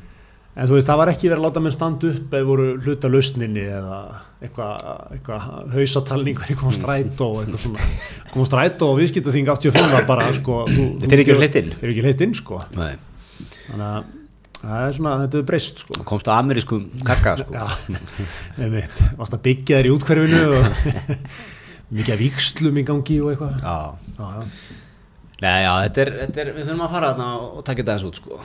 En 0.55 0.69
þú 0.71 0.77
veist, 0.77 0.87
það 0.87 0.99
var 1.01 1.11
ekki 1.11 1.27
verið 1.31 1.41
að 1.41 1.47
láta 1.49 1.61
menn 1.65 1.75
standa 1.75 2.11
upp 2.13 2.35
ef 2.39 2.45
voru 2.47 2.67
hluta 2.79 3.09
lausninni 3.11 3.63
eða 3.75 3.97
eitthvað 4.39 4.85
eitthva, 5.17 5.39
hausatalning 5.73 6.37
hvernig 6.39 6.61
koma 6.61 6.75
strætó 6.77 7.27
og 7.33 7.41
eitthvað 7.43 7.65
svona. 7.65 7.89
Koma 8.31 8.47
strætó 8.47 8.91
og 8.93 9.01
viðskiptaþing 9.01 9.51
85 9.51 9.89
var 9.97 10.07
bara 10.07 10.29
sko, 10.37 10.61
Þetta 10.71 11.11
er 11.17 11.23
ekki 11.25 11.37
hleypt 11.41 11.59
inn. 11.59 11.73
Þetta 11.75 11.89
er 11.89 11.95
ekki 11.95 12.05
hleitt 12.07 12.23
inn 12.29 12.37
sko. 12.39 12.61
Nei. 12.79 12.93
þannig 13.65 13.89
að 13.89 14.13
það 14.61 14.87
er 14.87 14.95
svona, 15.01 15.17
þetta 15.25 15.41
er 15.41 15.49
breyst 15.51 15.83
sko. 15.83 15.99
Og 15.99 16.07
komst 16.13 16.31
á 16.31 16.33
amerískum 16.39 16.87
kakka 17.11 17.35
sko. 17.43 17.59
Já, 17.59 17.99
einmitt, 18.63 19.03
varst 19.19 19.35
að 19.35 19.43
byggja 19.49 19.81
þér 19.83 19.91
í 19.91 19.95
útkverfinu 19.97 20.45
og 20.55 21.29
mikið 21.99 22.15
af 22.15 22.23
vikslum 22.23 22.79
í 22.79 22.87
gangi 22.87 23.19
og 23.27 23.35
eitthvað. 23.35 23.59
Já. 23.59 23.77
Já, 24.23 24.31
já, 24.39 24.83
Nei, 25.43 25.65
já, 25.65 25.73
þetta 25.89 26.03
er, 26.05 26.11
þetta 26.23 26.41
er, 26.45 26.51
við 26.55 26.69
þurfum 26.69 26.85
að 26.87 26.93
fara 26.95 27.09
þarna 27.11 27.29
og 27.43 27.63
taka 27.67 27.83
þetta 27.83 27.95
eins 27.97 28.07
út 28.07 28.19
sko. 28.21 28.37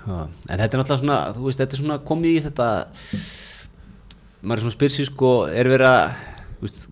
Já. 0.00 0.18
en 0.20 0.60
þetta 0.60 0.68
er 0.68 0.80
náttúrulega 0.80 1.00
svona, 1.02 1.16
þú 1.36 1.46
veist, 1.48 1.62
þetta 1.62 1.76
er 1.76 1.80
svona 1.82 1.96
komið 2.06 2.36
í 2.36 2.42
þetta 2.46 2.68
maður 4.40 4.54
er 4.60 4.62
svona 4.64 4.76
spyr 4.76 4.94
sér 4.94 5.08
sko, 5.10 5.32
er 5.50 5.70
verið 5.72 5.90
að 5.90 6.20
þú 6.60 6.68
veist 6.68 6.86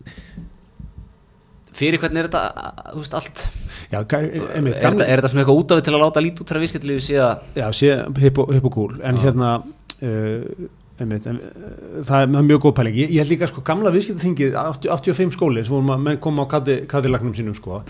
fyrir 1.79 2.03
hvernig 2.03 2.25
er 2.25 2.29
þetta, 2.29 2.73
þú 2.91 3.05
veist, 3.05 3.15
allt? 3.15 3.45
Já 3.93 4.01
ga- 4.11 4.21
er 4.27 4.49
einmitt, 4.59 4.81
þetta, 4.83 5.07
er 5.07 5.21
þetta 5.23 5.31
svona 5.33 5.45
eitthvað 5.45 5.63
út 5.63 5.75
af 5.77 5.83
til 5.87 5.95
að 5.95 6.03
láta 6.03 6.25
lít 6.25 6.43
út 6.43 6.53
viðskiptilífi 6.59 7.07
sé 7.07 7.21
að 7.23 7.63
Já, 7.63 7.69
sé 7.79 7.95
hipp 8.25 8.43
og, 8.43 8.53
hipp 8.57 8.69
og 8.69 8.75
cool 8.75 8.99
en 9.07 9.21
hérna 9.23 9.53
uh, 9.63 10.69
einmitt, 10.99 11.29
en, 11.31 11.39
uh, 11.39 12.03
það 12.03 12.25
er 12.27 12.47
mjög 12.51 12.65
góð 12.67 12.75
pæling. 12.81 12.99
Ég, 12.99 13.13
ég 13.15 13.23
held 13.23 13.31
líka 13.37 13.49
sko 13.51 13.63
gamla 13.63 13.95
viðskiptaþingið 13.95 14.59
80 14.59 14.91
85 14.99 15.37
skóli 15.39 15.63
sem 15.65 15.77
vorum 15.77 15.95
að 16.11 16.19
koma 16.27 16.43
á 16.43 16.47
kati, 16.59 16.81
katilagnum 16.91 17.37
sínum 17.39 17.55
sko 17.57 17.85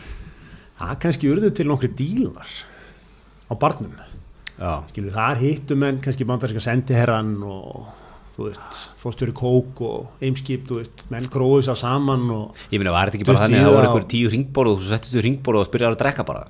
það 0.79 0.99
kannski 1.05 1.31
urðu 1.33 1.51
til 1.59 1.67
nokkri 1.71 1.91
dílar 1.99 2.51
á 3.49 3.53
barnum. 3.59 3.95
Skilur 4.91 5.15
þar 5.15 5.39
hittu 5.43 5.77
menn 5.79 6.01
kannski 6.03 6.27
bandarska 6.27 6.61
sendiherran 6.63 7.37
og 7.47 7.89
fórstjóri 9.03 9.33
kók 9.35 9.81
og 9.83 10.23
eimskip, 10.23 10.69
veist, 10.71 11.05
menn 11.11 11.25
gróðu 11.31 11.65
sér 11.67 11.79
saman 11.81 12.29
ég 12.71 12.79
meina, 12.79 12.93
var 12.95 13.11
þetta 13.11 13.19
ekki 13.19 13.27
bara 13.27 13.41
þannig 13.47 13.59
að 13.59 13.67
það 13.67 13.73
voru 13.75 13.81
það 13.83 13.89
einhver 13.91 14.07
tíu 14.13 14.31
ringborð 14.31 14.71
og 14.77 14.79
þú 14.85 14.87
settist 14.93 15.17
þú 15.17 15.23
ringborð 15.27 15.61
og 15.65 15.67
spyrjaði 15.67 15.97
að 15.97 16.03
drekka 16.05 16.27
bara? 16.29 16.45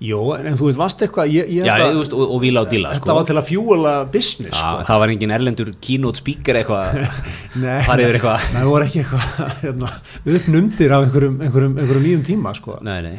Jó, 0.00 0.18
en, 0.34 0.46
en 0.48 0.56
þú 0.56 0.66
veist, 0.70 0.78
varst 0.80 1.02
eitthvað 1.04 1.30
ég, 1.30 1.50
ég 1.60 1.66
já, 1.68 1.74
að- 1.76 1.98
veist, 2.00 2.14
og, 2.16 2.30
og 2.34 2.40
vila 2.42 2.62
og 2.64 2.70
díla 2.72 2.94
Þetta 2.96 3.04
sko. 3.04 3.16
var 3.20 3.26
til 3.28 3.36
að 3.38 3.48
fjúala 3.50 3.92
business 4.10 4.56
já, 4.58 4.70
sko. 4.72 4.86
það 4.90 5.00
var 5.04 5.12
engin 5.14 5.34
erlendur 5.36 5.72
keynote 5.86 6.22
speaker 6.22 6.58
eitthvað 6.62 7.02
Nei, 7.62 7.78
farið 7.88 8.06
yfir 8.08 8.18
eitthvað. 8.18 8.46
Nei, 8.54 8.60
það 8.62 8.70
voru 8.72 8.88
ekki 8.88 9.02
eitthvað 9.04 9.58
hérna, 9.66 9.90
uppnumdir 10.34 10.94
af 10.96 11.04
einhverjum, 11.06 11.36
einhverjum, 11.46 11.76
einhverjum 11.84 12.06
nýjum 12.08 12.24
tíma 12.32 12.54
sko. 12.58 12.78
nei, 12.86 12.96
nei, 13.06 13.18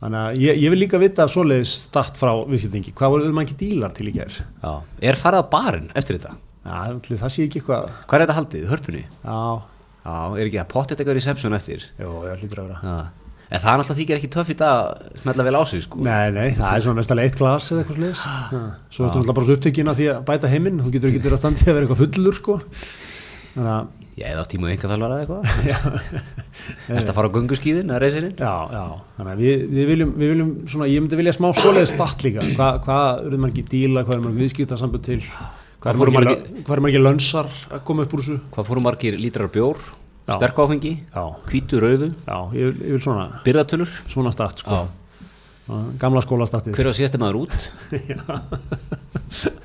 Þannig 0.00 0.20
að 0.20 0.38
ég, 0.40 0.60
ég 0.64 0.72
vil 0.72 0.78
líka 0.80 0.98
vita 1.00 1.26
svoleiðis 1.28 1.72
start 1.84 2.16
frá 2.16 2.30
viðskiptingi. 2.48 2.94
Hvað 2.96 3.10
voru 3.12 3.32
maður 3.36 3.50
ekki 3.50 3.58
dílar 3.60 3.92
til 3.96 4.08
í 4.08 4.14
gerð? 4.14 4.38
já, 4.62 4.72
er 5.10 5.18
farið 5.20 5.42
á 5.44 5.52
barinn 5.52 5.90
eftir 5.92 6.16
þetta 6.16 6.36
Já, 6.60 7.00
það 7.20 7.30
sé 7.34 7.44
ekki 7.46 7.60
eitthvað. 7.60 7.86
hvað 8.08 8.16
er 8.16 8.24
þetta 8.24 8.36
haldið, 8.38 8.64
hörpunni? 8.70 9.02
Já, 9.24 9.38
já, 10.04 10.16
er 10.40 10.44
ekki 10.46 10.60
að 10.60 10.68
pottet 10.72 11.00
eitthvað 11.00 11.16
reception 11.20 11.56
eftir 11.56 11.84
jú, 12.00 12.10
ég 12.28 12.42
hlýtur 12.42 12.62
að 12.62 12.68
vera. 12.70 12.80
já. 12.84 12.96
en 13.50 13.62
það 13.64 13.70
er 13.72 13.80
náttúrulega 13.80 13.98
þykir 14.00 14.18
ekki 14.20 14.30
töff 14.36 14.50
í 14.52 14.56
dag 14.60 14.80
að 14.80 15.20
smetla 15.22 15.46
vel 15.48 15.56
á 15.56 15.62
sig 15.68 15.84
sko 15.84 16.02
Nei, 16.04 16.26
nei, 16.36 16.48
það 16.56 16.74
er 16.76 16.84
svona 16.84 17.00
mestalega 17.00 17.30
eitt 17.30 17.38
glas 17.40 17.70
eða 17.72 17.80
eitthvað 17.82 17.96
svoleiðis. 18.00 18.24
Já. 18.24 18.60
Svo 18.92 19.04
ertu 19.04 19.08
náttúrulega 19.08 19.36
bara 19.40 19.48
svo 19.48 19.56
upptökin 19.58 19.90
að 19.92 19.98
því 20.00 20.06
að 20.12 20.20
bæta 20.28 20.52
heiminn. 20.52 20.80
Þú 20.84 20.92
getur 20.94 21.10
ekki 21.10 21.22
verið 21.24 21.36
að 21.36 21.42
standa 21.42 21.64
í 21.64 21.66
að 21.66 21.74
vera 21.80 21.88
eitthvað 21.88 22.02
fullur, 22.04 22.36
sko. 22.38 22.58
Þannig 23.56 23.72
að, 23.74 23.99
ég 24.20 24.26
eða 24.34 24.42
á 24.44 24.50
tíma 24.52 24.68
einhver 24.70 24.90
þalvara 24.92 25.18
eitthvað 25.22 25.42
já, 25.64 25.78
Ertu 26.98 27.10
að 27.12 27.16
fara 27.16 27.30
á 27.30 27.34
gönguskíðin 27.36 27.92
að 27.94 28.00
reysininn? 28.04 28.34
já, 28.36 28.54
já. 28.74 28.82
Þannig 29.16 29.32
að 29.32 29.40
við, 29.44 29.62
við, 29.72 29.84
viljum, 29.94 30.10
við 30.20 30.32
viljum 30.34 30.50
svona, 30.68 30.88
ég 30.92 31.00
myndi 31.04 31.18
vilja 31.20 31.34
smá 31.36 31.48
svoleiðis 31.56 31.94
start 31.94 32.24
líka. 32.26 32.44
Hva, 32.58 32.68
hvað 32.84 33.24
eru 33.30 33.40
maður 33.40 33.54
ekki 33.54 33.64
dílar, 33.72 34.04
hvað 34.06 34.18
eru 34.18 34.26
maður 34.28 34.42
viðskipta 34.44 34.78
sambund 34.80 35.06
til? 35.08 35.18
Hvað 35.80 35.90
eru 36.04 36.12
maður 36.18 36.32
ekki, 36.34 36.64
maður 36.68 36.90
ekki 36.92 37.02
lönsar 37.06 37.48
að 37.72 37.82
koma 37.88 38.04
upp 38.04 38.12
úr 38.18 38.22
þessu? 38.26 38.38
Hvað 38.52 38.68
fórum 38.70 38.84
margir 38.90 39.16
lítrar 39.20 39.48
af 39.48 39.54
bjór? 39.56 39.80
Já. 40.28 40.34
Sterk 40.36 40.58
áfengi? 40.62 40.92
Já, 41.10 41.24
Hvítu, 41.48 41.80
rauðu? 41.82 42.10
já, 42.28 42.36
ég 42.54 42.68
vil, 42.68 42.74
ég 42.86 42.92
vil 42.98 43.02
svona, 43.02 43.24
Byrðatölur? 43.46 43.94
svona 44.12 44.30
start 44.36 44.60
sko. 44.62 44.82
Já. 44.84 45.80
Gamla 46.02 46.20
skóla 46.22 46.46
startið. 46.50 46.74
Hver 46.76 46.90
var 46.90 46.96
síðasti 46.98 47.18
maður 47.22 47.40
út? 47.46 47.56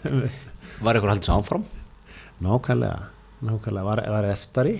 Var 0.05 0.97
eitthvað 0.97 1.11
haldið 1.11 1.27
svo 1.29 1.37
áfram? 1.39 1.63
Nákvæmlega, 2.45 2.97
nákvæmlega, 3.47 3.85
var, 3.87 4.01
var 4.15 4.27
eftari? 4.31 4.75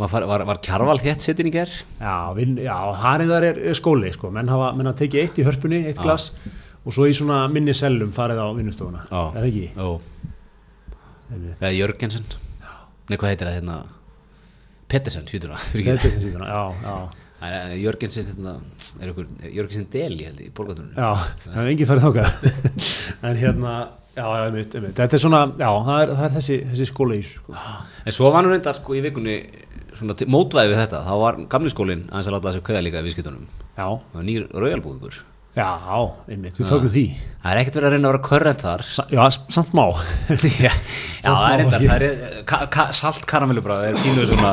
Var, 0.00 0.08
var, 0.08 0.24
var, 0.30 0.44
var 0.48 0.60
kjarval 0.64 1.00
þétt 1.02 1.24
sittin 1.26 1.50
í 1.50 1.52
ger? 1.54 1.70
Já, 2.00 2.14
vin, 2.36 2.56
já 2.64 2.76
hariðar 3.02 3.44
er, 3.50 3.60
er 3.70 3.76
skóli 3.76 4.12
sko, 4.14 4.30
menn 4.32 4.48
hafa, 4.48 4.70
menn 4.76 4.88
hafa 4.88 5.02
tekið 5.02 5.22
eitt 5.26 5.40
í 5.42 5.44
hörpunni, 5.44 5.82
eitt 5.90 6.00
glas 6.00 6.30
og 6.80 6.94
svo 6.96 7.04
í 7.04 7.12
svona 7.16 7.42
minni 7.52 7.74
sellum 7.76 8.12
farið 8.16 8.40
á 8.40 8.46
vinnustofuna, 8.56 9.02
Já. 9.10 9.20
er 9.36 9.42
það 9.42 9.48
ekki? 9.50 9.66
Einmitt. 11.30 11.56
Eða 11.60 11.72
Jörgensen? 11.76 12.24
Nei, 13.10 13.16
hvað 13.18 13.32
heitir 13.34 13.50
það 13.50 13.58
hérna? 13.58 13.74
Pettersen, 14.90 15.26
það? 15.28 15.66
Er 15.84 16.00
sem 16.00 16.24
síðan, 16.24 16.46
já, 16.48 16.62
já, 16.80 17.74
Jörgensen, 17.84 18.30
hérna, 18.32 18.54
er 19.00 19.12
ykkur, 19.12 19.28
Jörgensen 19.52 19.86
Deli, 19.92 20.24
held 20.30 20.40
í 20.42 20.48
borgatunum. 20.56 20.96
já, 20.96 21.12
það 21.44 21.60
er 21.62 21.70
engin 21.74 21.90
farið 21.92 22.08
þáka, 22.08 22.56
en 23.30 23.40
hérna, 23.44 23.74
já, 24.16 24.24
já, 24.24 24.44
einmitt, 24.48 24.74
einmitt, 24.74 24.94
þetta 24.98 25.16
er 25.16 25.22
svona, 25.22 25.40
já, 25.60 25.68
það 25.86 26.02
er, 26.04 26.12
það 26.18 26.24
er 26.28 26.34
þessi, 26.36 26.58
þessi 26.72 26.86
skóli 26.90 27.18
í 27.20 27.24
þessu, 27.24 27.40
sko. 27.40 27.56
En 28.06 28.16
svo 28.16 28.30
var 28.34 28.44
nú 28.46 28.52
reyndar 28.52 28.76
sko 28.78 28.96
í 28.98 29.02
vikunni 29.04 29.36
svona 30.00 30.14
til- 30.18 30.28
mótvæði 30.32 30.72
við 30.74 30.80
þetta, 30.84 31.00
þá 31.06 31.14
var 31.22 31.40
gamli 31.52 31.72
skólinn 31.72 32.06
aðeins 32.10 32.28
að 32.30 32.36
láta 32.36 32.52
þessu 32.52 32.64
kveða 32.68 32.84
líka 32.86 33.02
í 33.02 33.06
viðskiptunum. 33.08 33.44
Já, 33.76 33.86
Það 33.86 34.16
var 34.20 34.24
nýr 34.30 34.46
rauðalbúðingur. 34.54 35.18
já, 35.56 35.68
einmitt, 36.30 36.58
við 36.60 36.68
fögnum 36.70 36.92
því. 36.94 37.04
Það 37.42 37.52
er 37.52 37.60
ekkert 37.60 37.76
verið 37.80 37.88
að 37.88 37.94
reyna 37.96 38.08
að 38.08 38.12
vera 38.14 38.22
körrent 38.28 38.62
þar. 38.64 38.82
Sa, 38.86 39.04
já, 39.10 39.22
samt 39.50 39.72
má. 39.76 39.84
já, 40.66 40.72
það 41.24 41.46
er 41.50 41.58
reyndar, 41.62 41.84
það 41.90 42.06
er 42.06 42.44
ka, 42.50 42.60
ka, 42.72 42.86
salt 42.96 43.26
karamellubráð, 43.30 43.82
það 43.82 43.90
er 43.90 44.00
pínuð 44.04 44.30
svona, 44.34 44.52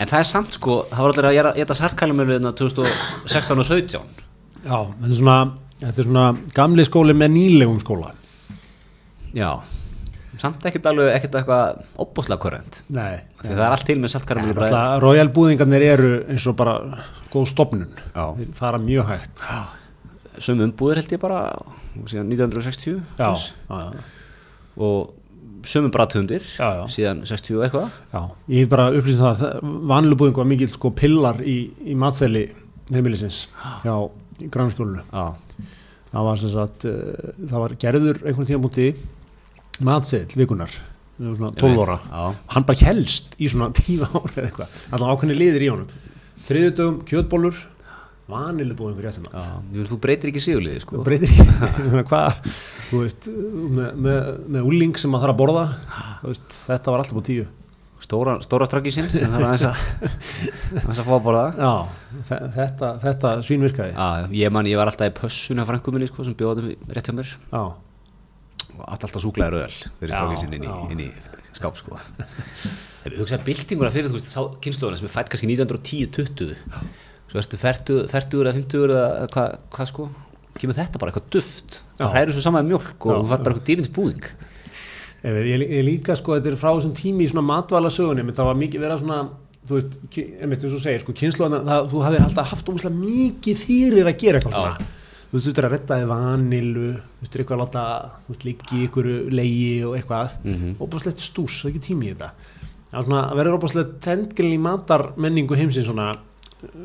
en 0.00 0.10
það 0.10 0.18
er 0.22 0.28
samt 0.32 0.56
sko, 0.58 0.78
það 0.90 1.06
var 1.06 1.20
allir 1.30 1.50
að 1.52 1.60
geta 1.60 1.76
salt 1.78 1.96
karamellubráð 2.00 2.48
2016 2.62 3.62
og 3.62 3.68
17. 3.70 4.24
Já, 4.66 4.78
þetta 4.98 5.12
er 5.12 5.20
svona, 5.20 5.38
Þetta 5.76 6.00
er 6.00 6.06
svona 6.08 6.26
gamli 6.56 6.84
skóli 6.88 7.12
með 7.12 7.34
nýlegum 7.34 7.76
skóla 7.82 8.14
Já, 9.36 9.50
samt 10.40 10.64
ekkert 10.68 10.86
alveg 10.90 11.10
ekkert 11.16 11.34
eitthvað 11.40 11.82
opbúslega 12.02 12.40
korrent 12.42 12.78
það 13.40 13.62
er 13.66 13.74
allt 13.76 13.86
til 13.88 13.96
með 14.02 14.12
saltkaramelu 14.14 14.56
bræði. 14.56 14.72
Alltaf 14.72 15.02
Royal 15.04 15.28
búðingarnir 15.36 15.84
eru 15.90 16.10
eins 16.32 16.46
og 16.50 16.56
bara 16.58 16.74
góð 17.32 17.46
stopnun 17.52 17.86
Já. 18.14 18.24
Þeir 18.38 18.50
fara 18.58 18.80
mjög 18.82 19.10
hægt. 19.12 19.46
Sum 20.44 20.60
umbúðir 20.64 21.00
held 21.02 21.14
ég 21.16 21.22
bara 21.22 21.40
síðan 22.04 22.28
1960 22.32 22.98
Já, 23.16 23.30
þess. 23.30 23.46
já, 23.70 23.78
já. 23.80 24.04
og 24.84 25.14
Já, 26.60 26.68
já. 26.78 26.84
síðan 26.92 27.22
60 27.26 27.56
og 27.56 27.64
eitthvað. 27.66 27.96
Já, 28.12 28.20
ég 28.52 28.60
heit 28.62 28.70
bara 28.70 28.90
upplýsum 28.92 29.24
það 29.24 29.40
að 29.48 29.72
vanlega 29.90 30.20
búðing 30.20 30.36
var 30.38 30.48
mikil 30.52 30.68
sko 30.74 30.90
pillar 30.94 31.40
í, 31.42 31.56
í 31.80 31.96
matseli 31.98 32.44
heimilisins 32.92 33.46
hjá 33.82 33.94
grannskjólinu. 34.52 35.02
Já, 35.12 35.26
Það 36.12 36.24
var 36.28 36.38
sem 36.40 36.50
sagt, 36.52 36.84
uh, 36.86 37.32
það 37.50 37.60
var 37.60 37.72
gerður 37.82 38.20
einhvern 38.22 38.46
tíma 38.48 38.62
múti 38.62 38.84
matsel 39.84 40.24
vikunar, 40.38 40.72
það 41.18 41.30
var 41.30 41.38
svona 41.40 41.52
12 41.62 41.84
ára. 41.86 41.96
Hann 42.54 42.66
bara 42.68 42.86
helst 42.90 43.34
í 43.42 43.48
svona 43.52 43.70
10 43.80 44.04
ára 44.06 44.22
eða 44.34 44.44
eitthvað, 44.48 44.76
alltaf 44.90 45.08
ákveðni 45.14 45.38
liðir 45.40 45.66
í 45.66 45.72
honum. 45.72 45.90
Þriðudögum, 46.46 47.00
kjötbólur, 47.10 47.56
um 49.30 49.40
já, 49.42 49.52
ég 49.72 49.76
vil 49.82 49.88
þú 49.90 49.96
breytir 50.02 50.30
ekki 50.32 50.40
sigurliði 50.42 50.80
sko. 50.82 50.96
Og 51.00 51.04
breytir 51.06 51.30
ekki. 51.30 52.06
Hvað, 52.10 52.40
þú 52.88 53.02
veist, 53.04 53.28
með, 53.30 53.92
með, 54.06 54.32
með 54.56 54.66
úling 54.72 54.96
sem 54.98 55.12
maður 55.14 55.28
þarf 55.28 55.34
að 55.36 55.40
borða, 55.42 55.64
þú 56.22 56.32
veist, 56.32 56.56
þetta 56.66 56.94
var 56.94 57.04
alltaf 57.04 57.22
á 57.22 57.24
tíu. 57.30 57.46
Stóra, 58.06 58.34
stóra 58.44 58.66
strakísinn 58.68 59.06
sem 59.10 59.30
það 59.32 59.40
er 59.40 59.46
aðeins 59.56 60.98
að 61.00 61.06
fá 61.08 61.14
að 61.16 61.22
borða. 61.24 61.44
Já, 61.56 61.70
þe- 62.28 62.40
þetta, 62.58 62.90
þetta 63.02 63.32
svín 63.46 63.64
virkaði. 63.64 63.94
Já, 63.96 64.28
ég 64.42 64.52
man, 64.54 64.68
ég 64.70 64.78
var 64.78 64.90
alltaf 64.90 65.08
í 65.10 65.14
pössun 65.16 65.62
af 65.62 65.70
frængu 65.70 65.94
minni 65.94 66.06
sko 66.10 66.26
sem 66.26 66.36
bjóðum 66.38 66.68
rétt 66.92 67.08
hjá 67.08 67.14
mér. 67.16 67.30
Já, 67.50 67.62
allt 68.84 69.06
alltaf 69.06 69.24
súklaði 69.24 69.56
röðal 69.56 69.78
fyrir 70.00 70.12
Já, 70.12 70.18
strákinn 70.20 70.56
inn, 70.58 70.68
inn 70.94 71.02
í 71.06 71.08
skáp 71.56 71.78
sko. 71.80 71.98
Þegar 73.02 73.18
hugsaði 73.22 73.46
byltinguna 73.48 73.92
fyrir 73.94 74.10
þú 74.12 74.18
veist 74.18 74.60
kynnslóðuna 74.64 75.00
sem 75.00 75.08
er 75.08 75.14
fætt 75.14 75.32
kannski 75.32 75.50
1910-20 75.52 76.54
svo 77.26 77.40
ertu 77.42 77.60
40 77.60 78.06
40 78.12 78.42
eða 78.44 78.56
50 78.58 78.84
eða 78.86 79.30
hvað 79.34 79.56
hva, 79.76 79.88
sko? 79.92 80.10
Kemur 80.56 80.76
þetta 80.78 81.00
bara 81.00 81.12
eitthvað 81.12 81.32
duft? 81.36 81.80
Það 81.98 82.12
hræður 82.14 82.36
svo 82.36 82.44
saman 82.46 82.68
mjölk 82.68 83.08
og 83.08 83.18
þú 83.18 83.30
fær 83.30 83.42
bara 83.42 83.54
eitthvað 83.54 83.66
dýrins 83.70 83.92
búðing 83.92 84.28
ég, 85.26 85.64
ég, 85.64 85.82
líka 85.86 86.16
sko, 86.18 86.36
þetta 86.36 86.52
er 86.52 86.60
frá 86.60 86.70
þessum 86.70 86.94
tími 86.96 87.26
í 87.26 87.30
svona 87.30 87.44
matvala 87.46 87.90
sögunni, 87.92 88.24
menn 88.26 88.36
það 88.36 88.50
var 88.50 88.60
mikið 88.60 88.84
verið 88.84 89.02
svona, 89.02 89.18
þú 89.66 89.78
veist, 89.78 89.96
einmitt 90.16 90.66
eins 90.66 90.76
og 90.76 90.82
segir, 90.82 91.02
sko, 91.02 91.14
kynnslóðan, 91.22 91.72
þú 91.90 92.02
hafðir 92.04 92.26
alltaf 92.26 92.52
haft 92.52 92.70
óslega 92.72 93.00
mikið 93.00 93.62
fyrir 93.64 94.10
að 94.10 94.18
gera 94.22 94.40
eitthvað 94.40 94.58
svona. 94.60 94.88
Þú 95.36 95.40
veist, 95.40 95.46
þú 95.46 95.52
veist, 95.52 95.58
að 95.66 95.72
redda 95.74 95.96
þið 96.00 96.06
vanilu, 96.08 96.84
þú 96.96 97.24
veist, 97.24 97.34
eitthvað 97.36 97.56
að 97.56 97.60
láta, 97.60 97.80
þú 98.24 98.32
veist, 98.32 98.44
liggi 98.46 98.78
ykkur 98.86 99.08
leiði 99.36 99.72
og 99.84 99.96
eitthvað, 99.98 100.36
mm. 100.42 100.54
-hmm. 100.54 100.76
óbúslegt 100.80 101.20
stús, 101.20 101.58
það 101.60 101.68
er 101.68 101.74
ekki 101.74 101.82
tími 101.88 102.06
í 102.06 102.12
þetta. 102.14 102.30
Það 102.86 102.96
var 102.96 103.04
svona, 103.04 103.24
að 103.26 103.36
verður 103.36 103.58
óbúslegt 103.58 103.92
trendgilin 104.00 104.56
í 104.56 104.62
matar 104.62 105.12
menningu 105.16 105.58
heimsins 105.58 105.84
svona, 105.84 106.16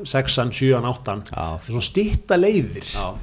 sexan, 0.04 0.52
sjöan, 0.52 0.84
áttan, 0.84 1.24
Já. 1.32 1.60
svona 1.64 1.84
stitta 1.86 2.36
leiðir 2.36 2.84
Já, 2.84 3.16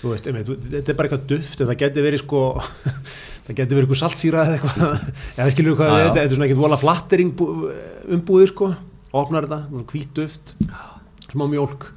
þú 0.00 0.10
veist, 0.10 0.26
einmitt, 0.26 0.48
þú- 0.48 0.58
þetta 0.72 0.90
er 0.90 0.98
bara 0.98 1.08
eitthvað 1.08 1.28
duft 1.30 1.60
en 1.60 1.68
það 1.70 1.78
geti 1.84 2.02
verið 2.02 2.22
sko 2.24 2.40
það 3.46 3.54
geti 3.60 3.76
verið 3.76 3.86
eitthvað 3.86 4.02
saltsýra 4.02 4.42
eða 4.42 4.56
eitthvað 4.56 5.06
eða 5.38 5.54
skilur 5.54 5.78
hvað 5.78 5.92
Já, 5.92 5.94
já. 5.94 6.02
þetta, 6.02 6.16
þetta 6.18 6.26
er 6.26 6.34
svona 6.34 6.48
ekkert 6.48 6.64
vola 6.64 6.80
flattering 6.80 7.30
umbúðir 8.18 8.50
sko, 8.50 8.72
opnar 9.22 9.46
þetta 9.46 9.60
svona 9.68 9.88
hvít 9.94 10.12
duft, 10.18 10.54
smá 11.30 11.46
mjólk 11.54 11.88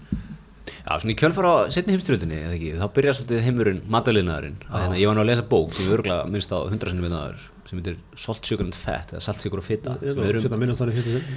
Já, 0.85 0.99
svona 1.01 1.15
í 1.15 1.17
kjölfar 1.17 1.47
á 1.49 1.53
setni 1.73 1.95
heimstyrjöldinni, 1.95 2.39
eða 2.45 2.55
ekki, 2.59 2.71
þá 2.77 2.85
byrjar 2.93 3.15
svolítið 3.17 3.45
heimurinn 3.47 3.83
mataliðnaðurinn. 3.89 4.57
Hérna, 4.69 4.97
ég 4.99 5.09
var 5.09 5.17
nú 5.17 5.23
að 5.23 5.31
lesa 5.31 5.45
bók 5.49 5.73
sem 5.73 5.87
ég 5.87 5.95
örgulega 5.95 6.27
minnst 6.29 6.53
á 6.53 6.61
hundrasinu 6.61 7.05
vinnaður 7.07 7.39
sem 7.65 7.79
heitir 7.79 7.95
Salt, 8.21 8.45
Sugar 8.45 8.67
and 8.67 8.77
Fat 8.77 9.15
eða 9.15 9.23
Salt, 9.25 9.41
Sugar 9.41 9.63
og 9.63 10.21
er 10.21 10.37
um, 10.37 10.43
þannig 10.45 10.75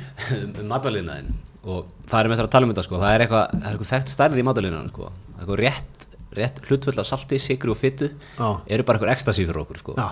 um 0.60 0.68
mataliðnaðinn 0.68 1.32
og 1.64 1.88
það 2.10 2.20
er 2.20 2.28
með 2.28 2.42
það 2.42 2.44
að 2.44 2.52
tala 2.52 2.68
um 2.68 2.74
þetta 2.74 2.84
sko, 2.84 3.00
það 3.00 3.14
er 3.14 3.24
eitthvað, 3.24 3.54
það 3.54 3.64
er 3.64 3.72
eitthvað 3.72 3.90
þekkt 3.94 4.12
stærði 4.12 4.42
í 4.42 4.46
mataliðnaðinn 4.50 4.92
sko, 4.92 5.08
það 5.08 5.40
er 5.40 5.42
eitthvað 5.46 5.62
rétt, 5.62 6.06
rétt 6.38 6.62
hlutföll 6.68 7.00
af 7.00 7.08
salti, 7.08 7.40
sigri 7.40 7.72
og 7.72 7.80
Já. 7.80 8.48
eru 8.68 8.84
bara 8.84 9.00
eitthvað 9.00 9.14
ekstasi 9.14 9.48
fyrir 9.48 9.62
okkur 9.64 9.80
sko. 9.80 9.96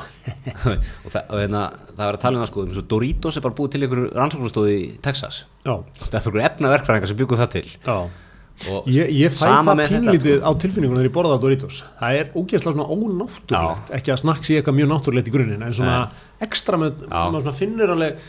Og, 0.66 1.12
og 1.12 1.36
hérna, 1.36 1.66
það 1.92 2.00
var 2.00 2.16
að 2.16 2.22
tala 2.24 2.38
um 2.38 2.42
það 2.42 2.50
sko, 2.50 2.64
og 2.72 2.86
Doritos 2.90 3.36
er 3.36 3.44
bara 3.44 3.56
búið 3.58 3.74
til 3.74 3.82
einhverju 3.84 4.08
rannsóknastóði 4.16 4.76
í 4.80 4.86
Texas. 5.04 5.44
Já, 5.66 5.76
það 6.00 6.08
er 6.08 6.18
einhverju 6.22 6.46
efnaverkfræðingar 6.48 7.12
sem 7.12 7.20
byggu 7.20 7.38
það 7.42 7.52
til. 7.58 7.68
Já 7.84 7.98
Ég, 8.88 9.10
ég 9.12 9.34
fæ 9.36 9.44
það 9.44 9.82
pínlítið 9.90 10.38
sko. 10.40 10.48
á 10.48 10.50
tilfinningunum 10.62 10.96
þegar 11.02 11.10
ég 11.10 11.14
borða 11.16 11.34
það 11.36 11.42
Doritos. 11.44 11.82
Það 12.00 12.16
er 12.20 12.30
ógeðslega 12.32 12.72
svona 12.72 12.86
ónáttúrulegt 12.96 13.92
ekki 13.98 14.12
að 14.14 14.20
snakks 14.22 14.50
í 14.50 14.56
eitthvað 14.56 14.78
mjög 14.78 14.88
náttúrulegt 14.94 15.28
í 15.28 15.34
grunninn 15.34 15.66
en 15.66 15.76
svona 15.76 15.98
ekstra 16.46 16.80
með, 16.80 17.04
svona 17.12 17.52
finnur 17.56 17.92
alveg 17.96 18.24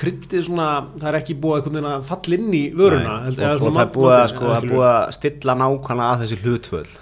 kryddið 0.00 0.44
svona, 0.46 0.66
það 0.96 1.08
er 1.10 1.18
ekki 1.18 1.34
búið 1.42 1.58
einhvern 1.58 1.74
veginn 1.76 1.88
að 1.90 2.04
falla 2.08 2.36
inn 2.38 2.54
í 2.56 2.62
vöruna 2.78 3.16
Nei, 3.18 3.24
held- 3.26 3.42
og, 3.42 3.66
og 3.66 3.74
það 3.74 3.82
er 3.82 3.90
búið 3.96 4.14
að, 4.16 4.22
sko, 4.32 4.52
búið 4.70 4.86
að 4.88 5.02
stilla 5.18 5.56
nákvæmlega 5.60 6.14
að 6.14 6.22
þessi 6.22 6.38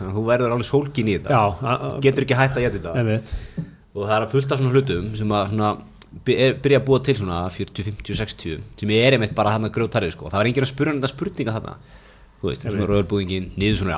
að 0.00 0.16
þú 0.16 0.24
verður 0.26 0.54
alveg 0.56 0.68
sólgin 0.70 1.10
í 1.12 1.14
þetta. 1.20 1.36
Getur 2.02 2.26
ekki 2.26 2.38
hægt 2.40 2.58
að 2.58 2.64
geta 2.66 2.80
þetta 2.80 2.96
og 3.94 4.02
það 4.06 4.16
er 4.16 4.24
að 4.26 4.34
fullt 4.34 4.52
af 4.56 4.58
svona 4.60 4.74
hlutum 4.74 5.06
sem 5.20 5.36
að 5.38 5.46
svona, 5.52 5.70
by- 6.26 6.36
byrja 6.64 6.80
að 6.80 6.86
búa 6.90 7.00
til 7.06 7.14
svona 7.20 7.38
40, 7.50 7.86
50, 7.92 8.18
60 8.24 8.60
sem 8.82 8.90
er 8.98 9.16
einmitt 9.16 9.34
bara 9.38 9.50
hann 9.54 9.64
að 9.70 9.74
grjótarið 9.78 10.12
sko. 10.16 10.26
það 10.30 10.40
var 10.40 10.50
enginn 10.50 10.66
að 10.66 10.72
spyrja 10.74 10.94
um 10.94 11.00
þetta 11.00 11.14
spurninga 11.14 11.54
þarna 11.60 11.76
þú 12.40 12.48
veist, 12.48 12.62
sem 12.64 12.76
er 12.80 12.88
rauðbúðingin, 12.94 13.50
niður 13.60 13.78
svona 13.82 13.96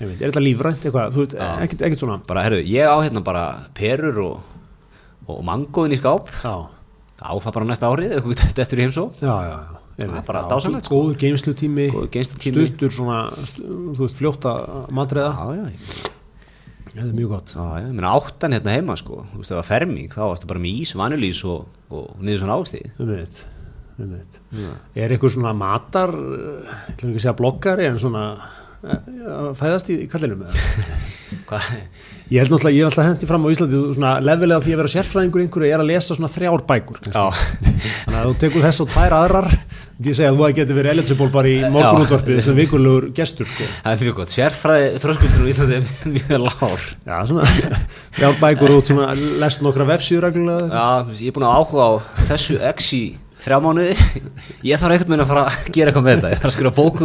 Einmitt. 0.00 0.20
er 0.22 0.30
þetta 0.30 0.42
lífrænt 0.44 0.84
eitthvað, 0.86 1.14
þú 1.16 1.22
veist, 1.24 1.36
ekkert, 1.66 1.84
ekkert 1.88 2.02
svona? 2.04 2.18
Bara, 2.28 2.44
herru, 2.46 2.60
ég 2.62 2.86
á 2.86 2.96
hérna 3.02 3.22
bara 3.26 3.44
perur 3.74 4.20
og, 4.24 4.40
og 5.26 5.40
mangóðin 5.46 5.96
í 5.96 5.98
skáp. 5.98 6.30
Já, 6.44 6.54
á 7.24 7.32
það 7.40 7.52
bara 7.56 7.68
næsta 7.70 7.90
árið, 7.90 8.14
eftir 8.66 8.78
í 8.82 8.86
heimsó 8.86 9.08
já, 9.22 9.34
já, 9.48 9.56
já. 9.58 9.80
Það 9.94 10.24
bara 10.26 10.40
Já, 10.42 10.48
dásamlegt, 10.50 10.88
sko. 10.88 10.96
góður 10.98 11.18
geimslutími 11.22 11.84
stuttur 12.66 12.90
svona, 12.94 13.18
þú 13.62 14.00
veist, 14.02 14.18
fljóta 14.18 14.54
matreiða, 14.90 15.30
já, 15.38 15.54
já, 15.54 15.66
ég- 15.70 16.10
þetta 16.94 17.08
er 17.08 17.14
mjög 17.18 17.28
gott. 17.34 17.52
Já, 17.54 17.66
já, 17.82 17.86
áttan 18.10 18.54
hérna 18.58 18.74
heima 18.74 18.96
sko, 18.98 19.20
þú 19.32 19.38
veist, 19.42 19.50
það 19.52 19.60
var 19.60 19.68
ferming, 19.70 20.08
þá 20.14 20.22
varstu 20.32 20.50
bara 20.50 20.62
með 20.62 20.80
ís, 20.82 20.94
vanilís 20.98 21.44
og, 21.46 21.66
og 21.94 22.10
niður 22.22 22.42
svona 22.42 22.58
ávexti. 22.58 22.82
einmitt, 22.98 23.00
einmitt. 23.14 23.44
Er 23.98 25.14
eitthvað 25.14 25.36
svona 25.36 25.54
matar 25.56 26.12
eh, 26.14 26.74
ég 26.88 26.94
ætlum 26.94 27.12
ekki 27.12 27.20
að 27.20 27.26
segja 27.26 27.38
bloggari 27.38 27.88
en 27.88 28.00
svona 28.00 28.24
eh, 28.82 29.52
fæðast 29.58 29.92
í, 29.94 30.00
kallinum 30.10 30.44
ég 32.32 32.40
held 32.40 32.52
náttúrulega, 32.54 32.74
ég 32.74 32.84
hef 32.84 32.90
alltaf 32.90 33.08
hendi 33.10 33.28
fram 33.28 33.44
á 33.44 33.48
Íslandi 33.52 33.80
svona 33.94 34.12
lefilega 34.24 34.64
því 34.64 34.74
að 34.74 34.80
vera 34.80 34.92
sérfræðingur 34.94 35.44
einhverju 35.44 35.72
er 35.74 35.82
að 35.82 35.90
lesa 35.90 36.16
svona 36.16 36.30
þrjár 36.32 36.64
bækur 36.68 37.00
þannig 37.12 38.18
að 38.18 38.28
þú 38.28 38.36
tekur 38.44 38.64
þess 38.64 38.84
og 38.84 38.92
tvær 38.94 39.16
aðrar 39.18 39.50
ég 40.04 40.16
segja 40.18 40.30
að 40.32 40.40
þú 40.40 40.48
getur 40.58 40.78
verið 40.78 40.94
eligible 40.94 41.28
bara 41.34 41.50
í 41.50 41.58
morgunútvarpið 41.74 42.40
sem 42.42 42.56
vikurlegur 42.58 43.08
gestur 43.14 43.46
sko. 43.46 43.66
það 43.84 43.92
er 43.92 44.04
mjög 44.04 44.16
gott, 44.18 44.34
sérfræði 44.34 44.88
þröskuldur 45.04 45.44
í 45.44 45.52
Íslandi 45.52 45.76
er 45.78 45.92
mjög 46.16 46.46
lár. 46.48 46.86
já, 47.04 47.16
svona 47.30 47.50
þrjár 48.18 48.40
bækur 48.40 48.78
út 48.78 48.90
svona 48.90 49.12
lest 49.44 49.62
nokkra 49.64 49.86
vefsíður 49.92 50.30
ég 50.32 51.28
er 51.28 51.36
búin 51.36 51.46
að 51.46 51.60
áhuga 51.60 51.86
á 51.86 51.92
þessu 52.32 52.58
í 52.98 53.04
þrjá 53.44 53.58
mánuði, 53.64 53.94
ég 54.70 54.80
þarf 54.80 54.94
einhvern 54.94 55.10
veginn 55.12 55.24
að 55.24 55.30
fara 55.30 55.42
að 55.50 55.66
gera 55.76 55.90
eitthvað 55.92 56.06
með 56.06 56.14
þetta, 56.16 56.30
ég 56.32 56.40
þarf 56.44 56.52
að 56.54 56.54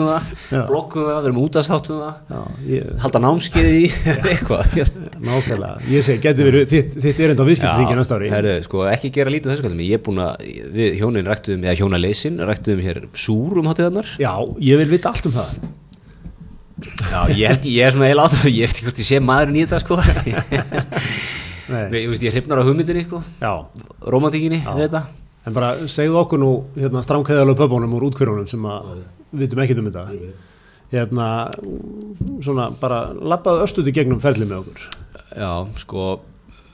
Já. 0.10 0.28
það, 0.50 0.62
blokkum 0.70 1.08
það, 1.10 1.20
vera 1.26 1.36
með 1.36 1.44
útastáttum 1.50 2.00
það, 2.00 2.22
já, 2.30 2.40
ég, 2.70 2.94
halda 3.04 3.22
námskeið 3.26 3.70
í 3.80 3.82
eitthvað. 4.32 4.78
nákvæmlega, 5.30 5.74
ég 5.92 6.08
segi, 6.08 6.22
getur 6.24 6.50
verið 6.50 6.72
þitt, 6.74 6.96
þitt 7.04 7.22
erindi 7.26 7.44
á 7.44 7.50
viðskiptingi 7.50 8.00
næsta 8.00 8.20
ári 8.20 8.32
herru, 8.32 8.56
sko, 8.66 8.86
ekki 8.94 9.12
gera 9.20 9.34
lítið 9.36 9.54
þessu 9.54 9.68
kallum, 9.68 9.84
ég 9.84 10.00
er 10.00 10.06
búin 10.08 10.24
að, 10.24 10.48
við 10.80 10.98
hjónin 11.02 11.30
ræktuðum, 11.30 11.68
eða 11.68 11.78
hjónaleysin, 11.82 12.40
ræktuðum 12.50 12.86
hér 12.88 13.02
súr 13.20 13.60
um 13.60 13.70
hátíðarnar. 13.72 14.16
já, 14.22 14.34
ég 14.72 14.80
vil 14.84 14.90
vita 14.96 15.12
allt 15.12 15.28
um 15.30 15.36
það 15.36 15.54
Já, 16.80 17.28
ég 17.36 17.50
held, 17.52 17.66
ég 17.68 17.84
er 17.84 17.92
svona 17.92 18.08
heila 18.08 18.24
átum, 18.30 18.46
ég 18.48 18.70
veit 18.70 18.72
ekki 18.78 18.86
hvort 18.88 19.02
ég 19.04 19.08
sé 19.10 19.20
maðurinn 19.20 19.58
í 19.60 19.66
þetta, 19.66 19.80
sko. 19.84 19.98
Nei. 21.70 21.84
Ég, 22.00 22.08
ég 22.08 22.24
ég 22.26 22.34
hrifnar 22.34 22.64
á 22.64 22.66
hugmyndinni, 22.66 23.04
sko, 23.06 23.20
romantíkinni, 24.10 24.64
þetta. 24.66 25.04
En 25.48 25.56
bara 25.56 25.74
segðu 25.90 26.20
okkur 26.22 26.42
nú 26.42 26.52
hérna, 26.78 27.04
stránkæðalög 27.06 27.60
pöpunum 27.60 27.94
úr 27.98 28.08
útkvörunum 28.10 28.48
sem 28.50 28.66
við 28.66 29.44
vitum 29.46 29.62
ekkert 29.64 29.82
um 29.84 29.92
þetta. 29.92 30.06
Hérna, 30.90 31.28
svona 32.42 32.72
bara 32.82 33.04
lappaðu 33.14 33.62
östuði 33.68 33.94
gegnum 33.94 34.22
ferli 34.24 34.48
með 34.50 34.64
okkur. 34.64 34.88
Já, 35.38 35.52
sko, 35.78 36.08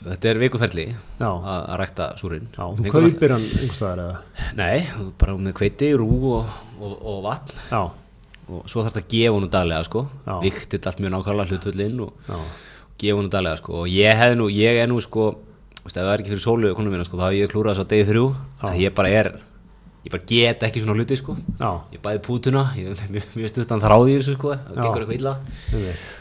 þetta 0.06 0.30
er 0.32 0.40
vikuferli 0.40 0.86
að, 1.20 1.66
rækta 1.82 2.14
súrin. 2.20 2.48
já, 2.56 2.64
þú 2.64 2.86
Fengum 2.86 3.10
kaupir 3.10 3.36
hann 3.36 3.44
einhverstaðar 3.44 4.04
eða? 4.06 4.22
Nei, 4.56 4.86
bara 5.20 5.36
með 5.36 5.58
hveiti, 5.60 5.92
rú 6.00 6.10
og, 6.38 6.54
og, 6.80 6.94
og 6.96 7.20
vatn. 7.26 7.60
Já, 7.74 7.82
og 8.46 8.70
svo 8.70 8.86
þarf 8.86 8.94
þetta 8.94 9.04
að 9.04 9.12
gefa 9.16 9.34
honum 9.36 9.52
daglega, 9.52 9.88
sko. 9.90 10.06
Viktill 10.46 10.82
allt 10.86 11.04
mjög 11.04 11.14
nákvæmlega 11.16 11.52
hlutvöldinn 11.52 12.02
og 12.06 12.30
já, 12.30 12.40
gefa 13.04 13.20
honum 13.20 13.34
daglega, 13.34 13.60
sko. 13.60 13.82
Og 13.82 13.92
ég 13.92 14.22
hef 14.22 14.36
nú, 14.40 14.48
ég 14.54 14.80
er 14.84 14.88
nú, 14.92 15.02
sko, 15.04 15.28
veist, 15.86 15.98
ef 15.98 16.04
það 16.06 16.14
er 16.14 16.24
ekki 16.24 16.34
fyrir 16.34 16.44
sólu 16.46 16.72
konum 16.78 16.96
mína, 16.96 17.06
sko, 17.08 17.20
þá 17.20 17.28
hef 17.30 17.38
ég 17.40 17.52
klúrað 17.52 17.78
þess 17.78 17.86
á 17.86 17.92
degi 17.94 18.08
þrjú, 18.10 18.26
að 18.66 18.80
ég 18.82 18.96
bara 18.98 19.12
er 19.22 19.32
ég 20.06 20.14
bara 20.14 20.26
get 20.30 20.64
ekki 20.68 20.82
svona 20.84 20.96
hluti 21.00 21.18
sko. 21.18 21.34
Já, 21.58 21.70
ég 21.96 22.02
bæði 22.04 22.22
pútuna, 22.26 22.66
ég, 22.78 22.92
mér, 23.14 23.24
mér 23.34 23.46
veist 23.48 23.62
utan 23.64 23.82
þráði 23.82 24.20
þessu 24.20 24.36
sko, 24.38 24.54
það 24.54 24.82
gengur 24.82 25.06
eitthvað 25.06 25.20
illa. 25.20 25.38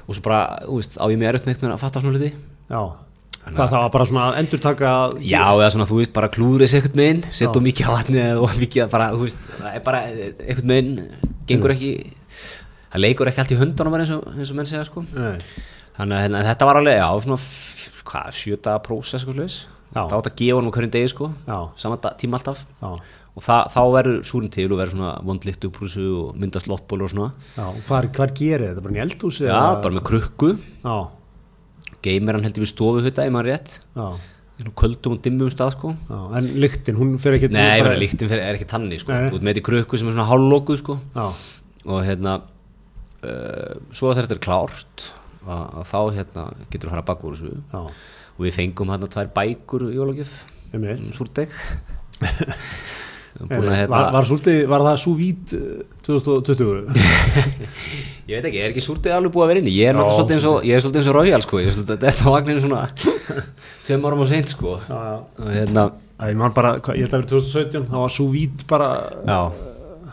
Og 0.08 0.16
svo 0.16 0.24
bara, 0.24 0.38
þú 0.64 0.78
veist, 0.80 0.96
á 0.96 1.04
ég 1.12 1.20
með 1.20 1.32
erut 1.32 1.48
neitt 1.50 1.64
með 1.64 1.74
að 1.76 1.82
fatta 1.84 2.04
svona 2.04 2.16
hluti. 2.16 2.30
Já. 2.70 2.82
Það 3.44 3.66
það 3.74 3.82
var 3.82 3.90
bara 3.92 4.04
svona 4.08 4.22
að 4.30 4.36
endur 4.40 4.60
taka 4.64 4.90
Já, 5.20 5.42
eða 5.52 5.66
svona, 5.74 5.84
þú 5.90 5.98
veist, 5.98 6.12
bara 6.16 6.30
klúður 6.32 6.64
þessi 6.64 6.78
einhvern 6.78 7.00
meginn, 7.02 7.18
setja 7.28 7.60
mikið 7.66 7.90
á 7.92 7.92
vatni 7.92 8.22
og 8.40 8.54
mikið 8.56 8.84
að 8.86 8.94
bara, 8.94 9.08
þú 9.12 9.26
veist, 9.26 9.42
það 9.58 9.74
er 9.74 9.82
bara 9.84 10.00
einhvern 10.08 10.70
meginn, 10.70 10.94
gengur 11.50 11.74
ekki 11.74 11.90
það 12.94 13.02
leikur 13.04 13.28
ekki 13.28 13.42
allt 13.42 13.52
í 13.52 13.58
höndunum 13.60 13.98
eins 13.98 14.14
og, 14.16 14.24
eins 14.32 14.54
og 14.54 14.56
menn 14.56 14.70
segja, 14.70 14.86
sko. 14.88 15.04
Nei. 15.12 15.36
Þannig 15.98 16.16
að 16.18 16.22
hérna, 16.24 16.42
þetta 16.50 16.66
var 16.70 16.80
alveg, 16.80 16.96
já, 16.98 17.08
svona 17.24 17.40
hvað, 18.10 18.30
sjöta 18.40 18.78
prósess, 18.84 19.26
þá 19.94 20.14
átt 20.18 20.26
að 20.30 20.36
gefa 20.40 20.56
honum 20.58 20.72
á 20.72 20.74
hverjum 20.74 20.90
degi, 20.94 21.08
sko 21.12 21.28
Já. 21.46 21.58
sama 21.78 21.96
da- 22.02 22.14
tíma 22.18 22.38
alltaf 22.40 22.64
Já, 22.82 22.88
og 23.34 23.42
það, 23.42 23.68
þá 23.74 23.80
verður 23.94 24.16
súrin 24.26 24.50
til 24.50 24.66
og 24.72 24.78
verður 24.80 24.94
svona 24.96 25.12
vondlikt 25.26 25.64
upprúsu 25.68 26.04
og 26.18 26.36
myndast 26.38 26.66
lottból 26.70 27.02
og 27.06 27.10
svona 27.12 27.28
já, 27.56 27.66
hvar, 27.88 28.08
hvar 28.14 28.32
gerir 28.34 28.72
þetta? 28.74 28.82
Bara 28.82 28.94
í 28.98 29.02
eldhúsi? 29.04 29.44
já, 29.46 29.54
eða- 29.54 29.82
bara 29.82 29.94
með 29.94 30.06
krukku 30.10 30.50
geymir 32.04 32.36
hann 32.36 32.44
heldur 32.46 32.64
við 32.66 32.72
stofu 32.74 33.02
þetta, 33.06 33.24
ef 33.26 33.32
maður 33.32 33.48
rétt 33.52 33.76
í 34.54 34.62
svona 34.62 34.74
köldum 34.82 35.14
og 35.16 35.22
dimmum 35.24 35.50
stað, 35.50 35.72
sko 35.78 35.94
en 36.38 36.48
lyktin, 36.62 36.98
hún 36.98 37.14
fer 37.22 37.38
ekki 37.38 37.50
Nei, 37.54 37.80
bara- 37.82 37.96
líktin 37.98 38.28
fyrir, 38.30 38.42
er 38.44 38.54
ekki 38.58 38.68
tanni 38.70 38.98
sko. 39.00 39.10
Nei. 39.14 39.26
Ert 39.30 39.42
með 39.42 39.54
þetta 39.56 39.64
krukku 39.70 39.98
sem 39.98 40.08
er 40.10 40.14
svona 40.14 40.28
hálflókuð 40.30 40.78
sko. 40.82 40.98
Og 41.86 42.02
hérna 42.06 42.36
uh, 43.24 43.74
svo 43.92 44.12
þetta 44.14 44.36
er 44.36 44.42
klárt 44.44 45.08
að, 45.44 45.62
að 45.80 45.86
þá 45.90 45.98
hérna, 46.18 46.44
getur 46.72 46.88
þú 46.88 46.90
að 46.90 46.94
fara 46.94 47.04
að 47.04 47.10
baka 47.12 47.28
úr 47.28 47.38
þessu. 47.38 47.62
Já, 47.72 47.80
og 48.34 48.44
við 48.46 48.56
fengum 48.58 48.92
hérna 48.94 49.10
tvær 49.14 49.32
bækur 49.38 49.86
í 49.88 49.94
jólagjöf. 49.98 50.36
Einmitt. 50.74 51.08
Súrdeg 51.14 51.52
að 53.42 53.74
hérna 53.74 53.90
Var, 53.90 54.08
var, 54.14 54.26
svolítið, 54.28 54.60
var 54.70 54.84
það 54.86 54.96
svo 55.02 55.12
vít 55.18 55.54
2020? 56.06 56.92
ég 58.30 58.38
veit 58.38 58.48
ekki, 58.48 58.60
er 58.62 58.70
ekki 58.70 58.84
súrdeg 58.84 59.14
alveg 59.14 59.34
búið 59.34 59.44
að 59.44 59.50
vera 59.52 59.62
inni? 59.62 59.74
Ég 59.74 59.90
er 59.90 59.98
svolítið 59.98 61.00
eins 61.02 61.08
og, 61.10 61.16
Royal 61.18 61.42
sko. 61.44 61.60
ég 61.62 61.70
er 61.70 61.76
svolítið 61.76 62.06
þetta 62.06 62.30
á 62.30 62.34
vagninu 62.36 62.62
svona 62.62 62.82
tveim 63.86 64.06
árum 64.08 64.22
á 64.22 64.26
seint 64.30 64.54
sko. 64.54 64.78
Og 64.78 65.50
hérna 65.50 65.90
Ég 66.14 66.38
ætla 66.38 66.78
að 66.78 66.94
vera 66.94 67.26
2017 67.26 67.88
þá 67.90 67.96
var 67.98 68.12
svo 68.14 68.28
vít 68.30 68.62
bara 68.70 68.90
já, 69.26 69.38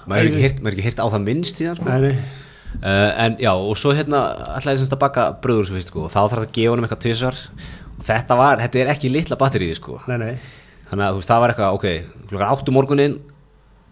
maður 0.10 0.18
er 0.18 0.30
ekki 0.32 0.42
heyrt, 0.42 0.62
maður 0.64 0.72
er 0.72 0.78
ekki 0.80 0.86
heyrt 0.88 1.02
á 1.06 1.08
það 1.14 1.28
minnst 1.28 1.60
síðan 1.62 1.78
sko. 1.78 1.86
Nei, 1.88 2.00
nei, 2.08 2.41
en 2.82 3.36
já, 3.42 3.52
og 3.52 3.76
svo 3.80 3.92
hérna 3.96 4.22
ætlaði 4.58 4.78
ég 4.78 4.82
semst 4.84 4.96
að 4.96 5.02
baka 5.04 5.26
bröður 5.44 5.68
svo 5.70 5.78
fyrst 5.78 5.92
sko, 5.92 6.06
og 6.08 6.12
þá 6.14 6.20
þarf 6.22 6.38
það 6.38 6.46
að 6.48 6.54
gefa 6.58 6.74
honum 6.74 6.88
eitthvað 6.88 7.04
tvisvar. 7.06 7.42
Og 7.98 8.06
þetta 8.08 8.38
var, 8.40 8.62
þetta 8.64 8.80
er 8.82 8.92
ekki 8.96 9.12
litla 9.14 9.38
batterið 9.42 9.76
sko. 9.78 10.00
nei, 10.10 10.18
nei. 10.22 10.34
Þannig 10.92 11.06
að 11.08 11.12
þú 11.14 11.20
veist, 11.22 11.30
það 11.32 11.42
var 11.44 11.54
eitthvað, 11.54 11.76
ok 11.78 12.28
klokkan 12.32 12.50
áttu 12.52 12.74
morgunin 12.76 13.14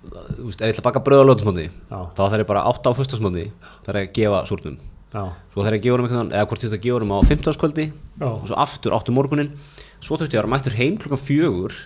þú 0.09 0.47
veist, 0.47 0.61
ef 0.61 0.67
ég 0.67 0.73
ætla 0.73 0.81
að 0.81 0.87
baka 0.89 1.01
bröð 1.05 1.21
á 1.21 1.25
lögðusmóndi 1.29 1.65
Já. 1.69 1.99
þá 2.15 2.21
þarf 2.23 2.39
ég 2.41 2.47
bara 2.49 2.63
átta 2.71 2.91
á 2.91 2.97
föstasmóndi 2.97 3.45
þarf 3.85 3.99
ég 3.99 4.09
að 4.09 4.15
gefa 4.17 4.39
súrnum. 4.49 4.77
Já, 5.13 5.23
svo 5.53 5.63
þarf 5.65 5.75
ég 5.75 5.79
að 5.79 5.85
gefa 5.85 5.95
honum 5.95 6.07
eitthvað, 6.09 6.33
eða 6.39 6.47
hvort 6.49 6.63
ég 6.63 6.69
ætla 6.69 6.79
að 6.79 6.85
gefa 6.87 6.97
honum 6.99 7.13
á 7.15 7.19
15 7.29 7.59
kvöldi 7.63 7.85
Já. 7.89 8.27
og 8.29 8.43
svo 8.49 8.59
aftur 8.63 8.95
áttu 8.97 9.15
morgunin 9.15 9.51
svo 9.99 10.17
þurfti 10.19 10.35
ég 10.35 10.39
að 10.39 10.43
vera 10.43 10.53
mættur 10.55 10.77
heim 10.79 10.97
klokkan 10.99 11.23
fjögur 11.23 11.77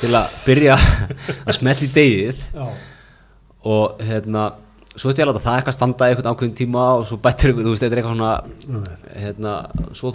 til 0.00 0.12
að 0.16 0.38
byrja 0.44 0.76
að 1.48 1.56
smetla 1.58 1.88
í 1.88 1.92
degið 1.94 2.40
já, 2.54 2.66
og 3.74 4.02
hérna 4.04 4.48
svo 4.94 5.10
ætti 5.10 5.22
ég 5.22 5.26
að 5.26 5.32
láta 5.32 5.42
það 5.44 5.56
eitthvað 5.58 5.76
standa 5.76 6.06
í 6.06 6.14
einhvern 6.14 6.30
ákveðin 6.30 6.56
tíma 6.60 6.84
og 6.98 7.04
svo 7.08 7.18
bættir 7.24 7.50
ykkur, 7.52 7.66
þú 7.66 7.72
veist, 7.74 7.82
þetta 7.84 7.94
er 7.94 8.00
eitthvað 8.02 8.14
svona 8.14 8.32
hérna, 9.24 9.52
svo 9.98 10.08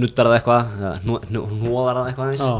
nuttar 0.00 0.30
það 0.30 0.36
eitthvað 0.40 0.62
hnúðar 1.30 2.00
það 2.00 2.10
eitthvað 2.10 2.32
eins 2.32 2.44
Já. 2.44 2.52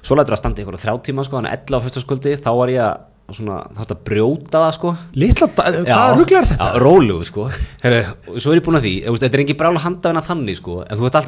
svo 0.00 0.16
lætur 0.16 0.34
það 0.34 0.42
standa 0.42 0.56
í 0.56 0.64
eitthvað 0.64 0.84
þrjá 0.84 0.94
tíma 1.10 1.26
sko, 1.26 1.34
þannig 1.38 1.52
að 1.52 1.56
11 1.60 1.76
á 1.76 1.84
fyrstaskvöldi, 1.86 2.32
þá 2.40 2.50
var 2.60 2.72
ég 2.72 2.82
að 2.86 2.94
svona, 3.36 3.58
þá 3.76 3.80
ætti 3.84 3.94
að 3.94 4.02
brjóta 4.08 4.56
það 4.64 4.72
sko. 4.74 4.92
Litla, 5.22 5.46
hvað 5.54 6.14
rugglar 6.18 6.48
þetta? 6.50 6.66
Já, 6.66 6.80
rólegu 6.82 7.26
sko. 7.28 7.44
Heru, 7.84 8.00
Svo 8.42 8.50
er 8.50 8.58
ég 8.58 8.64
búin 8.66 8.78
að 8.80 8.86
því, 8.88 8.94
þetta 9.06 9.30
er 9.30 9.42
engin 9.44 9.60
brála 9.60 9.82
handafina 9.84 10.22
þannig 10.26 10.58
sko, 10.58 10.80
en 10.82 10.98
þú 10.98 11.06
ert 11.06 11.18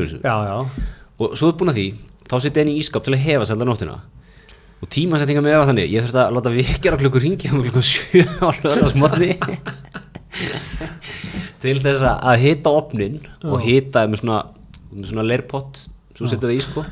veist, 0.00 0.22
þú 1.42 1.48
ert 3.84 3.98
og 4.84 4.90
tímasettinga 4.92 5.42
með 5.44 5.56
var 5.62 5.68
þannig, 5.70 5.88
ég 5.94 6.04
þurfti 6.04 6.20
að 6.20 6.34
láta 6.36 6.52
vikjar 6.54 6.96
á 6.96 7.00
klukkur 7.00 7.24
ringi 7.24 7.48
á 7.48 7.56
klukkur 7.56 7.86
7 7.88 8.24
á 8.44 8.48
löðarsmotni 8.60 9.30
til 11.64 11.78
þess 11.80 12.02
að- 12.04 12.38
hita 12.42 12.70
opnin 12.74 13.18
og 13.44 13.60
hita 13.64 14.04
með 14.10 14.20
svona, 14.22 14.38
með 14.92 15.10
svona 15.10 15.24
leirpott 15.28 15.84
svo 16.14 16.28
setja 16.30 16.46
það 16.46 16.54
í 16.54 16.60
sko. 16.62 16.84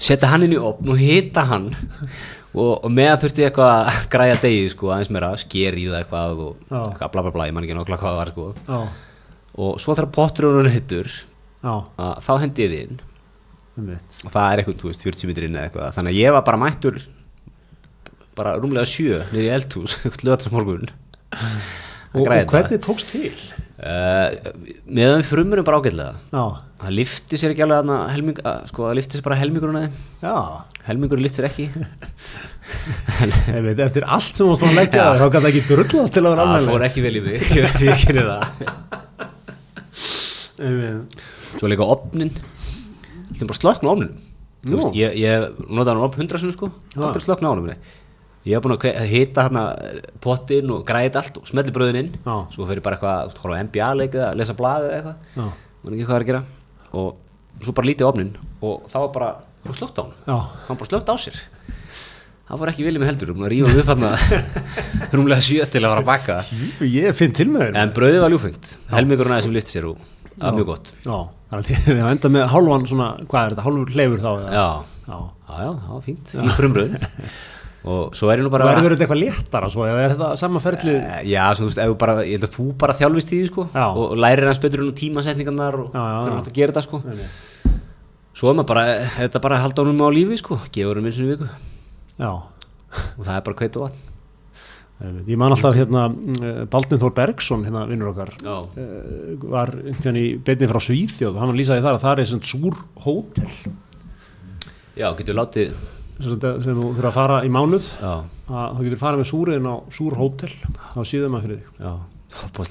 Setja 0.00 0.28
hann 0.28 0.42
inn 0.44 0.52
í 0.56 0.58
opn 0.60 0.90
og 0.92 0.98
hita 1.00 1.44
hann. 1.48 1.70
Og, 2.50 2.80
og 2.84 2.90
með 2.92 3.12
þurfti 3.22 3.44
ég 3.44 3.50
eitthvað 3.52 3.70
að 3.92 4.00
græja 4.12 4.36
degið 4.42 4.66
sko, 4.74 4.90
aðeins 4.90 5.10
meira, 5.14 5.30
sker 5.38 5.76
í 5.78 5.84
það 5.86 6.00
eitthvað 6.02 6.40
og 6.44 6.56
eitthvað 6.90 7.12
bla 7.14 7.22
bla 7.24 7.32
bla, 7.36 7.46
ég 7.48 7.54
man 7.56 7.64
ekki 7.64 7.76
nákvæmlega 7.78 8.00
hvað 8.02 8.10
það 8.10 8.18
var 8.20 8.32
sko. 8.34 8.46
Já, 8.66 8.80
og 9.64 9.78
svo 9.80 9.94
þegar 9.94 10.10
potturinn 10.18 10.66
er 10.66 10.74
hittur 10.74 11.08
þá 12.26 12.32
hendi 12.42 12.66
ég 12.66 12.72
þið 12.74 12.82
inn. 12.88 12.98
einmitt 12.98 13.09
og 14.24 14.32
það 14.34 14.46
er 14.52 14.62
eitthvað, 14.62 14.78
þú 14.82 14.90
veist, 14.90 15.06
40 15.06 15.30
metri 15.30 15.48
inn 15.48 15.56
eða 15.58 15.68
eitthvað. 15.68 15.94
Þannig 15.96 16.14
að 16.14 16.20
ég 16.20 16.36
var 16.36 16.46
bara 16.48 16.60
mættur 16.64 17.00
bara 18.40 18.56
rúmlega 18.60 18.88
sjö 18.88 19.22
í 19.36 19.46
eldhús 19.52 19.98
löðarsmorgun 20.26 20.88
Og, 22.10 22.24
og 22.26 22.50
hvernig 22.50 22.80
tókst 22.82 23.12
til? 23.12 23.30
uh, 23.78 24.32
meðan 24.90 25.20
við 25.20 25.28
frumurum 25.28 25.66
bara 25.66 25.78
ágætlega. 25.78 26.16
Já, 26.34 26.42
það 26.82 26.96
lifti 26.96 27.38
sér 27.38 27.52
ekki 27.54 27.62
alveg 27.62 27.92
að 27.94 28.08
helming 28.16 28.40
að, 28.42 28.64
sko, 28.72 28.86
það 28.88 28.96
lifti 28.98 29.18
sér 29.18 29.26
bara 29.28 29.38
já, 30.24 30.34
helmingurinn 30.88 31.22
lifti 31.22 31.38
sér 31.38 31.46
ekki. 31.46 31.68
Einmitt, 33.54 33.84
eftir 33.86 34.08
allt 34.10 34.40
sem 34.40 34.50
að 34.50 34.74
leggja 34.74 35.06
þá 35.20 35.24
gæti 35.36 35.50
ekki 35.52 35.62
drullast 35.70 36.16
til 36.16 36.24
að 36.24 36.34
vera 36.34 36.48
það 36.50 36.66
fór 36.66 36.74
alveg 36.74 36.88
ekki 36.90 37.06
vel 37.06 37.14
í 37.14 37.22
mig. 37.28 37.46
Ég 37.56 37.62
veit 37.62 37.78
það. 38.26 38.42
Einmitt, 40.66 41.22
svo 41.54 41.70
líka 41.70 41.86
opnin 41.94 42.34
er 43.38 43.48
bara 43.50 43.60
slökn 43.60 43.86
á 43.86 43.92
opninum 43.94 44.18
Þú 44.60 44.74
Nú. 44.74 44.76
veist, 44.76 44.96
ég, 44.98 45.14
ég 45.16 45.60
notaði 45.72 46.02
hann 46.02 46.18
100 46.20 46.40
sinni 46.42 46.52
sko. 46.52 46.68
Aldrei 46.98 47.22
slökn 47.24 47.46
á 47.48 47.50
opninum 47.54 47.70
ég 48.44 48.56
hef 48.56 48.62
búin 48.64 48.72
að 48.76 49.02
hita 49.10 49.42
hérna 49.46 49.62
pottin 50.24 50.70
og 50.72 50.82
græði 50.88 51.18
allt 51.20 51.34
og 51.40 51.48
smelli 51.48 51.72
bröðin 51.76 51.98
inn. 52.00 52.10
Já. 52.24 52.36
svo 52.54 52.64
fyrir 52.68 52.80
bara 52.84 52.96
eitthvað, 52.96 53.18
þú 53.20 53.28
veist, 53.30 53.40
horfa 53.44 53.56
á 53.56 53.62
NBA-leik 53.68 54.14
eða 54.16 54.30
lesa 54.40 54.54
blaðið 54.56 54.86
eða 54.90 54.98
eitthvað. 55.00 55.50
Mann 55.80 55.96
ekki 55.96 56.06
hvað 56.06 56.12
það 56.12 56.20
er 56.20 56.24
að 56.24 56.30
gera. 56.30 56.42
Og 57.00 57.64
svo 57.66 57.74
bara 57.76 57.88
lítið 57.90 58.04
á 58.08 58.10
opnin 58.12 58.30
og 58.64 58.86
það 58.92 59.04
var 59.04 59.10
bara, 59.16 59.28
það 59.60 59.70
var 59.72 59.78
slökt 59.80 60.00
á 60.00 60.02
hann 60.04 60.14
já, 60.24 60.38
hann 60.68 60.80
bara 60.80 60.90
slökt 60.90 61.12
á 61.12 61.16
sér. 61.20 61.40
Það 62.50 62.60
fór 62.62 62.72
ekki 62.72 62.86
viljið 62.88 63.02
með 63.04 63.10
heldur, 63.12 63.32
um 63.34 63.44
að 63.44 63.52
rífa 63.52 63.74
upp 63.80 63.90
hann 63.92 64.06
rúmlega 65.20 65.44
sjö 65.44 65.66
til 65.70 65.84
að 65.84 65.92
fara 65.92 66.00
að 66.02 66.08
baka. 66.08 66.38
Ég 66.88 67.14
finn 67.20 67.36
til 67.36 67.46
með 67.52 67.66
þér 67.68 67.78
en 67.84 67.92
bröðið 67.94 68.24
var 68.24 68.32
ljúfengt, 68.34 68.72
helmingurinn 68.90 69.36
aðeins 69.36 69.46
sem 69.46 69.54
lifti 69.54 69.76
sér 69.76 69.86
og 69.92 70.00
það 70.40 70.48
var 70.48 70.58
mjög 70.58 70.68
gott. 70.72 70.90
Já, 71.04 71.16
þannig 71.52 71.70
að 71.70 71.86
þið 71.86 72.02
enda 72.10 72.30
með 72.34 72.44
hálfan 72.54 72.84
svona, 72.90 73.08
hvað 73.30 73.40
er 73.46 73.54
þetta, 73.54 73.64
hálfur 73.66 73.94
hleyfur 73.94 74.20
þá 74.24 74.30
já, 74.32 74.66
Já. 75.06 75.16
já, 75.50 75.70
það 75.70 75.94
var 75.94 76.04
fínt, 76.06 76.32
fínt 76.34 76.54
frumbröð 76.56 76.94
og 77.90 78.16
svo 78.18 78.28
er 78.30 78.40
ég 78.42 78.44
nú 78.44 78.50
bara 78.52 78.66
Verður 78.68 78.92
þetta 78.94 79.06
eitthvað 79.06 79.22
léttara 79.22 79.70
svo, 79.72 79.86
eða 79.88 80.02
er 80.04 80.12
þetta 80.14 80.30
sama 80.40 80.60
ferlið? 80.60 80.98
Eh, 81.00 81.22
Já, 81.30 81.44
svo, 81.56 81.64
þú 81.64 81.70
veist, 81.70 81.94
bara, 82.02 82.16
ég 82.28 82.36
held 82.36 82.48
að 82.48 82.56
þú 82.58 82.66
bara 82.82 82.96
þjálfist 82.98 83.32
í 83.32 83.38
því 83.40 83.48
sko, 83.52 83.66
og, 83.88 84.16
lærir 84.20 84.50
hans 84.50 84.60
betur 84.62 84.84
um 84.84 84.92
tímasetningarnar 85.00 85.78
og 85.80 85.94
hvernig 85.96 86.34
já. 86.34 86.36
hægt 86.42 86.52
að 86.52 86.58
gera 86.60 86.74
þetta 86.76 86.84
sko. 86.84 87.02
svo 88.36 88.52
er 88.52 88.58
maður 88.60 88.70
bara, 88.74 88.84
þetta 89.16 89.42
bara 89.48 89.62
halda 89.64 89.86
honum 89.86 90.04
á 90.04 90.08
lífi 90.12 90.38
sko, 90.42 90.60
gefur 90.76 91.00
um 91.00 91.08
eins 91.08 91.18
og 91.20 91.24
í 91.24 91.32
viku. 91.32 91.50
Og 92.20 93.24
það 93.24 93.34
er 93.38 93.44
bara 93.48 93.58
kveit 93.62 93.76
og 93.80 93.88
vatn. 93.88 94.09
Ég 95.00 95.38
man 95.40 95.54
alltaf 95.54 95.76
hérna 95.76 96.08
mm, 96.10 96.66
Baldin 96.72 97.00
Þór 97.00 97.14
Bergson, 97.16 97.62
hérna 97.64 97.86
vinnur 97.88 98.10
okkar 98.12 98.34
Já, 98.36 98.56
eh, 98.76 99.46
var 99.48 99.72
einhvern 99.80 100.18
í 100.20 100.26
beinni 100.44 100.68
frá 100.68 100.80
Svíþjóð, 100.84 101.38
hann 101.40 101.52
var 101.52 101.56
lýsaði 101.56 101.84
þar 101.86 101.96
að 101.96 102.04
það 102.04 102.20
er 102.20 102.30
svona 102.30 102.50
súr 102.50 102.76
hótel. 103.06 103.48
Já 105.00 105.08
getur 105.16 105.38
látið 105.38 105.72
sem, 106.20 106.36
sem 106.36 106.76
þú 106.76 106.90
þurfa 106.98 107.08
að 107.08 107.16
fara 107.16 107.40
í 107.48 107.52
mánuð. 107.52 107.88
Já, 107.96 108.12
að 108.52 108.76
þú 108.76 108.86
getur 108.86 109.02
farið 109.06 109.22
með 109.22 109.30
súriðin 109.32 109.70
á 109.72 109.76
súr 109.96 110.18
hótel 110.20 110.52
á 110.76 111.00
síðum 111.08 111.38
að 111.38 111.46
fyrir 111.46 111.62
þig. 111.62 111.72
Já, 111.80 111.94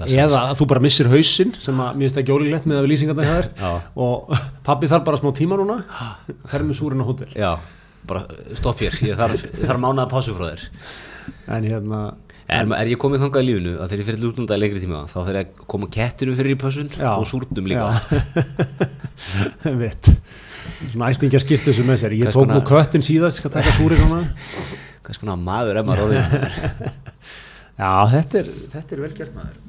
eða 0.05 0.45
að 0.45 0.55
þú 0.61 0.69
bara 0.69 0.85
missir 0.85 1.09
hausinn 1.09 1.57
sem 1.57 1.81
að 1.81 1.97
mér 1.97 2.07
finnst 2.07 2.21
ekki 2.21 2.37
ólíklegt 2.37 2.69
með 2.69 2.79
að 2.79 2.85
við 2.85 2.93
lýsingarna 2.93 3.35
er 3.39 3.51
og 4.05 4.29
pappi 4.69 4.91
þarf 4.91 5.09
bara 5.09 5.19
smá 5.19 5.33
tíma 5.35 5.57
núna 5.59 5.81
fer 6.45 6.61
með 6.61 6.77
súrin 6.77 7.01
á 7.01 7.09
hótel. 7.09 7.33
Já, 7.33 7.51
bara 8.07 8.27
stopp 8.53 8.85
hér, 8.85 9.01
ég 9.09 9.17
þarf, 9.17 9.49
þarf 9.65 9.81
mánaða 9.81 10.11
pásu 10.13 10.37
frá 10.37 10.51
þér 10.53 10.69
en 11.47 11.69
hérna 11.69 12.01
Er, 12.49 12.65
er 12.73 12.89
ég 12.89 12.97
komið 12.97 13.21
þangað 13.21 13.43
í 13.43 13.45
lífinu 13.45 13.71
að 13.77 13.91
þegar 13.91 13.99
ég 14.01 14.07
fyrir 14.07 14.23
útlunda 14.25 14.55
í 14.57 14.61
lengri 14.63 14.79
tíma 14.81 15.03
þá 15.05 15.17
þegar 15.19 15.35
ég 15.37 15.49
að 15.51 15.67
koma 15.69 15.89
kettinu 15.93 16.37
fyrir 16.39 16.55
í 16.55 16.57
pössun 16.57 16.87
og 17.05 17.27
súrnum 17.29 17.67
líka. 17.69 17.91
Veit 19.83 20.09
svona 20.95 21.11
æstingjar 21.13 21.43
skiptu 21.43 21.69
þessu 21.69 21.85
með 21.85 22.01
sér. 22.01 22.15
Ég 22.17 22.33
tók 22.33 22.49
nú 22.49 22.63
köttin 22.65 23.05
síðast, 23.05 23.43
skal 23.43 23.53
taka 23.53 23.75
núna 23.77 24.23
Hvað 25.05 25.19
skona 25.19 25.37
maður 25.37 25.77
er 25.77 25.85
maður 25.85 26.07
orðin 26.07 26.25
já, 27.81 27.91
þetta 28.15 28.41
er, 28.41 28.53
þetta 28.73 28.97
er 28.97 29.03
vel 29.05 29.13
gert 29.21 29.37
maður 29.37 29.68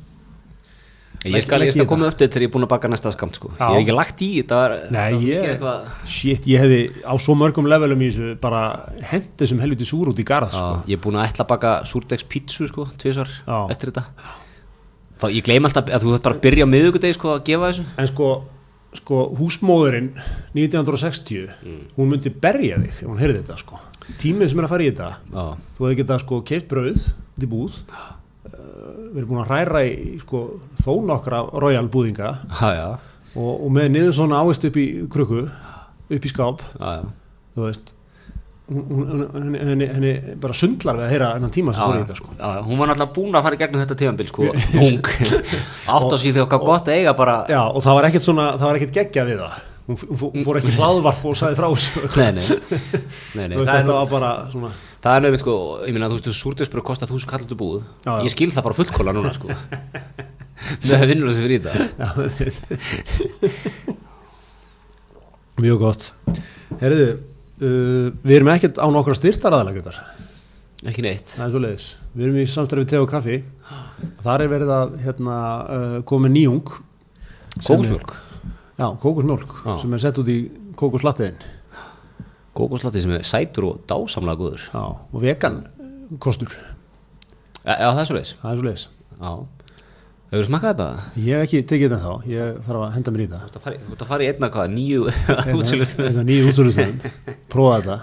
Ég 1.28 1.42
skal, 1.44 1.60
skal 1.68 1.84
koma 1.84 2.06
upp 2.08 2.16
til 2.16 2.28
þegar 2.28 2.42
ég 2.46 2.48
er 2.48 2.52
búin 2.54 2.64
að 2.64 2.70
baka 2.72 2.88
næsta 2.88 3.10
skamt 3.12 3.34
sko. 3.36 3.50
Ég 3.52 3.60
hef 3.60 3.80
ekki 3.82 3.92
lagt 3.96 4.22
í 4.24 4.28
þetta 4.40 4.56
var, 4.56 4.72
Nei, 4.90 5.10
ég- 5.28 5.64
Shit, 6.08 6.46
ég 6.48 6.62
hefði 6.62 6.78
á 7.04 7.12
svo 7.20 7.34
mörgum 7.36 7.66
levelum 7.68 8.00
í 8.00 8.08
þessu 8.08 8.38
bara 8.40 8.62
hendi 9.02 9.28
þessum 9.36 9.60
helviti 9.60 9.84
súr 9.84 10.08
út 10.14 10.18
í 10.18 10.24
garð 10.24 10.50
sko. 10.56 10.70
Ég 10.88 10.96
er 10.96 11.02
búin 11.04 11.18
að 11.20 11.28
ætla 11.28 11.44
að 11.44 11.48
baka 11.52 11.72
súrdegs 11.84 12.24
pítsu 12.24 12.66
sko, 12.70 12.86
tvisvar 12.96 13.28
Já. 13.46 13.58
eftir 13.70 13.92
þetta 13.92 14.04
Þá, 15.20 15.26
Ég 15.36 15.44
gleym 15.44 15.64
alltaf 15.68 15.84
að 15.92 16.00
þú 16.00 16.14
þarf 16.16 16.22
bara 16.24 16.34
að 16.36 16.40
byrja 16.40 16.64
á 16.64 16.72
miðugudegi 16.72 17.14
sko, 17.18 17.34
að 17.36 17.44
gefa 17.44 17.68
þessu 17.68 17.84
En 18.00 18.06
sko, 18.08 18.28
sko 18.96 19.36
húsmóðurinn 19.36 20.08
1960, 20.56 21.48
Mm. 21.62 21.82
hún 21.98 22.08
myndi 22.08 22.30
berja 22.32 22.78
þig 22.80 22.88
ef 23.02 23.02
hún 23.06 23.20
heyrði 23.20 23.42
þetta 23.44 23.58
sko. 23.60 23.78
Tímið 24.18 24.48
sem 24.48 24.58
er 24.58 24.64
að 24.64 24.72
fara 24.72 24.82
í 24.82 24.90
þetta 24.90 25.10
Já, 25.34 25.44
þú 25.76 25.84
hefði 25.84 25.98
getað 26.00 26.20
sko 26.24 26.40
keift 26.48 26.68
brauð 26.72 27.04
út 27.12 27.44
í 27.44 27.46
búð 27.46 27.76
við 29.10 29.22
erum 29.22 29.30
búin 29.32 29.42
að 29.44 29.52
hræra 29.52 29.84
í 29.86 30.18
sko, 30.22 30.42
þó 30.80 30.90
nokkra 31.10 31.44
royal 31.62 31.86
búðinga. 31.92 32.34
Já, 32.60 32.68
já, 32.78 32.88
og, 33.36 33.54
og 33.54 33.72
með 33.74 33.88
niður 33.96 34.18
svona 34.20 34.42
ávist 34.42 34.66
upp 34.68 34.78
í 34.80 34.86
krukku 35.10 35.46
upp 36.10 36.26
í 36.26 36.30
skáp, 36.30 36.62
já, 36.78 37.00
já. 37.00 37.08
þú 37.54 37.66
veist 37.68 37.94
hún, 38.70 39.24
henni, 39.34 39.58
henni, 39.58 39.86
henni 39.90 40.12
bara 40.40 40.54
sundlar 40.56 40.98
við 40.98 41.06
að 41.06 41.14
heyra 41.14 41.30
enn 41.38 41.52
tíma 41.54 41.74
sem 41.74 41.82
fór 41.86 41.98
í 41.98 42.02
þetta 42.04 42.18
sko. 42.18 42.34
hún 42.66 42.78
var 42.78 42.90
náttúrulega 42.90 43.14
búin 43.16 43.38
að 43.38 43.46
fara 43.46 43.58
í 43.58 43.62
gegnum 43.62 43.82
þetta 43.82 43.98
tíðanbíl 44.02 44.28
sko, 44.30 44.50
átt 45.96 46.14
á 46.14 46.16
þegar 46.20 46.46
hvað 46.52 46.66
gott 46.68 46.90
að 46.90 47.00
eiga 47.00 47.16
bara 47.18 47.36
Já, 47.50 47.62
og 47.66 47.82
það 47.86 47.98
var 47.98 48.08
ekkert 48.10 48.26
svona, 48.26 48.46
það 48.56 48.68
var 48.68 48.80
ekkert 48.80 48.96
geggja 49.00 49.26
við 49.26 49.42
það. 49.42 49.58
Hún, 49.90 49.98
hún, 50.06 50.20
fó- 50.20 50.30
hún 50.30 50.46
fór 50.46 50.60
ekki 50.60 50.76
hlaðvarp 50.76 51.24
og 51.26 51.38
sagði 51.40 51.58
frá 51.58 51.68
nei, 52.20 52.30
nei, 52.38 53.46
nei, 53.50 53.56
það, 53.58 53.80
nú, 53.88 53.96
var 53.96 54.10
bara 54.12 54.32
svona 54.52 54.70
það 55.04 55.16
er 55.16 55.24
nefnir 55.24 55.42
sko, 55.42 55.54
ég 55.86 55.96
meina 55.96 56.10
þú 56.10 56.18
veist, 56.18 56.30
súrdegsbröð 56.40 56.86
kostar 56.90 57.10
þúsund 57.10 57.30
kallar 57.30 57.58
búð. 57.60 57.80
Já, 58.04 58.12
já. 58.12 58.22
ég 58.26 58.34
skil 58.34 58.50
það 58.54 58.66
bara 58.68 58.78
fullkóla 58.80 59.16
núna 59.16 59.32
sko. 59.36 59.48
Með 60.86 61.06
vinnur 61.08 61.30
þessi 61.30 61.42
fyrir 61.46 61.56
í 61.56 61.62
Já, 62.00 62.08
Mjög 65.60 65.78
gott. 65.82 66.02
Herðu, 66.80 67.08
uh, 67.60 68.06
við 68.24 68.34
erum 68.38 68.52
ekkert 68.54 68.80
á 68.80 68.86
nokkra 68.92 69.16
styrtar 69.18 69.52
aðalega 69.56 69.94
ekki 70.88 71.02
neitt. 71.04 71.28
Það 71.34 71.44
er 71.44 71.50
svo 71.52 71.60
leiðis. 71.60 71.88
Við 72.14 72.26
erum 72.26 72.38
í 72.40 72.44
samstarfi 72.48 72.86
te 72.88 73.00
og 73.00 73.10
kaffi. 73.10 73.42
Þar 74.24 74.44
er 74.44 74.52
verið 74.54 74.70
að 74.72 74.94
hérna, 75.04 75.36
uh, 75.60 75.96
koma 76.08 76.30
nýjung 76.32 76.64
sem 77.58 77.76
kókusmjólk, 77.76 78.14
Já, 78.78 78.86
kókusmjólk 79.02 79.56
Já. 79.66 79.72
sem 79.82 79.94
er 79.94 80.02
sett 80.02 80.20
út 80.22 80.30
í 80.30 80.38
kókuslattiðin 80.78 81.36
kókuslati 82.60 83.02
sem 83.04 83.14
er 83.16 83.24
sætur 83.26 83.66
og 83.70 83.80
dásamlega 83.90 84.40
góður. 84.40 84.66
Já, 84.72 84.84
og 85.12 85.22
vegan 85.24 85.62
kostur. 86.22 86.52
Já, 87.64 87.72
já 87.76 87.88
það 87.92 88.02
er 88.04 88.08
svo 88.10 88.16
leis 88.20 88.34
Það 88.40 88.50
er 88.52 88.60
svo 88.60 88.68
leiðis. 88.68 88.86
hefur 90.30 90.44
þú 90.44 90.46
smakkað 90.46 90.70
þetta? 90.70 90.88
Ég 91.20 91.40
hef 91.40 91.46
ekki 91.48 91.60
tekið 91.70 91.88
þetta 91.90 92.02
þá, 92.04 92.28
ég 92.30 92.58
þarf 92.66 92.82
að 92.86 92.92
henda 92.96 93.12
mér 93.14 93.22
í 93.24 93.30
það. 93.30 93.46
Að 93.46 93.54
þú 93.54 93.94
ert 93.96 94.04
að 94.04 94.10
fara 94.12 94.22
í 94.22 94.28
einna 94.30 94.50
hvað, 94.54 94.68
nýju 94.76 95.08
er 95.10 96.20
nýju 96.30 96.50
útsölustöðum, 96.52 97.00
prófa 97.50 97.80
þetta. 97.80 97.96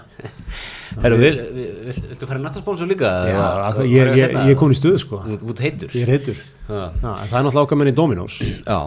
Herru, 0.98 1.18
vil, 1.20 1.38
vil, 1.54 1.64
vil, 1.86 1.96
viltu 2.10 2.26
fara 2.28 2.40
í 2.40 2.44
næsta 2.44 2.60
spónsum 2.62 2.88
líka? 2.90 3.08
Já, 3.28 3.38
Eða- 3.38 3.86
ég, 3.86 4.12
ég, 4.18 4.34
að 4.34 4.48
ég, 4.48 4.52
er 4.52 4.58
komin 4.60 4.76
í 4.76 4.78
stöðu 4.78 5.00
sko. 5.02 5.20
Þú 5.24 5.50
ert 5.54 5.62
heitur. 5.64 5.92
Ég 5.96 6.04
er 6.06 6.12
heitur. 6.16 6.38
Já, 6.68 6.76
Já, 6.76 7.10
en 7.12 7.28
það 7.28 7.38
er 7.38 7.46
náttúrulega 7.48 7.64
okkar 7.68 7.80
menn 7.80 7.90
í 7.92 7.96
Dominos. 7.96 8.38
Já, 8.44 8.78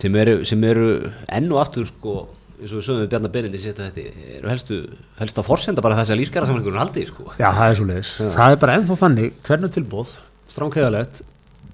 sem 0.00 0.66
eru 0.68 0.88
enn 1.36 1.52
og 1.52 1.60
aftur 1.62 1.88
sko 1.88 2.16
eins 2.56 2.72
og 2.72 2.80
við 2.80 2.86
sögum 2.86 3.02
við 3.02 3.10
Bjarnar 3.12 3.32
Benindi 3.34 3.60
þetta 3.60 4.04
eru 4.38 4.50
helstu, 4.50 4.78
helst 5.20 5.40
að 5.40 5.46
forsenda 5.46 5.84
bara 5.84 5.98
þess 5.98 6.14
að 6.14 6.20
lífskjara 6.22 6.48
samlingur 6.48 6.78
haldi 6.80 7.04
sko. 7.08 7.26
Já, 7.36 7.48
það 7.50 7.68
er 7.68 7.78
svo 7.78 7.86
leiðis 7.90 8.12
Það 8.22 8.54
er 8.54 8.60
bara 8.62 8.76
ennþá 8.80 8.98
þannig, 9.02 9.38
tvernu 9.46 9.70
tilbóð 9.76 10.12
stránkæðalegt, 10.52 11.22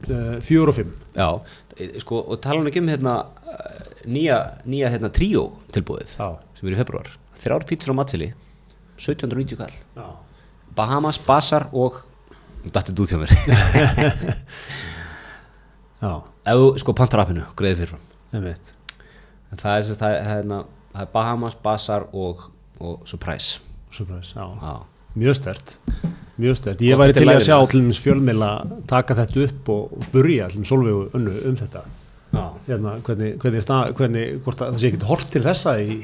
uh, 0.09 0.37
fjór 0.43 0.73
og 0.73 0.79
fimm. 0.79 0.93
Já, 1.15 1.29
e, 1.77 1.89
sko 2.03 2.23
og 2.25 2.41
tala 2.45 2.61
hann 2.61 2.71
ekki 2.73 2.83
um 2.83 2.91
hérna 2.91 3.17
eh, 3.53 3.83
nýja, 4.11 4.39
nýja 4.67 4.93
hérna 4.95 5.13
tríó 5.15 5.49
tilbúið 5.75 6.17
Já, 6.17 6.29
sem 6.59 6.71
eru 6.71 6.79
í 6.79 6.83
februar 6.83 7.13
þrjár 7.43 7.69
pítsur 7.69 7.95
á 7.95 7.99
matseli 7.99 8.33
1790 8.99 9.61
kall. 9.61 9.77
Já. 9.99 10.09
Bahamas, 10.77 11.19
Basar 11.23 11.69
og 11.73 12.03
er 12.65 12.95
út 12.95 13.11
hjá 13.11 13.19
mér. 13.19 13.33
Já, 16.03 16.13
þú 16.47 16.71
sko 16.83 16.95
pantar 16.99 17.23
appinu, 17.23 17.45
greiði 17.59 17.83
fyrirfram 17.83 18.09
einmitt 18.33 18.67
En 19.53 19.61
það 19.61 19.77
er, 19.77 19.95
það, 20.01 20.17
er, 20.17 20.27
hérna, 20.31 20.63
það 20.95 21.07
er 21.07 21.13
Bahamas, 21.13 21.59
Basar 21.63 22.09
og, 22.13 22.49
og 22.81 23.07
Surprise 23.09 23.61
Surprise, 23.93 24.35
já. 24.37 24.47
Já, 24.63 24.75
Mjög 25.15 25.41
stert 25.41 25.79
Mjög 26.41 26.57
stert, 26.57 26.85
ég 26.85 27.01
væri 27.01 27.17
til 27.17 27.29
að 27.29 27.43
sjá 27.45 27.59
til 27.69 27.83
dæmis 27.83 28.01
fjölmiðla 28.01 28.53
taka 28.89 29.19
þetta 29.19 29.43
upp 29.47 29.75
og, 29.75 29.99
og 29.99 30.07
spurja 30.09 30.49
til 30.49 30.63
dæmis 30.63 30.73
Solveigu 30.73 31.11
önnu 31.19 31.35
um 31.51 31.59
þetta 31.61 31.85
hérna, 32.33 32.97
hvernig, 33.05 33.35
hvernig, 33.41 33.65
stað, 33.65 33.93
hvernig 33.99 34.39
að 34.41 34.61
það 34.63 34.81
sé 34.81 34.91
ekki 34.91 35.09
hort 35.09 35.29
til 35.33 35.43
þessa 35.45 35.77
í, 35.83 35.99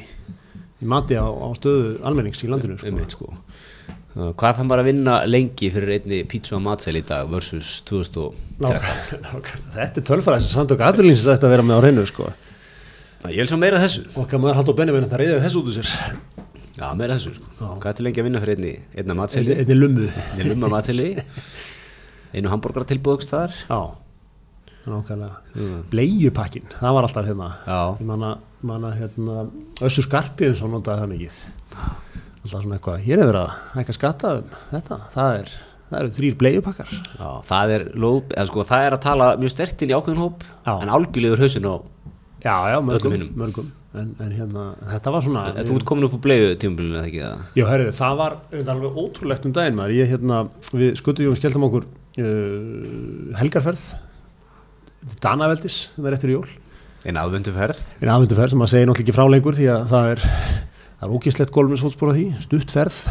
í 0.82 0.88
mati 0.88 1.16
á, 1.16 1.24
á 1.24 1.48
stöðu 1.56 1.98
almennings 2.06 2.42
í 2.44 2.50
landinu 2.50 2.78
sko. 2.78 2.90
Einmitt, 2.90 3.16
sko. 3.16 3.32
Hvað 4.18 4.58
þann 4.58 4.70
bara 4.72 4.82
að 4.82 4.90
vinna 4.90 5.16
lengi 5.28 5.70
fyrir 5.70 5.94
einni 5.94 6.20
pítsu 6.28 6.58
á 6.58 6.60
matsel 6.62 6.96
í 6.98 7.04
dag 7.06 7.28
versus 7.30 7.78
2013 7.86 8.58
Nákvæmlega, 8.58 9.20
nákvæmlega. 9.28 9.74
Þetta 9.76 10.02
er 10.02 10.06
tölfræði 10.10 10.44
sem 10.44 10.54
samtök 10.56 10.84
aðurlýnsins 10.88 11.30
ætti 11.34 11.46
að 11.46 11.54
vera 11.54 11.66
með 11.68 11.78
á 11.78 11.84
reynu 11.86 12.06
sko. 12.08 12.30
Ég 13.26 13.40
vil 13.42 13.48
sjá 13.50 13.58
meira 13.58 13.80
þessu. 13.82 14.04
Hvað 14.14 14.42
maður 14.44 14.58
haldur 14.60 14.76
á 14.76 14.78
Benjamin 14.78 15.08
það 15.10 15.20
reyðið 15.22 15.40
þessu 15.42 15.60
út 15.60 15.70
úr 15.72 15.76
sér. 15.78 15.88
Já, 16.78 16.84
meira 16.94 17.16
þessu 17.18 17.32
sko. 17.34 17.48
Hvað 17.82 17.88
er 17.90 17.96
til 17.98 18.04
lengi 18.06 18.22
að 18.22 18.28
vinna 18.28 18.42
fyrir 18.44 18.60
einni, 18.60 18.74
einna 19.02 19.16
matseli? 19.18 19.56
Einni 19.58 19.76
lummu. 19.78 20.04
Einni 20.36 20.46
lumma 20.52 20.70
matseli. 20.76 21.08
Einu 22.38 22.52
hambúrgar 22.52 22.84
tilbúðugs 22.86 23.26
þar 23.30 23.54
Já, 23.56 23.78
nákvæmlega. 24.88 25.40
Bleiupakkin, 25.90 26.68
það 26.78 26.94
var 26.98 27.08
alltaf 27.08 27.26
hérna. 27.26 27.48
Já. 27.66 27.80
Ég 27.98 28.08
manna, 28.12 28.34
manna 28.70 28.92
hérna 28.94 29.46
Össu 29.88 30.04
Skarpiðinsson 30.06 30.72
notaði 30.76 31.02
það 31.02 31.12
mikið. 31.14 31.40
Alltaf 32.44 32.62
svona 32.62 32.78
eitthvað, 32.78 33.00
hér 33.08 33.22
er 33.24 33.30
verið 33.32 33.42
að 33.42 33.56
hækka 33.80 33.96
skatta 33.96 34.34
um 34.38 34.52
þetta, 34.70 35.00
það 35.16 35.40
er 35.40 35.54
það 35.88 36.00
eru 36.02 36.14
þrýr 36.18 36.38
bleiupakkar. 36.42 36.90
Já, 37.18 37.28
það 37.48 37.74
er, 37.74 37.84
lóð, 37.96 38.22
eða, 38.36 38.48
sko, 38.52 38.64
það 38.68 38.86
er 38.86 38.96
að 38.98 39.04
tala 39.08 39.28
mjög 39.40 39.54
stertinn 39.54 39.92
í 39.92 39.96
ákveðin 39.96 40.20
hóp 40.20 40.44
Já. 40.44 40.74
en 40.76 40.92
álgjörlegur 40.92 41.42
hausin 41.42 41.68
á 41.68 41.74
Já, 42.44 42.54
já, 42.72 42.78
mörgum, 42.84 43.16
mörgum. 43.38 43.72
En, 43.98 44.12
en 44.20 44.32
hérna, 44.36 44.64
þetta 44.92 45.10
var 45.14 45.24
svona 45.24 45.42
Þú 45.56 45.78
ert 45.78 45.86
komin 45.88 46.06
upp 46.06 46.18
á 46.20 46.20
bleiðu 46.26 46.50
tímabilinu 46.60 46.98
eða 46.98 47.06
ekki 47.08 47.22
það 47.22 47.56
Já, 47.56 47.64
herrið, 47.70 47.88
það 47.96 48.18
var 48.20 48.36
þetta 48.52 48.74
alveg 48.74 49.00
ótrúlegt 49.02 49.48
um 49.48 49.54
daginn 49.56 49.78
maður. 49.78 49.94
Ég, 49.96 50.12
hérna, 50.12 50.40
við 50.70 50.92
skutum 51.00 51.32
og 51.32 51.38
skelltum 51.40 51.66
okkur 51.70 51.88
uh, 51.88 53.34
helgarferð. 53.40 53.84
Danaveldis, 55.24 55.80
það 55.96 56.10
er 56.10 56.18
eftir 56.18 56.34
jól. 56.36 56.46
En 57.08 57.18
aðvendu 57.18 57.54
ferð 57.54 57.80
en 58.02 58.12
aðvenduferð 58.12 58.52
sem 58.52 58.60
maður 58.60 58.74
segir 58.74 58.88
náttúrulega 58.90 59.06
ekki 59.06 59.16
frá 59.16 59.28
lengur 59.32 59.56
því 59.56 59.68
að 59.72 59.84
það 59.94 60.08
er, 60.12 60.24
það 60.98 61.04
er 61.08 61.12
ógislegt 61.16 61.52
golfminsfótspor 61.54 62.10
á 62.10 62.16
því, 62.18 62.24
stuttferð 62.44 62.98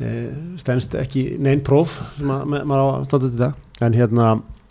Eh, 0.00 0.30
stendst 0.56 0.94
ekki 0.96 1.34
neinn 1.44 1.60
próf 1.60 1.98
sem 2.16 2.30
maður 2.30 2.80
á 2.80 2.86
að 2.86 3.02
standa 3.04 3.28
til 3.28 3.36
þetta 3.36 3.84
en 3.84 3.96
hérna, 3.98 4.28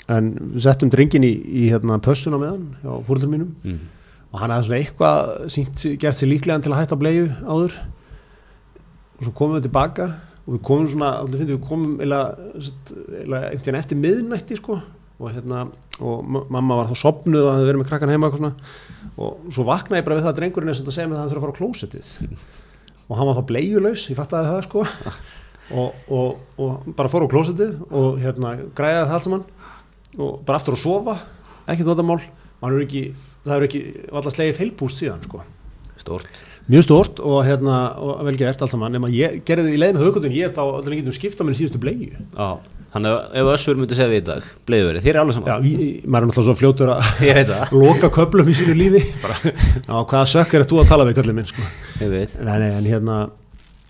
en 0.09 0.29
við 0.55 0.63
settum 0.65 0.89
dringin 0.93 1.25
í, 1.27 1.31
í 1.63 1.63
hérna 1.71 1.99
pössun 2.03 2.33
á 2.35 2.39
meðan 2.41 2.67
hjá 2.83 2.91
fóröldur 3.07 3.31
mínum. 3.33 3.51
Mm. 3.63 3.79
og 4.29 4.39
hann 4.43 4.51
hafði 4.53 4.67
svona 4.69 4.79
eitthvað 4.83 5.29
sínt, 5.55 5.83
gert 6.01 6.17
sér 6.19 6.29
líklegan 6.29 6.61
til 6.65 6.73
að 6.73 6.81
hætta 6.83 6.97
að 6.97 7.03
bleiðu 7.03 7.27
áður. 7.49 7.77
Og 9.19 9.25
svo 9.27 9.33
komum 9.35 9.57
við 9.57 9.65
tilbaka 9.67 10.05
og 10.45 10.53
við 10.55 10.61
komum 10.69 10.87
svona, 10.89 11.09
allir 11.23 11.41
finnum 11.41 11.57
við 11.57 11.67
komum 11.67 11.95
eða 12.05 12.19
einhvern 12.37 13.59
veginn 13.59 13.79
eftir 13.81 13.99
miðnætti 13.99 14.57
sko. 14.59 14.79
Og 15.19 15.33
hérna 15.35 15.65
og 15.99 16.21
ma- 16.31 16.45
mamma 16.55 16.77
var 16.79 16.87
þá 16.93 16.95
sopnuð 17.01 17.43
og 17.43 17.51
hafði 17.57 17.67
verið 17.67 17.81
með 17.81 17.89
krakkan 17.89 18.13
heima 18.13 18.29
svona. 18.31 18.53
Og 19.19 19.49
svo 19.51 19.65
vaknaði 19.67 19.99
ég 19.99 20.05
bara 20.07 20.15
við 20.19 20.23
það 20.27 20.31
að 20.31 20.37
drengurinn 20.39 20.71
er 20.71 20.77
sem 20.77 20.85
þetta 20.85 20.95
segja 20.95 21.09
mig 21.11 21.17
að 21.17 21.21
hann 21.25 21.31
þurfa 21.33 21.41
að 21.41 21.45
fara 21.49 21.57
á 21.57 21.59
klósettið. 21.59 22.07
Og 23.09 23.17
hann 23.19 23.27
var 23.29 23.37
þá 23.39 23.45
bleiulaus, 23.49 24.05
ég 24.13 24.19
fattaði 24.21 24.53
það 24.53 24.65
sko. 24.69 24.85
Og, 25.69 25.93
og, 26.09 26.37
og 26.57 26.85
bara 26.97 27.09
fór 27.13 27.27
á 27.27 27.29
klósettið 27.29 27.75
og 27.93 28.15
hérna 28.23 28.55
græði 28.73 29.03
það 29.03 29.11
allt 29.13 29.25
saman 29.27 29.43
og 30.17 30.39
bara 30.47 30.59
aftur 30.61 30.77
að 30.77 30.83
sofa 30.83 31.17
ekkert 31.69 31.91
vandamál, 31.91 32.21
er 32.65 32.81
ekki 32.83 33.03
það 33.45 33.55
er 33.55 33.67
ekki 33.67 33.81
alltaf 34.11 34.35
slegið 34.35 34.59
feilbúst 34.59 35.01
síðan 35.01 35.23
sko. 35.25 35.43
Stórt. 35.99 36.41
Mjög 36.69 36.85
stort 36.85 37.21
og 37.25 37.39
hérna 37.47 37.77
og 37.97 38.19
vel 38.27 38.35
gert 38.37 38.61
allt 38.61 38.71
saman. 38.71 38.93
Nema 38.93 39.09
ég 39.11 39.39
gerði 39.47 39.73
í 39.73 39.79
leiðinu 39.81 40.03
högutun 40.03 40.35
ég 40.35 40.53
þá 40.53 40.61
allir 40.67 40.99
getum 40.99 41.15
skipta 41.15 41.45
minn 41.45 41.57
síðustu 41.57 41.81
bleiu. 41.81 42.11
Já, 42.13 42.49
þannig 42.93 43.15
að 43.15 43.39
ef 43.41 43.49
Össur 43.55 43.79
myndi 43.79 43.97
segja 43.97 44.11
við 44.11 44.21
í 44.21 44.25
dag 44.27 44.49
bleiðuveri, 44.69 45.01
þér 45.05 45.15
er 45.15 45.21
alveg 45.23 45.39
já, 45.39 45.39
saman 45.39 45.65
í, 45.65 45.73
í, 45.73 45.89
maður 46.05 46.27
er 46.27 46.29
náttúrulega 46.29 46.47
svo 46.47 46.57
fljótur 46.59 46.93
að 46.93 47.25
Ég 47.25 47.53
loka 47.81 48.11
köplum 48.19 48.51
í 48.51 48.57
sínu 48.59 48.77
lífi. 48.77 49.03
Já, 49.09 49.95
hvaða 49.97 50.23
sökk 50.35 50.55
er 50.59 50.67
þú 50.69 50.83
að 50.83 50.91
tala 50.93 51.09
við 51.09 51.19
kallið 51.19 51.39
minn 51.39 51.49
sko. 51.49 51.69
Ég 52.03 52.37
nei, 52.45 52.69
en 52.69 52.89
hérna 52.91 53.19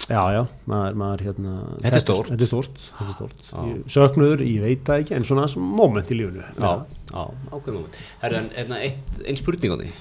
já, 0.08 0.22
já, 0.34 0.41
maður, 0.70 0.95
maður 1.02 1.24
hérna 1.28 1.56
Þetta 1.84 1.95
er 2.00 2.04
stórt. 2.06 2.30
þetta 2.32 2.45
er 2.45 2.50
stórt, 2.52 2.80
þetta 3.00 3.08
er 3.10 3.16
stórt. 3.18 3.50
Ég, 3.70 3.82
söknuður, 3.95 4.45
ég 4.47 4.64
veit 4.66 4.84
það 4.88 5.04
ekki 5.04 5.18
en 5.20 5.28
svona 5.28 5.47
moment 5.82 6.14
í 6.14 6.20
lífinu. 6.20 6.45
Já, 6.56 6.72
já, 7.12 7.26
ákveðum 7.52 7.82
moment. 7.82 8.00
Herðu, 8.24 8.41
en 8.43 8.50
hérna, 8.58 8.80
eitt, 8.88 9.20
ein 9.26 9.39
spurning 9.39 9.76
á 9.76 9.78
því. 9.84 9.91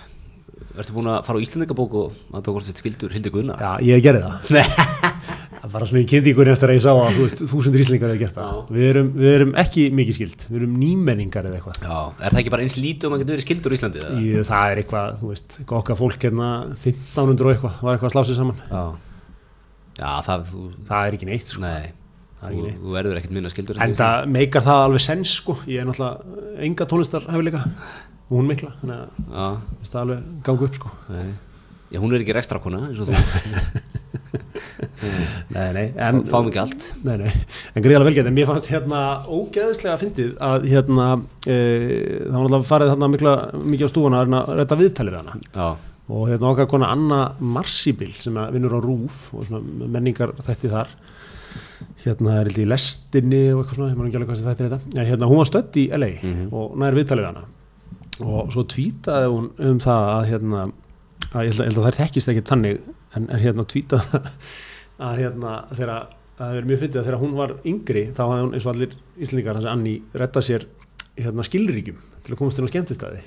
Ertu 0.78 0.94
búin 0.94 1.10
að 1.10 1.24
fara 1.26 1.40
á 1.40 1.42
Íslandingabók 1.42 1.94
og 1.98 2.18
að 2.30 2.42
það 2.46 2.52
hvort 2.54 2.68
þetta 2.68 2.82
skildur 2.84 3.14
Hildi 3.16 3.32
Gunnar? 3.34 3.58
já, 3.58 3.72
ég 3.96 4.04
gerði 4.04 4.22
það. 4.28 4.38
Það 5.58 5.72
bara 5.74 5.86
svona 5.90 6.00
í 6.00 6.06
kynntíkunni 6.08 6.52
eftir 6.52 6.70
að 6.70 6.76
ég 6.76 6.82
sá 6.84 6.90
að 6.94 7.16
þú 7.16 7.24
veist, 7.24 7.40
þúsundir 7.50 7.82
íslingar 7.82 8.12
hefur 8.12 8.20
gert 8.22 8.36
það. 8.36 8.58
Við 8.76 8.84
erum, 8.92 9.08
við 9.18 9.32
erum 9.34 9.50
ekki 9.58 9.86
mikið 9.98 10.14
skild, 10.16 10.44
við 10.48 10.58
erum 10.60 10.76
nýmenningar 10.78 11.48
eða 11.48 11.58
eitthvað. 11.58 11.80
Já, 11.82 11.96
er 12.22 12.30
það 12.36 12.40
ekki 12.44 12.52
bara 12.54 12.64
eins 12.64 12.76
lítið 12.78 13.08
og 13.08 13.12
maður 13.12 13.24
getur 13.24 13.34
verið 13.34 13.44
skildur 13.48 13.74
í 13.74 13.78
Íslandi? 13.78 14.04
í, 14.22 14.28
það 14.46 14.70
er 14.70 14.80
eitthvað, 14.84 15.10
þú 15.18 15.32
veist, 15.32 15.58
okkar 15.80 15.98
fólk 15.98 16.26
hérna 16.28 16.48
1500 16.78 17.48
og 17.48 17.52
eitthvað, 17.56 17.76
var 17.88 17.98
eitthvað 17.98 18.08
að 18.12 18.14
slá 18.14 18.22
sig 18.30 18.38
saman. 18.38 18.62
Já, 18.70 18.84
Já 19.98 20.10
það, 20.26 20.44
þú, 20.52 20.66
það 20.88 21.08
er 21.08 21.16
ekki 21.18 21.28
neitt 21.28 21.52
sko. 21.52 21.62
nei, 21.64 21.90
ekki 22.38 22.60
neitt. 22.62 22.78
þú 22.82 22.94
verður 22.94 23.20
ekkert 23.20 23.34
minna 23.38 23.52
skildur 23.52 23.82
en 23.82 23.96
það 23.98 24.28
meikar 24.36 24.66
það 24.68 24.84
alveg 24.84 25.04
sens 25.08 25.34
sko. 25.40 25.58
ég 25.66 25.82
er 25.82 25.88
náttúrulega 25.88 26.62
enga 26.68 26.88
tónlistar 26.92 27.26
hefurleika 27.26 27.64
og 28.28 28.34
hún 28.36 28.48
mikla, 28.50 28.74
þannig 28.82 29.28
að 29.32 29.60
það 29.88 30.00
alveg 30.04 30.32
ganga 30.46 30.68
upp 30.68 30.80
sko. 30.80 30.94
nei. 31.14 31.28
Já, 31.88 32.02
hún 32.02 32.12
er 32.12 32.20
ekki 32.20 32.34
rekstrakona 32.36 32.82
eins 32.90 32.98
og 33.00 33.08
þú. 33.08 33.16
Nei, 35.54 35.68
nei, 35.72 35.84
en, 36.04 36.20
Fáum 36.28 36.48
ekki 36.50 36.60
allt. 36.60 36.86
Nei, 37.06 37.14
nei, 37.22 37.30
en 37.72 37.84
greiðalega 37.84 38.08
velgætt, 38.10 38.28
en 38.28 38.34
mér 38.36 38.48
fannst 38.50 38.68
hérna 38.72 39.02
ógeðslega 39.24 39.96
fyndið 40.00 40.32
að 40.44 40.66
hérna 40.68 41.06
e, 41.46 41.54
það 41.54 42.34
var 42.34 42.42
náttúrulega 42.42 42.68
farið 42.68 42.92
þarna 42.92 43.10
mikla, 43.14 43.34
mikið 43.62 43.88
á 43.88 43.92
stúfana 43.92 44.20
að 44.20 44.26
reyna 44.26 44.42
að 44.42 44.60
rætta 44.60 44.78
viðtalið 44.82 45.16
við 45.16 45.20
hana. 45.22 45.38
Já, 45.48 45.87
og 46.08 46.24
hérna 46.30 46.52
okkar 46.52 46.68
kona 46.70 46.90
Anna 46.94 47.20
Marsibil 47.40 48.12
sem 48.16 48.36
vinnur 48.54 48.78
á 48.78 48.80
RÚF 48.80 49.20
og 49.36 49.52
menningar 49.84 50.32
þætti 50.40 50.72
þar 50.72 50.92
hérna 52.04 52.40
er 52.42 52.50
í 52.52 52.66
lestinni 52.68 53.42
og 53.52 53.62
eitthvað 53.62 53.78
svona, 53.78 53.90
ég 53.92 53.98
maður 53.98 54.10
ekki 54.10 54.18
alveg 54.20 54.30
hvað 54.30 54.40
sem 54.40 54.48
þetta 54.48 54.64
er 54.64 54.74
þetta 54.74 55.00
en 55.00 55.10
hérna 55.10 55.30
hún 55.30 55.40
var 55.42 55.50
stödd 55.50 55.78
í 55.80 55.86
LA 55.98 56.10
og 56.48 56.76
nær 56.80 56.98
viðtalið 56.98 57.24
við 57.24 57.30
hana. 57.30 57.46
Og 58.18 58.52
svo 58.54 58.64
tvítaði 58.66 59.30
hún 59.30 59.50
um 59.68 59.80
það 59.82 60.12
að 60.12 60.28
hérna 60.32 60.62
að 61.28 61.44
ég 61.44 61.52
held 61.52 61.64
að, 61.64 61.68
að 61.68 61.88
þær 61.88 61.98
þekkist 62.02 62.32
ekki 62.32 62.44
tannig 62.48 62.80
en, 63.14 63.26
en 63.28 63.42
hérna 63.42 63.66
tvítaði 63.68 64.22
að 65.08 65.20
hérna 65.22 65.58
þegar 65.74 65.94
að 65.94 66.14
það 66.38 66.52
hefur 66.54 66.68
mjög 66.70 66.82
fyndið 66.82 67.00
að 67.00 67.08
þegar 67.08 67.22
hún 67.22 67.36
var 67.38 67.54
yngri 67.66 68.04
þá 68.14 68.22
hafði 68.24 68.42
hún 68.44 68.54
eins 68.54 68.66
og 68.66 68.72
allir 68.74 68.96
íslendingar 69.18 69.58
hans 69.58 69.68
Anni 69.70 69.94
retta 70.22 70.42
sér 70.44 70.66
hérna 71.18 71.46
skilríkjum 71.46 71.98
til 72.22 72.34
að 72.34 72.38
komast 72.38 72.60
inn 72.60 72.68
á 72.68 72.72
skemmtistæði 72.72 73.22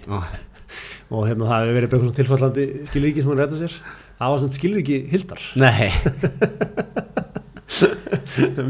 og 1.12 1.26
hérna 1.30 1.50
það 1.50 1.60
hefur 1.66 1.76
verið 1.78 1.88
eitthvað 1.90 2.18
tilfallandi 2.22 2.64
skilríki 2.92 3.20
sem 3.24 3.32
hann 3.34 3.42
retta 3.44 3.58
sér. 3.62 3.74
Það 4.22 4.30
var 4.36 4.40
svona 4.44 4.58
skilríki 4.60 4.98
Hildar. 5.12 5.42
Nei. 5.62 5.88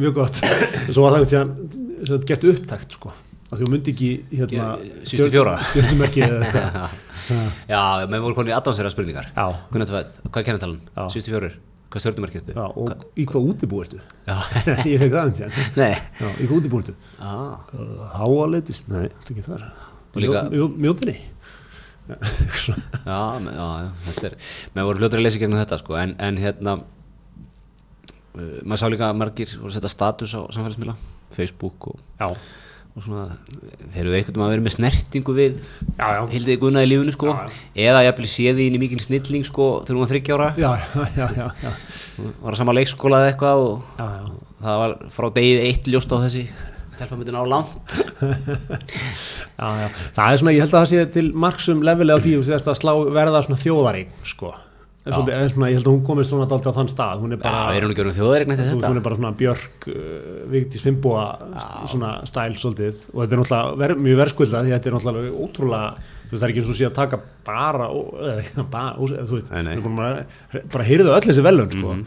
Mjög 0.02 0.14
gott. 0.16 0.36
Svo 0.94 1.02
var 1.08 1.14
það 1.18 1.24
sagt 2.08 2.26
gert 2.30 2.44
upptækt 2.52 2.92
sko. 2.98 3.10
Að 3.52 3.56
því 3.60 3.64
hún 3.66 3.74
myndi 3.76 3.92
ekki 3.92 4.10
hérna 4.32 4.66
síðustu 5.04 5.32
fjóra. 5.34 5.56
eða 5.76 6.06
eitthvað. 6.08 6.92
Já, 7.72 7.82
menn 8.10 8.24
voru 8.24 8.36
konið 8.38 8.56
advansera 8.58 8.90
spurningar. 8.94 9.26
Já, 9.36 9.46
hvað 9.74 9.94
er 10.40 10.46
kennetalan? 10.48 10.80
Já. 10.96 11.04
Síðustu 11.12 11.32
fjórir, 11.34 11.54
hvað 11.92 12.00
stjórnumarkið 12.06 12.44
já, 12.56 12.64
og 12.64 12.88
í 13.20 13.22
hvað 13.30 13.42
útibú 13.52 13.76
ertu? 13.84 14.00
Já, 14.28 14.38
ég 14.90 14.98
fekk 15.04 15.14
það 15.18 15.26
eins 15.28 15.42
og 15.46 15.52
nei. 15.78 15.94
Já, 16.22 16.28
í 16.32 16.34
hvað 16.48 16.56
útibú 16.58 16.76
ertu? 16.82 16.94
Já, 17.20 17.36
háaleitis, 18.16 18.80
nei, 18.88 19.06
þetta 19.28 19.28
er 19.28 19.32
ekki 19.36 19.44
mjó- 20.56 20.76
mjótinni 20.88 21.16
já, 22.12 23.20
já, 23.42 23.92
þetta 24.08 24.26
er 24.30 24.36
Menn 24.76 24.88
voru 24.88 25.02
hljótur 25.02 25.22
að 25.22 25.26
lesa 25.28 25.42
gegnum 25.42 25.62
þetta 25.62 25.80
sko. 25.82 25.98
En, 26.00 26.16
en 26.22 26.40
hérna 26.42 26.78
uh, 26.82 28.58
Maður 28.64 28.82
sá 28.82 28.88
líka 28.94 29.12
margir 29.18 29.54
voru 29.58 29.72
að 29.72 29.78
setja 29.78 29.94
status 29.94 30.36
á 30.38 30.42
samfélagsmiðla 30.54 30.98
Facebook 31.32 31.92
og, 31.94 32.02
og 32.28 33.06
svona 33.06 33.28
Þeir 33.94 34.02
eru 34.06 34.16
eitthvað 34.18 34.46
að 34.46 34.54
vera 34.56 34.66
með 34.66 34.76
snertingu 34.78 35.36
við 35.38 35.62
Hildið 36.34 36.62
Gunna 36.64 36.84
í 36.84 36.90
lífinu 36.92 37.14
sko. 37.16 37.36
Eða 37.78 38.06
jafnvel 38.08 38.32
séði 38.32 38.68
inn 38.68 38.80
í 38.80 38.82
mikil 38.82 39.00
snilling 39.04 39.48
sko 39.48 39.70
Þegar 39.88 40.02
var 40.04 40.12
þryggjára 40.16 40.50
já, 40.60 40.72
já, 41.16 41.28
já, 41.38 41.48
já, 41.64 41.76
Var 42.42 42.52
að 42.52 42.60
sama 42.60 42.76
leikskóla 42.76 43.24
eða 43.24 43.32
eitthvað 43.34 43.64
og 43.68 43.76
það 44.62 44.84
var 44.84 45.00
frá 45.10 45.28
degið 45.38 45.64
eitt 45.70 45.88
ljóst 45.90 46.12
á 46.14 46.18
þessi 46.22 46.44
stelpa 47.02 47.18
myndi 47.20 47.34
ná 47.36 47.44
langt. 47.50 48.00
Já, 49.62 49.68
já, 49.78 49.88
það 50.16 50.26
er 50.34 50.40
svona, 50.42 50.52
ég 50.56 50.64
held 50.64 50.72
að 50.74 50.80
það 50.80 50.90
sé 50.92 51.02
til 51.14 51.28
marksum 51.38 51.82
leveli 51.86 52.14
á 52.16 52.18
því, 52.22 52.32
þú 52.40 52.50
veist, 52.56 52.70
að 52.72 52.78
slá, 52.80 52.92
verða 53.14 53.42
svona 53.46 53.60
þjóðarík, 53.62 54.14
sko. 54.26 54.50
En 55.02 55.16
Svo, 55.16 55.22
er 55.34 55.50
svona, 55.50 55.68
ég 55.72 55.78
held 55.80 55.88
að 55.88 55.94
hún 55.96 56.02
komist 56.06 56.30
svona 56.30 56.46
daldið 56.50 56.74
á 56.74 56.78
þann 56.78 56.90
stað, 56.92 57.22
hún 57.24 57.32
er 57.34 57.40
Já, 57.40 57.44
bara, 57.46 57.62
er 57.78 57.86
hún 57.86 57.92
hún 58.92 59.00
er 59.00 59.06
bara 59.08 59.18
svona 59.18 59.32
Björk, 59.38 59.88
uh, 59.90 60.42
Vigdís 60.54 60.84
Fimboa, 60.86 61.24
svona 61.90 62.12
stæl 62.30 62.54
svolítið, 62.62 63.00
og 63.14 63.22
þetta 63.24 63.38
er 63.38 63.42
náttúrulega 63.42 63.80
ver, 63.82 63.94
mjög 64.08 64.20
verðskuldað, 64.22 64.66
því 64.70 64.76
þetta 64.76 64.92
er 64.92 64.98
náttúrulega 64.98 65.34
ótrúlega, 65.46 65.90
þú 66.26 66.34
veist, 66.36 66.42
það 66.42 66.48
er 66.50 66.54
ekki 66.56 66.64
eins 66.64 66.74
og 66.74 66.80
sé 66.82 66.90
að 66.90 66.98
taka 67.02 67.22
bara, 67.50 67.90
ó- 67.90 68.14
eða 68.36 68.68
bara, 68.78 68.94
ó- 68.98 69.16
þú 69.30 69.40
veist, 69.40 69.54
bara, 69.90 70.62
bara 70.78 70.90
hýrðu 70.92 71.16
öll 71.18 71.26
þessi 71.32 71.48
velun, 71.50 71.74
sko. 71.78 71.98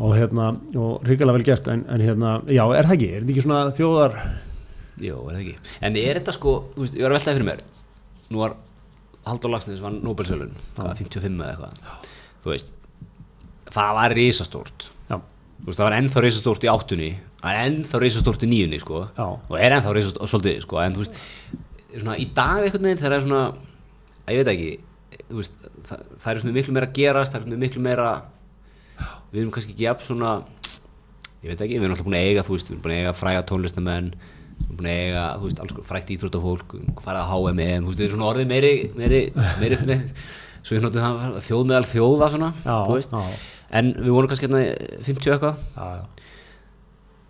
Og 0.00 0.14
hérna, 0.16 0.50
og 0.80 1.02
ríkilega 1.04 1.36
vel 1.36 1.44
gert, 1.44 1.66
en, 1.68 1.82
en 1.92 2.00
hérna, 2.04 2.38
já, 2.48 2.62
er 2.72 2.88
það 2.88 2.94
ekki, 2.96 3.08
er 3.10 3.20
þetta 3.24 3.34
ekki 3.34 3.44
svona 3.44 3.64
þjóðar, 3.76 4.14
Jó, 5.00 5.16
er 5.30 5.36
það 5.36 5.42
ekki. 5.44 5.70
En 5.86 5.96
er 5.96 6.18
þetta 6.20 6.34
sko, 6.36 6.54
þú 6.74 6.84
veist, 6.84 6.96
ég 6.98 7.06
var 7.06 7.14
að 7.14 7.16
veltaði 7.18 7.38
fyrir 7.38 7.48
mér. 7.48 7.62
Nú 8.30 8.42
var 8.42 8.56
Haldur 9.24 9.52
Lagsnes 9.52 9.80
var 9.82 9.94
Nobelsölun, 9.96 10.52
hvað, 10.76 10.90
55 11.00 11.40
eða 11.40 11.54
eitthvað. 11.54 12.10
Þú 12.44 12.52
veist, 12.52 12.72
það 13.72 13.96
var 14.00 14.14
risastórt. 14.18 14.86
Já, 15.08 15.16
Þú 15.60 15.68
veist, 15.68 15.78
það 15.80 15.86
var 15.86 15.96
ennþá 15.98 16.24
risastórt 16.24 16.64
í 16.64 16.70
áttunni 16.72 17.10
Það 17.40 17.46
var 17.48 17.58
ennþá 17.66 17.98
risastórt 18.00 18.44
í 18.44 18.48
níunni, 18.50 18.78
sko. 18.80 19.00
Já. 19.16 19.26
Og 19.28 19.56
er 19.56 19.76
ennþá 19.76 19.94
risastórt, 19.96 20.32
svolítið, 20.32 20.60
sko. 20.66 20.80
En 20.84 20.96
þú 20.96 21.04
veist, 21.04 21.20
svona 21.94 22.16
í 22.20 22.26
dag 22.36 22.66
þegar 22.68 23.00
það 23.00 23.16
er 23.16 23.24
svona 23.24 23.42
Ég 24.30 24.40
veit 24.40 24.52
ekki, 24.52 24.70
veist 25.38 25.56
Það, 25.88 26.02
það 26.22 26.30
er 26.32 26.52
miklu 26.54 26.74
meira 26.76 26.90
gerast, 26.94 27.32
það 27.34 27.54
er 27.54 27.60
miklu 27.64 27.80
meira 27.82 28.10
Við 29.30 29.40
erum 29.44 29.52
kannski 29.54 29.74
ekki 29.76 29.86
jafn 29.88 30.06
svona 30.06 30.32
Ég 31.40 31.48
veit 31.54 31.60
ekki, 31.64 31.78
við 31.78 31.86
erum 31.86 31.94
alltaf 31.94 32.06
búin 32.08 32.18
að 32.18 32.26
eiga, 32.28 32.42
þú 32.44 32.54
veist 32.56 32.68
Við 32.68 32.74
erum 32.76 32.82
búin 32.84 32.94
að 32.96 33.00
eiga 33.04 33.12
fræga 33.16 33.44
tónlistamenn 33.48 34.10
Við 34.12 34.66
erum 34.66 34.76
búin 34.80 34.90
að 34.90 35.00
eiga, 35.06 35.24
þú 35.40 35.46
veist, 35.48 35.60
alls 35.64 35.86
frægt 35.88 36.10
íþróttafólk 36.16 36.74
farið 37.00 37.20
að 37.22 37.30
HM, 37.32 37.60
EM, 37.64 37.86
þú 37.86 37.92
veist, 37.92 38.00
við 38.02 38.06
erum 38.08 38.18
svona 38.18 38.30
orðið 38.34 38.50
meiri 38.50 38.72
meiri, 38.98 39.20
meiri, 39.62 39.78
meiri 39.88 39.98
svo 40.60 40.76
ég 40.76 40.82
notu 40.84 41.00
það 41.00 41.38
þjóð 41.46 41.62
meðal 41.70 41.86
þjóða 41.88 42.26
svona, 42.34 42.48
Já, 42.66 42.74
þú 42.84 42.96
veist. 42.98 43.14
já. 43.16 43.38
en 43.80 43.86
við 43.96 44.10
vorum 44.12 44.28
kannski 44.28 44.44
hérna 44.50 44.60
50 45.06 45.32
eitthvað. 45.32 45.62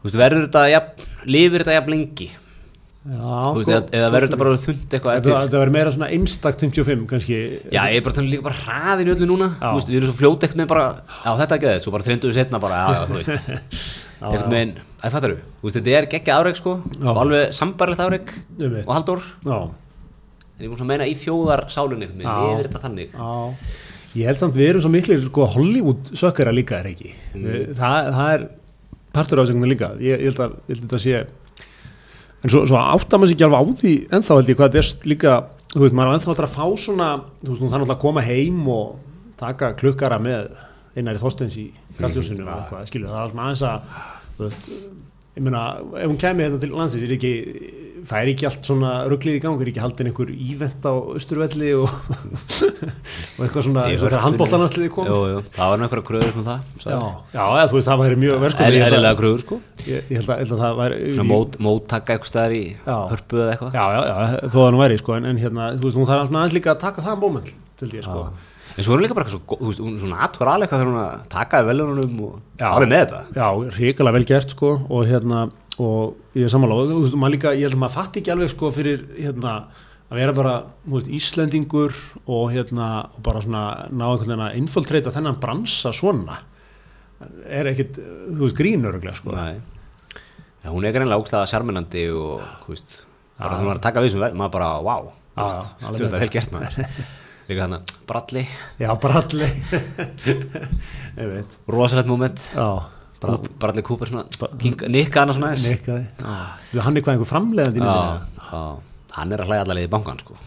Þú 0.01 0.09
veist, 0.09 0.17
verður 0.19 0.47
þetta 0.49 0.63
jafn, 0.73 1.05
lifir 1.31 1.63
þetta 1.63 1.77
jafn 1.77 1.93
lengi 1.95 2.27
veist, 3.57 3.71
gott- 3.71 3.87
eða, 3.91 3.97
eða 3.97 4.09
verður 4.13 4.29
þetta 4.29 4.39
bara 4.43 4.57
þund 4.61 4.95
eitthvað 4.97 5.15
eftir? 5.17 5.33
þetta 5.33 5.61
verður 5.63 5.73
meira 5.73 5.93
svona 5.95 6.09
einstakt 6.13 6.61
55 6.67 7.07
kannski. 7.09 7.39
Já, 7.73 7.81
ég 7.89 7.97
er 7.97 8.05
bara 8.05 8.25
líka 8.27 8.45
bara 8.45 8.59
hraðin 8.61 9.09
í 9.09 9.15
öllu 9.15 9.29
núna. 9.31 9.49
Veist, 9.63 9.89
við 9.89 9.97
erum 10.03 10.11
svo 10.11 10.19
fljót 10.21 10.45
ekkert 10.45 10.61
með 10.61 10.69
bara 10.69 10.85
já, 11.01 11.31
þetta 11.41 11.49
er 11.49 11.57
ekki 11.57 11.71
það, 11.71 11.81
svo 11.87 11.95
bara 11.95 12.05
þreinduðu 12.05 12.37
setna 12.37 12.61
bara, 12.61 12.81
já, 12.83 12.89
já, 12.93 13.07
þú 13.09 13.17
veist. 13.17 13.41
Ekkert 14.21 14.51
með, 14.53 14.75
að 15.01 15.15
fattar 15.17 15.33
þú 15.33 15.65
veist, 15.65 15.79
þetta 15.81 15.97
er 15.97 16.09
geggja 16.13 16.37
afreg, 16.37 16.59
sko. 16.61 16.75
Og 17.01 17.21
alveg 17.25 17.55
sambarlegt 17.57 18.03
Einmitt. 18.61 18.85
og 18.85 18.93
haldur, 18.99 19.25
Já, 19.49 19.59
en 20.61 20.67
ég 20.67 20.69
múið 20.75 20.85
að 20.85 20.91
meina 20.93 21.09
í 21.09 21.15
þjóðar 21.17 21.65
sálun 21.73 22.05
ekkert 22.05 22.19
með, 22.21 22.29
Já. 22.29 22.37
lifir 22.51 22.69
þetta 22.69 22.83
þannig? 22.85 23.15
Já. 23.17 23.31
Ég 24.21 24.27
held 24.29 24.37
samt 24.43 24.57
við 24.59 24.69
erum 24.75 24.83
svo 24.85 24.91
miklir 24.93 25.25
sko, 25.25 25.47
Hollywood 25.57 26.11
sökkara 26.13 26.53
líka 26.53 26.83
er 26.83 26.91
ekki? 26.93 27.15
Við- 27.33 27.71
það, 27.79 28.09
það 28.13 28.33
er 28.35 28.45
partur 29.17 29.41
þessu 29.41 29.69
líka. 29.73 29.89
Ég, 30.03 30.21
ég 30.21 30.35
held 30.35 30.43
að 30.45 30.57
ég 30.69 30.83
held 30.83 30.93
að 30.99 31.05
en 32.41 32.53
svo, 32.53 32.65
svo 32.69 32.79
áttar 32.81 33.21
maður 33.21 33.33
sér 33.33 33.37
ekki 33.37 33.47
alveg 33.49 33.61
á 33.61 33.65
því 33.83 33.95
ennþá 34.17 34.39
held 34.39 34.53
ég 34.53 34.59
hvað 34.61 34.75
þetta 34.77 34.83
er 34.83 35.13
líka 35.13 35.35
þú 35.75 35.83
veist, 35.85 35.97
maður 35.99 36.11
er 36.11 36.19
ennþá 36.19 36.33
eftir 36.35 36.49
að 36.49 36.57
fá 36.57 36.67
svona 36.85 37.09
þú 37.43 37.51
veist, 37.51 37.61
nú 37.61 37.69
þarf 37.69 37.81
náttúrulega 37.83 37.97
að 37.97 38.05
koma 38.07 38.27
heim 38.27 38.63
og 38.75 38.87
taka 39.41 39.73
klukkara 39.81 40.19
með 40.23 40.51
einari 40.97 41.21
þóstens 41.21 41.59
í 41.61 41.69
og 42.01 42.09
eitthvað, 42.11 42.89
skilju, 42.91 43.11
það 43.11 43.19
er 43.19 43.25
alltaf 43.27 43.45
aðeins 43.45 43.65
að 43.69 43.79
veist, 44.41 44.73
ég 45.41 45.47
meina, 45.47 45.61
ef 45.97 46.11
hún 46.11 46.19
kemur 46.21 46.45
hérna 46.45 46.59
til 46.61 46.75
landsins, 46.77 47.05
er 47.07 47.15
ekki 47.17 47.31
færi 48.11 48.33
ekki 48.35 48.47
allt 48.49 48.65
svona 48.65 48.91
rugglið 49.09 49.35
í 49.37 49.41
gang, 49.45 49.61
er 49.61 49.69
ekki 49.71 49.81
haldin 49.83 50.09
einhver 50.11 50.31
ívent 50.33 50.85
á 50.89 50.93
Östurvelli 51.17 51.71
og, 51.77 51.89
og 53.37 53.43
eitthvað 53.45 53.65
svona, 53.67 53.83
Í 53.89 53.93
eins 53.95 54.01
og 54.01 54.09
þegar 54.09 54.15
Hörpunni. 54.15 54.25
handbóltanarsliði 54.27 54.91
kom? 54.95 55.05
Jú, 55.11 55.19
jú, 55.33 55.39
það 55.57 55.73
var 55.73 55.79
nákvæmlega 55.83 56.07
kröður 56.11 56.37
um 56.41 56.47
það 56.49 56.61
já, 56.85 57.01
já, 57.35 57.45
eða, 57.45 57.67
þú 57.73 57.77
veist, 57.79 57.89
það 57.91 58.01
væri 58.05 58.17
mjög 58.25 58.37
verðskuldað. 58.45 58.71
Ég 58.71 58.81
held 58.81 58.85
að- 58.85 58.93
eðlilega 58.99 59.21
kröður, 59.21 59.41
sko. 59.45 59.55
Ég, 59.81 59.99
ég 60.01 60.17
held 60.21 60.29
að, 60.29 60.37
held 60.41 60.53
að 60.57 60.63
það 60.65 60.75
væri 60.81 60.97
svona 61.17 61.31
mót, 61.31 61.53
móttaka 61.69 62.09
eitthvað 62.17 62.33
staðar 62.33 62.55
í 62.57 62.63
hörpu 62.87 63.35
eða 63.41 63.51
eitthvað. 63.55 63.73
Já, 63.77 63.85
já, 63.97 64.01
já, 64.11 64.15
þó 64.49 64.59
það 64.61 64.71
nú 64.77 64.81
væri 64.85 64.97
sko, 65.01 65.11
en, 65.17 65.25
en 65.31 65.39
hérna, 65.41 65.63
þú 65.77 65.85
veist, 65.89 65.99
hún 66.01 66.09
þarf 66.09 66.23
að 67.81 68.31
en 68.81 68.87
svo 68.87 68.95
er 68.95 68.99
hún 68.99 69.05
líka 69.05 69.17
bara 69.19 69.29
eitthvað 69.29 69.75
svo, 69.77 69.91
svona 70.01 70.19
natural 70.23 70.57
eitthvað 70.65 70.81
þegar 70.81 70.91
hún 70.91 71.01
að 71.03 71.23
taka 71.35 71.61
velunum 71.69 72.21
og 72.27 72.61
árið 72.65 72.91
með 72.95 73.03
þetta. 73.05 73.21
Já, 73.37 73.77
hrikalega 73.77 74.17
vel 74.17 74.29
gert 74.31 74.55
sko 74.57 74.71
og 74.89 75.07
hérna, 75.11 75.45
og 75.81 76.37
ég 76.39 76.47
er 76.49 76.53
samanláð 76.53 76.93
þú 76.95 76.99
veist, 77.05 77.17
maður 77.21 77.35
líka, 77.37 77.53
ég 77.59 77.69
held 77.69 77.77
að 77.77 77.83
maður 77.85 77.97
fatt 77.99 78.19
ekki 78.21 78.33
alveg 78.35 78.53
sko 78.55 78.71
fyrir, 78.75 79.03
hérna, 79.19 79.55
að 80.11 80.21
vera 80.23 80.35
bara 80.41 80.55
þú 80.87 80.95
veist, 80.97 81.11
Íslendingur 81.21 81.99
og 82.25 82.47
hérna, 82.55 82.89
og 83.13 83.21
bara 83.29 83.45
svona 83.45 83.65
ná 83.91 84.07
einhvern 84.09 84.33
veginn 84.33 84.47
að 84.49 84.59
infiltreita 84.63 85.13
þennan 85.15 85.39
bransa 85.43 85.93
svona. 85.97 86.41
Er 87.53 87.69
ekkit, 87.75 88.01
þú 88.01 88.41
veist, 88.47 88.57
grínuruglega 88.59 89.15
sko. 89.19 89.37
Nei. 89.37 89.61
Já, 90.65 90.69
hún 90.73 90.85
er 90.89 90.93
greinlega 90.97 91.21
ógstlega 91.21 91.49
sjarminandi 91.49 92.09
og 92.17 92.43
þú 92.65 92.75
veist, 92.75 92.99
bara 93.41 93.63
var 93.65 93.79
að 93.79 93.87
taka 93.87 94.03
við 94.05 94.15
sem 94.17 94.21
verð, 94.25 94.37
maður 94.41 94.55
bara, 94.59 94.75
wow, 94.85 95.09
þú 95.37 95.47
veist, 95.47 96.05
þetta 96.05 96.17
er 96.17 96.25
vel 96.25 96.35
gert 96.35 96.55
maður 96.57 96.79
líka 97.51 97.67
þannig, 97.67 97.93
bralli, 98.09 98.43
já, 98.81 98.89
veit. 101.35 101.59
Rosalegt 101.71 102.09
moment. 102.11 102.47
Bradley 103.61 103.85
Cooper 103.85 104.09
svona 104.09 104.25
kink, 104.57 104.87
nikka 104.89 105.21
hann 105.27 105.35
svona. 105.37 105.51
Nikkaði. 105.61 106.07
Þú, 106.71 106.81
Hann 106.87 106.97
er 106.97 107.05
hvað 107.05 107.19
einhver 107.19 107.29
myndinni 107.67 107.91
já, 107.91 108.23
já, 108.47 108.61
hann 109.19 109.35
er 109.37 109.43
að 109.45 109.51
hlæða 109.51 109.65
allavega 109.67 109.89
í 109.91 109.93
bankan 109.93 110.23
sko. 110.23 110.39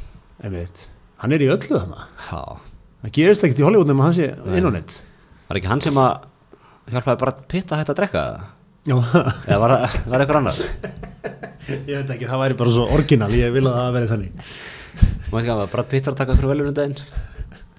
Hann 1.22 1.36
er 1.38 1.44
í 1.46 1.52
öllu 1.54 1.78
þannig 1.78 2.02
Það 3.04 3.12
gerist 3.20 3.46
ekkert 3.46 3.62
í 3.62 3.66
Hollywood 3.68 3.92
nema 3.92 4.08
hann 4.08 4.16
sé 4.16 4.30
inn 4.58 4.66
á 4.68 4.72
nett 4.74 4.98
var 5.50 5.60
ekki 5.60 5.70
hann 5.70 5.82
sem 5.86 5.98
að 6.02 6.26
hjálpaði 6.96 7.20
bara 7.22 7.34
pitt 7.52 7.72
að 7.76 7.82
hætta 7.84 7.94
að 7.94 8.00
drekka 8.00 8.24
eða? 8.32 8.44
Var 9.62 9.74
það 9.76 10.18
eitthvað 10.18 10.40
annar? 10.40 10.58
Ég 11.70 11.94
veit 12.02 12.14
ekki, 12.16 12.28
það 12.32 12.42
væri 12.42 12.58
bara 12.60 12.74
svo 12.76 12.88
orginal 12.96 13.30
Ég 13.38 13.54
vil 13.56 13.68
að 13.70 13.78
það 13.78 13.94
veri 14.00 14.10
þannig 14.14 14.48
Má 15.32 15.40
ekki 15.40 15.54
að 15.54 15.64
Brad 15.72 15.90
Pitt 15.92 16.10
var 16.10 16.16
að 16.16 16.20
taka 16.24 16.36
fyrir 16.38 16.52
velunum 16.54 16.76
daginn? 16.78 16.98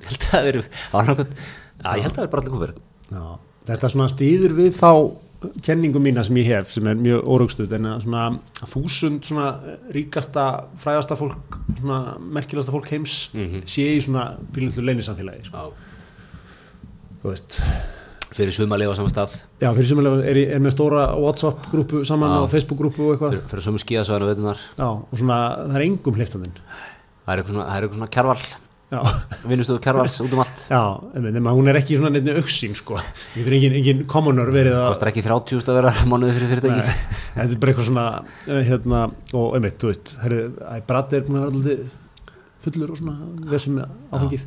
Ég 0.04 0.08
held 0.10 0.24
að 0.24 0.30
það 0.30 0.48
veri 0.48 0.64
ég 0.64 2.06
held 2.06 2.10
að 2.10 2.16
það 2.16 2.22
veri 2.22 2.32
Bradley 2.32 2.54
Cooper. 2.54 2.72
Já, 3.12 3.24
þetta 3.70 3.92
svona 3.92 4.08
stýður 4.12 4.56
við 4.58 4.74
þá 4.78 4.90
kenningu 5.64 6.00
mína 6.00 6.24
sem 6.24 6.38
ég 6.40 6.50
hef 6.50 6.70
sem 6.72 6.86
er 6.88 6.96
mjög 6.96 7.26
órugstuð 7.34 7.74
en 7.78 7.88
að 7.90 8.04
svona 8.06 8.22
þúsund 8.70 9.26
svona 9.28 9.48
ríkasta 9.92 10.44
frægasta 10.80 11.18
fólk, 11.20 11.58
svona 11.80 11.98
merkilasta 12.38 12.72
fólk 12.72 12.88
heims 12.94 13.18
sé 13.68 13.90
í 13.92 14.00
svona 14.04 14.30
bílundu 14.54 14.84
leynisamfélagi 14.84 15.50
sko. 15.50 15.68
Þú 17.22 17.32
veist. 17.32 17.60
Fyrir 18.34 18.50
suma 18.50 18.74
að 18.74 18.80
lifa 18.82 18.96
á 18.96 18.98
sama 18.98 19.10
stað. 19.12 19.34
Já, 19.62 19.68
fyrir 19.76 19.86
sumulega 19.86 20.24
er, 20.26 20.38
er 20.56 20.62
með 20.64 20.72
stóra 20.74 21.04
WhatsApp 21.22 21.68
grúpu 21.70 22.00
saman 22.08 22.32
og 22.40 22.48
Facebook 22.50 22.80
grúpu 22.80 23.04
og 23.04 23.12
eitthvað. 23.14 23.36
Fyrir, 23.36 23.44
fyrir 23.52 23.66
sumu 23.68 23.82
skíðasvæðinu 23.82 24.30
veitunar 24.32 24.64
Já, 24.74 24.88
og 24.90 25.14
svona 25.20 25.36
það 25.60 25.76
er 25.78 25.84
engum 25.86 26.18
hlifstandinn 26.18 26.56
Það 27.24 27.32
er 27.34 27.42
eitthvað 27.42 27.54
svona, 27.54 27.70
það 27.72 28.34
er 28.34 28.62
Já, 28.94 29.00
Vinnustöðu 29.48 29.80
kjarvals 29.82 30.16
út 30.22 30.34
um 30.36 30.42
allt. 30.44 30.62
Já, 30.70 30.80
nema 31.24 31.54
hún 31.56 31.70
er 31.70 31.78
ekki 31.80 31.96
svona 31.98 32.12
nefnir 32.14 32.38
auksing 32.40 32.76
sko, 32.78 32.98
við 33.34 33.48
erum 33.48 33.56
engin, 33.58 33.76
engin 33.80 34.02
commoner 34.10 34.50
verið 34.54 34.76
að 34.78 34.88
Kostar 34.92 35.10
ekki 35.10 35.24
30 35.24 35.64
að 35.72 35.78
vera 35.80 35.92
mánuði 36.10 36.36
fyrir 36.36 36.52
fyrirtæki. 36.52 36.96
Þetta 37.34 37.46
er 37.46 37.60
bara 37.62 37.72
eitthvað 37.74 37.88
svona 37.88 38.06
eh, 38.46 38.60
hérna, 38.68 39.02
og 39.40 39.56
einmitt, 39.58 39.78
þú 39.80 39.94
æ, 39.94 40.76
Brad 40.86 41.16
er 41.16 41.24
búin 41.26 41.40
að 41.40 41.46
vera 41.46 41.54
alltaf 41.54 42.00
fullur 42.64 42.92
og 42.94 43.00
svona 43.00 43.16
þessum 43.54 43.80
áfengið. 43.84 44.46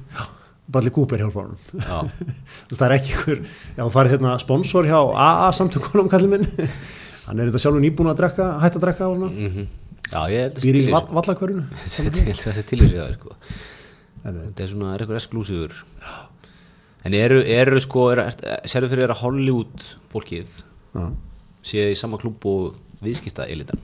Bradley 0.67 0.91
Cooper 0.93 1.21
hjálpa 1.23 1.43
honum. 1.43 1.59
Já, 1.79 1.97
Þú 2.67 2.71
veist, 2.71 2.79
það 2.79 2.87
er 2.87 2.95
ekki 2.99 3.17
einhver, 3.17 3.43
já 3.73 3.81
þú 3.83 3.89
farið 3.97 4.15
hérna 4.17 4.37
sponsor 4.43 4.87
hjá 4.89 4.97
AA 5.25 5.51
samtökunum 5.55 6.09
kallið 6.11 6.33
minn. 6.35 6.47
Hann 7.27 7.41
er 7.41 7.49
þetta 7.49 7.61
sjálfur 7.65 7.83
nýbúin 7.83 8.11
að 8.11 8.21
drekka 8.21 8.49
hætt 8.63 8.79
að 8.79 8.83
drekka 8.85 9.11
og 9.11 9.19
svona, 9.19 9.31
held 9.33 9.65
að 9.65 9.86
býr 10.13 10.79
í 10.79 10.81
til 10.81 10.87
í 10.87 10.93
vall, 10.93 11.09
vallakvörinu 11.17 11.65
þessu 11.83 12.05
Ég 12.07 12.17
held 12.29 12.39
að 12.39 12.45
það 12.45 12.57
sé 12.57 12.65
til 12.69 12.79
í 12.79 12.89
sig 12.91 13.13
sko. 13.17 13.35
Þetta 14.23 14.63
er 14.63 14.71
svona, 14.71 14.93
er 14.93 15.03
eitthvað 15.03 15.19
exklusífur. 15.21 15.75
En 17.07 17.15
eru, 17.15 17.41
eru 17.43 17.81
sko 17.83 18.07
er, 18.13 18.23
Sérðu 18.67 18.91
fyrir 18.93 19.13
að 19.13 19.21
Hollywood 19.21 19.85
fólkið 20.11 20.49
Já, 20.97 21.05
séð 21.67 21.93
í 21.93 21.99
sama 21.99 22.19
klúb 22.21 22.47
og 22.49 22.79
viðskipta 23.03 23.45
elitan 23.51 23.79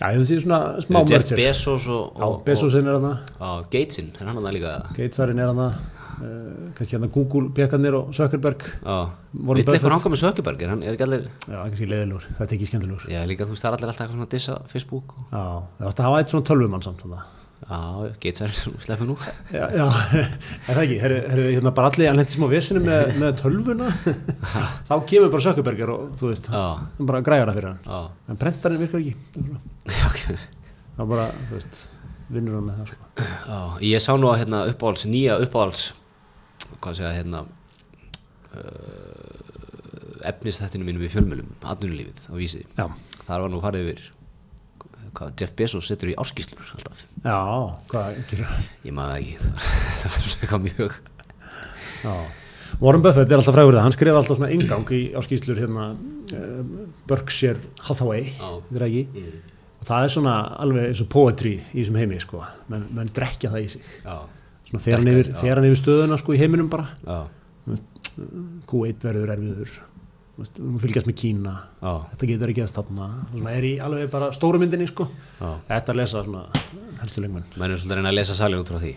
já 0.00 0.08
ég 0.10 0.24
sé 0.26 0.38
svona 0.42 0.60
smá 0.82 1.02
merger. 1.04 1.36
Bezos 1.38 1.84
og, 1.92 2.16
og, 2.18 2.48
er 2.48 2.88
og, 2.96 3.10
og 3.38 3.68
Gatesinn, 3.70 4.10
er 4.18 4.30
hann 4.30 4.40
að 4.40 4.56
líka? 4.56 4.72
Gatesarinn 4.96 5.42
er 5.42 5.52
hann 5.52 5.62
uh, 6.20 6.72
kannski 6.78 6.96
hérna 6.96 7.10
Google, 7.14 7.50
Bjarkarnir 7.56 7.98
og 7.98 8.12
Warren 9.34 9.58
vill 9.58 9.74
eitthvað 9.74 9.96
hanga 9.96 10.10
með 10.12 10.20
Sökkeberg 10.20 10.60
er 10.62 10.70
hann, 10.70 10.82
er 10.86 10.94
ekki 10.94 11.06
allir 11.08 11.24
já, 11.26 11.56
kannski 11.56 11.88
leiðilegur, 11.90 12.26
þetta 12.38 12.46
er 12.46 12.58
ekki 12.58 12.68
skemmtilegur. 12.70 13.06
Já, 13.10 13.22
líka 13.26 13.48
þú 13.48 13.56
veist, 13.56 13.64
það 13.64 13.70
er 13.72 13.76
allir 13.78 13.90
alltaf 13.90 14.04
eitthvað 14.04 14.18
svona 14.20 14.34
dissa 14.34 14.58
Facebook 14.70 15.16
og, 15.16 15.24
Já, 15.32 15.46
það 15.80 15.88
átti 15.90 16.04
að 16.04 16.08
hafa 16.08 16.20
eitt 16.20 16.34
svona 16.34 16.46
tölvumann 16.50 16.86
samt 16.86 17.02
þannig 17.02 17.24
Já, 17.64 18.12
Gatesar 18.20 18.52
sleppur 18.84 19.08
nú. 19.08 19.16
Já, 19.52 19.64
já. 19.72 19.86
Er 20.68 20.76
það 20.76 20.82
ekki, 20.82 20.98
herri, 21.00 21.18
herri, 21.32 21.46
hérna 21.54 21.72
bara 21.76 21.88
allir 21.88 22.10
hann 22.10 22.20
hendi 22.20 22.34
smá 22.34 22.46
vesinu 22.50 22.82
með, 22.84 23.14
með 23.22 23.38
tölvuna. 23.40 23.88
Þá 24.90 24.94
kemur 25.08 25.32
bara 25.32 25.46
Sökkuberger 25.46 25.92
og 25.94 26.12
þú 26.20 26.30
veist, 26.32 26.50
hann 26.52 27.08
bara 27.08 27.22
græjar 27.24 27.48
það 27.50 27.60
fyrir 27.60 27.70
hann. 27.70 27.82
Já, 27.88 28.28
en 28.28 28.40
prentarinn 28.42 28.84
virkar 28.84 29.00
ekki. 29.00 29.14
Já, 29.88 30.04
ok. 30.10 30.46
Þá 30.98 31.02
bara, 31.14 31.28
þú 31.48 31.56
veist, 31.56 31.84
vinnur 32.36 32.58
hann 32.58 32.68
með 32.68 32.82
það 32.82 32.92
sko. 32.92 33.28
Já, 33.48 33.58
ég 33.94 34.04
sá 34.04 34.12
nú 34.20 34.32
að 34.32 34.40
hérna 34.44 34.64
uppáhalds, 34.74 35.08
nýja 35.08 35.40
uppáhalds 35.46 35.88
hvað 36.84 36.98
segja 37.00 37.14
hérna 37.16 37.44
uh, 38.54 40.24
efnistættinu 40.30 40.86
mínum 40.86 41.04
við 41.04 41.14
fjölmjölum, 41.16 41.50
atvinnulífið 41.64 42.28
á 42.28 42.34
vísi. 42.38 42.62
Já, 42.76 42.86
þar 43.24 43.46
var 43.46 43.50
nú 43.52 43.62
farið 43.64 43.88
yfir 43.88 44.04
hvað 45.14 45.34
Jeff 45.40 45.54
Bezos 45.58 45.88
setur 45.88 46.10
í 46.12 46.16
áskýslur 46.20 46.70
alltaf, 46.74 47.02
já, 47.22 47.36
hvað 47.90 48.20
gerur 48.30 48.54
ég 48.84 48.96
maður 48.96 49.20
ekki 49.20 49.34
það 50.00 50.16
var, 50.16 50.30
eitthvað 50.34 50.64
mjög 50.68 50.96
Já, 52.04 52.14
Warren 52.82 53.04
Buffett 53.04 53.30
er 53.30 53.38
alltaf 53.38 53.56
frægur 53.56 53.76
það, 53.76 53.86
hann 53.86 53.96
skrifa 53.96 54.20
alltaf 54.20 54.38
svona 54.40 54.52
ingang 54.54 54.94
í, 54.94 55.02
á 55.14 55.20
skýslur 55.24 55.60
hérna 55.62 55.88
uh, 55.94 56.62
Berkshire 57.08 57.62
Hathaway, 57.86 58.32
ekki? 58.74 59.04
Og 59.80 59.88
það 59.88 60.06
er 60.06 60.14
svona 60.16 60.38
alveg 60.64 60.90
eins 60.90 61.02
og 61.04 61.10
poetry 61.12 61.54
í 61.60 61.78
þessum 61.78 62.00
heimi 62.00 62.20
sko, 62.22 62.42
menn, 62.72 62.88
menn 62.96 63.12
drekja 63.14 63.52
það 63.52 63.66
í 63.66 63.70
sig. 63.76 63.90
Já, 64.04 64.16
fer 64.82 64.98
hann 64.98 65.10
yfir, 65.10 65.32
yfir 65.68 65.80
stöðuna 65.80 66.18
sko 66.20 66.34
í 66.34 66.40
heiminum 66.40 66.70
bara. 66.72 66.88
Já, 67.04 67.28
Q1 68.70 69.02
verður 69.04 69.34
erfiður. 69.34 69.74
Fylgjast 70.82 71.06
með 71.06 71.14
Kína. 71.20 71.52
Já, 71.78 71.92
þetta 72.10 72.28
getur 72.32 72.50
ekki 72.50 72.62
að 72.64 72.70
stafna. 72.72 73.08
Svona 73.30 73.52
er 73.54 73.66
í 73.68 73.72
alveg 73.82 74.08
bara 74.10 74.32
stóru 74.34 74.58
myndinni 74.62 74.88
sko. 74.90 75.06
Þetta 75.38 75.94
að 75.94 76.00
lesa 76.00 76.24
svona 76.26 76.46
helstu 77.00 77.22
lengmenn 77.22 77.44
menn 77.60 77.70
er 77.70 77.78
svolítið 77.78 77.94
að 77.94 78.00
reyna 78.00 78.10
að 78.10 78.18
lesa 78.18 78.36
salin 78.38 78.62
út 78.62 78.72
frá 78.72 78.80
því. 78.82 78.94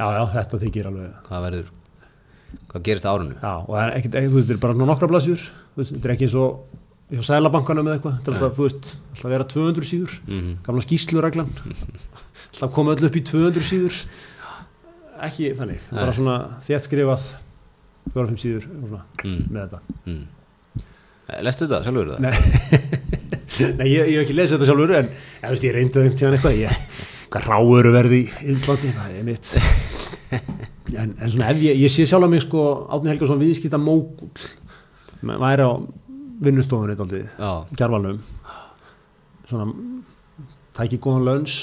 Já 0.00 0.06
já 0.16 0.22
þetta 0.34 0.60
þykir 0.64 0.88
alveg 0.90 1.16
hvað 1.26 1.44
verður, 1.46 1.70
hvað 2.72 2.84
gerist 2.88 3.06
á 3.06 3.10
árunu 3.12 3.36
já 3.36 3.52
og 3.52 3.70
það 3.74 3.82
er 3.84 3.94
ekkit, 3.98 4.16
þú 4.16 4.36
veist 4.36 4.48
þetta 4.48 4.56
er 4.56 4.62
bara 4.64 4.78
nokkra 4.90 5.10
veist 5.76 5.94
þetta 5.94 6.08
er 6.08 6.14
ekki 6.14 6.26
eins 6.26 6.36
og 6.40 6.78
hjá 7.10 7.22
sælabankanum 7.26 7.90
eða 7.90 7.98
eitthvað. 7.98 8.18
Þetta 8.18 8.30
er 8.30 8.36
alltaf 8.38 8.56
þú 8.58 8.66
veist 8.66 8.90
alltaf 9.14 9.30
vera 9.34 9.48
200 9.54 9.88
síður. 9.90 10.16
Mhm. 10.26 10.50
gamla 10.66 10.84
skýslureglan 10.86 11.50
alltaf 12.50 12.74
koma 12.74 12.94
öll 12.96 13.06
upp 13.10 13.18
í 13.18 13.24
200 13.30 13.66
síður 13.66 14.00
ekki 15.28 15.52
þannig. 15.58 15.86
Bara 15.92 16.16
svona 16.16 16.36
þétt 16.66 16.86
skrifað 16.86 17.26
4-5 18.14 18.40
síður 18.42 18.66
svona 18.68 19.02
mm, 19.24 19.40
með 19.50 19.60
þetta. 19.62 19.98
Mm. 20.06 20.22
Eh, 21.30 21.42
lestu 21.46 21.66
þetta, 21.66 21.82
sjálfur? 21.86 22.12
Nei, 22.24 22.32
Nei 23.80 23.86
ég, 23.90 24.10
ég 24.10 24.16
hef 24.16 24.24
ekki 24.24 24.36
lesið 24.36 24.56
þetta 24.56 24.68
sjálfur 24.70 24.94
en 24.98 25.10
ég, 25.12 25.46
veist, 25.46 25.66
ég 25.66 25.76
reyndi 25.76 26.00
einhvern 26.00 26.18
tíðan 26.18 26.36
eitthvað 26.38 26.58
ég, 26.58 26.98
hvað 27.30 27.48
ráuru 27.52 27.94
verði 27.94 28.20
í 28.24 28.50
Indlandi 28.54 28.92
það 28.96 29.16
er 29.20 29.28
mitt. 29.30 29.54
En, 30.90 31.12
en 31.22 31.30
svona 31.30 31.52
ef 31.52 31.60
ég, 31.62 31.76
ég 31.78 31.92
sé 31.94 32.02
sjálf 32.02 32.26
að 32.26 32.32
mig 32.32 32.40
sko 32.42 32.62
Átni 32.90 33.12
Helgason 33.12 33.38
viðskipta 33.38 33.78
mógul 33.78 34.26
væri 35.22 35.62
á 35.62 35.78
vinnustofunni 36.42 36.96
kjarvalnum. 37.78 38.18
Svona 39.46 39.68
tæki 40.74 40.98
góðan 40.98 41.28
lönns 41.28 41.60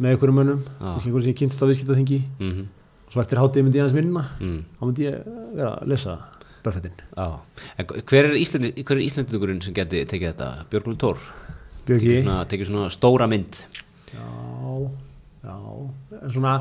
með 0.00 0.14
einhverjum 0.14 0.38
mönnum, 0.40 0.60
einhverjum 0.80 1.24
sem 1.24 1.32
ég 1.32 1.40
kynst 1.42 1.60
á 1.60 1.68
viðskipta 1.68 1.96
þingi 1.98 2.20
mhm, 2.40 2.68
svo 3.10 3.22
eftir 3.22 3.40
hátið 3.40 3.66
myndi 3.66 3.80
ég 3.80 3.86
hans 3.86 3.96
vinna. 3.96 4.24
Mm, 4.40 4.60
þá 4.78 4.84
myndi 4.86 5.08
ég 5.08 5.32
vera 5.56 5.72
að 5.76 5.90
lesa 5.92 6.16
Buffettin 6.64 6.96
hver 7.16 8.28
er, 8.28 8.36
er 8.36 9.02
Íslandingurinn 9.04 9.62
sem 9.64 9.76
geti 9.76 10.04
tekið 10.08 10.32
þetta? 10.32 10.50
Björgulur 10.72 11.00
Tór? 11.00 11.22
Björki 11.88 12.20
Svona, 12.20 12.44
tekið 12.48 12.70
svona 12.70 12.92
stóra 12.92 13.26
mynd. 13.30 13.64
Já, 14.12 14.26
já, 15.46 15.56
en 16.20 16.32
svona, 16.34 16.54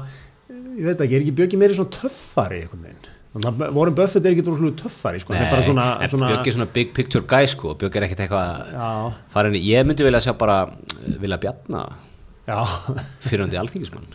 ég 0.50 0.84
veit 0.88 1.04
ekki, 1.04 1.18
er 1.18 1.24
ekki 1.26 1.36
Björki 1.36 1.60
meiri 1.60 1.78
svona 1.78 1.92
töffari 1.94 2.64
einhvern 2.64 2.86
veginn? 2.88 3.16
Þannig 3.30 3.50
að 3.52 3.76
Warren 3.78 3.98
Buffett 3.98 4.26
er 4.26 4.34
ekki 4.34 4.46
droslu 4.48 4.72
töffari, 4.80 5.22
sko, 5.22 5.36
er 5.38 5.52
bara 5.52 5.66
svona, 5.66 5.88
svona 6.10 6.32
Björg 6.32 6.48
er 6.50 6.56
svona 6.56 6.70
big 6.80 6.94
picture 6.98 7.28
guy 7.30 7.50
sko. 7.52 7.76
Björg 7.78 8.00
er 8.00 8.08
ekkert 8.08 8.24
eitthvað 8.26 8.72
já, 8.74 8.90
fara 9.36 9.52
inn 9.52 9.60
í, 9.60 9.66
ég 9.70 9.86
myndi 9.86 10.08
vilja 10.08 10.24
sjá 10.26 10.34
bara 10.40 10.64
eh, 10.72 11.20
vilja 11.22 11.38
bjarna 11.44 11.84
já, 12.50 12.60
fyrrandi 13.30 13.60
alþingismann. 13.62 14.06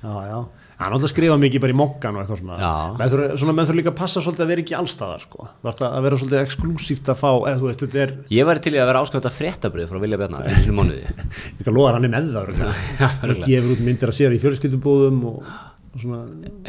Já, 0.00 0.12
já, 0.30 0.38
hann 0.80 0.94
átt 0.96 1.04
að 1.04 1.10
skrifa 1.12 1.36
mikið 1.40 1.62
bara 1.64 1.74
í 1.74 1.76
mokkan 1.76 2.16
og 2.16 2.22
eitthvað 2.22 2.40
svona, 2.40 2.70
menn 3.00 3.10
þurfa, 3.12 3.38
svona 3.42 3.54
menn 3.56 3.68
þurfa 3.68 3.80
líka 3.80 3.92
að 3.92 3.98
passa 4.00 4.22
svolítið 4.24 4.44
að 4.46 4.52
vera 4.52 4.64
ekki 4.64 4.76
allstaðar, 4.78 5.24
sko, 5.26 5.48
það 5.66 5.82
að 5.90 6.06
vera 6.06 6.20
svolítið 6.22 6.44
exklusíft 6.44 7.10
að 7.12 7.18
fá, 7.20 7.30
eða 7.50 7.56
þú 7.60 7.68
veist, 7.68 7.84
þetta 7.84 8.00
er, 8.04 8.14
ég 8.36 8.48
væri 8.48 8.64
til 8.64 8.72
í 8.76 8.80
að 8.80 8.88
vera 8.92 9.02
að 9.30 9.36
fréttabrið 9.40 9.90
frá 9.90 10.00
Vilja 10.06 10.20
Bjarna 10.22 10.44
einu 10.46 10.56
sinni 10.56 10.72
í 10.72 10.78
mánuði. 10.78 11.16
Líka 11.60 11.74
loðar 11.76 11.98
hann 11.98 12.08
er 12.08 12.14
með 12.14 12.30
það, 12.38 12.46
örugglega. 12.46 13.50
gefur 13.50 13.74
út 13.76 13.84
myndir 13.90 14.14
að 14.14 14.18
sér 14.20 14.36
í 14.36 14.40
fjölskyldubúðum 14.46 15.20
og, 15.34 15.52
og 15.90 16.04
svona, 16.06 16.22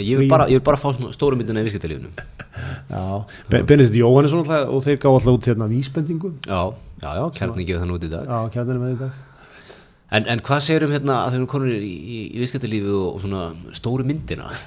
ég 0.04 0.20
vil 0.20 0.30
bara, 0.32 0.50
ég 0.52 0.60
vil 0.60 0.68
bara 0.68 0.82
fá 0.82 0.90
stóru 1.16 1.40
myndina 1.40 1.64
í 1.64 1.70
Be- 3.52 3.64
Benedikt 3.64 3.96
Jóhannesson 3.96 4.44
og 4.44 4.80
þeir 4.84 5.00
gá 5.00 5.08
alltaf 5.12 5.36
út 5.38 5.48
hérna 5.48 5.68
vísbendingu, 5.72 6.34
já, 6.44 6.62
já, 7.00 7.10
já, 7.16 7.26
kjarni 7.38 7.66
gefur 7.68 7.84
það 7.86 7.92
nú 7.92 8.00
út 8.00 8.08
í 8.08 8.12
dag. 8.12 8.28
Já, 8.28 8.40
kjarnir 8.56 8.82
með 8.82 8.96
í 8.96 8.98
dag. 9.06 9.20
En, 10.12 10.26
en 10.28 10.42
hvað 10.44 10.64
segir 10.66 10.84
um 10.88 10.92
hérna 10.92 11.22
að 11.26 11.36
þau 11.36 11.38
eru 11.40 11.50
konur 11.54 11.76
í, 11.78 11.92
í, 11.92 12.18
í 12.36 12.42
viðskiptalífi 12.42 12.92
og, 12.92 13.06
og 13.16 13.22
svona 13.24 13.46
stóru 13.78 14.08
myndina? 14.08 14.52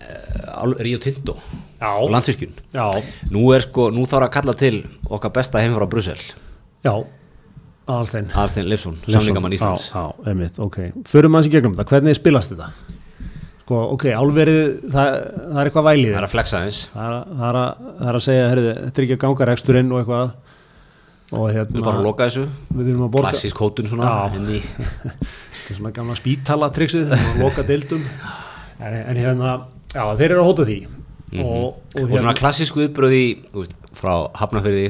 Uh, 0.00 0.72
Rio 0.80 0.96
Tinto 0.98 1.34
Já. 1.78 1.90
og 2.00 2.08
landsvirkjun. 2.10 2.54
Já, 2.72 2.86
nú 3.30 3.42
sko, 3.62 3.90
nú 3.92 4.06
þarf 4.08 4.26
að 4.26 4.32
kalla 4.32 4.54
til 4.58 4.78
okkar 5.12 5.30
besta 5.36 5.60
heim 5.60 5.74
frá 5.76 5.84
Brussel. 5.92 6.16
Já, 6.82 6.94
aðalstein 7.84 8.30
Aðalstein 8.32 8.70
Leifsson, 8.72 8.96
samningamann 9.04 9.54
Íslands. 9.54 9.90
Já, 9.92 10.08
já, 10.08 10.30
einmitt, 10.32 10.56
ok. 10.58 10.78
Förum 11.06 11.36
aðeins 11.36 11.50
í 11.50 11.52
gegnum 11.52 11.76
þetta, 11.76 11.86
hvernig 11.92 12.16
spilast 12.16 12.54
þetta? 12.56 12.70
sko, 13.70 13.80
ok, 13.94 14.04
álverið 14.18 14.62
það, 14.90 15.10
það 15.52 15.60
er 15.60 15.68
eitthvað 15.70 15.86
vælið. 15.86 16.08
Það 16.10 16.18
er 16.20 16.26
að 16.26 16.32
flexa 16.32 16.62
eins 16.64 16.80
það 16.90 17.04
er, 17.04 17.12
að- 17.18 17.36
það 17.36 17.46
er, 17.50 17.58
að, 17.60 17.84
það 18.00 18.08
er 18.10 18.18
að 18.18 18.24
segja, 18.26 18.48
herrðu, 18.50 18.72
þetta 18.80 19.00
er 19.02 19.06
ekki 19.06 19.16
að 19.16 19.22
ganga 19.26 19.48
reksturinn 19.50 19.92
og 19.94 20.00
eitthvað 20.00 20.32
og 21.30 21.44
við 21.48 21.56
hérna, 21.58 21.74
erum 21.76 21.84
bara 21.86 22.04
loka 22.04 22.26
þessu. 22.28 22.46
Við 22.74 22.88
erum 22.92 23.04
að 23.06 23.12
borga 23.16 23.30
klassísk 23.30 23.60
hótun 23.62 23.90
svona. 23.90 24.08
Já. 24.10 24.30
þetta 25.02 25.68
er 25.70 25.76
svona 25.78 25.92
gamla 26.00 26.16
spítala 26.18 26.70
triksið 26.74 27.12
að 27.16 27.38
loka 27.42 27.62
deildum. 27.68 28.02
En, 28.80 28.96
en 28.96 29.20
hérna, 29.20 29.52
já, 29.94 30.02
þeir 30.18 30.30
eru 30.32 30.42
að 30.42 30.48
hóta 30.50 30.66
því. 30.70 30.78
Og, 31.30 31.44
og, 31.46 31.76
Mhm. 31.94 32.10
og 32.10 32.18
svona 32.18 32.34
klassísku 32.34 32.82
uppbröði 32.88 33.22
frá 33.94 34.14
hafnafyrði 34.34 34.88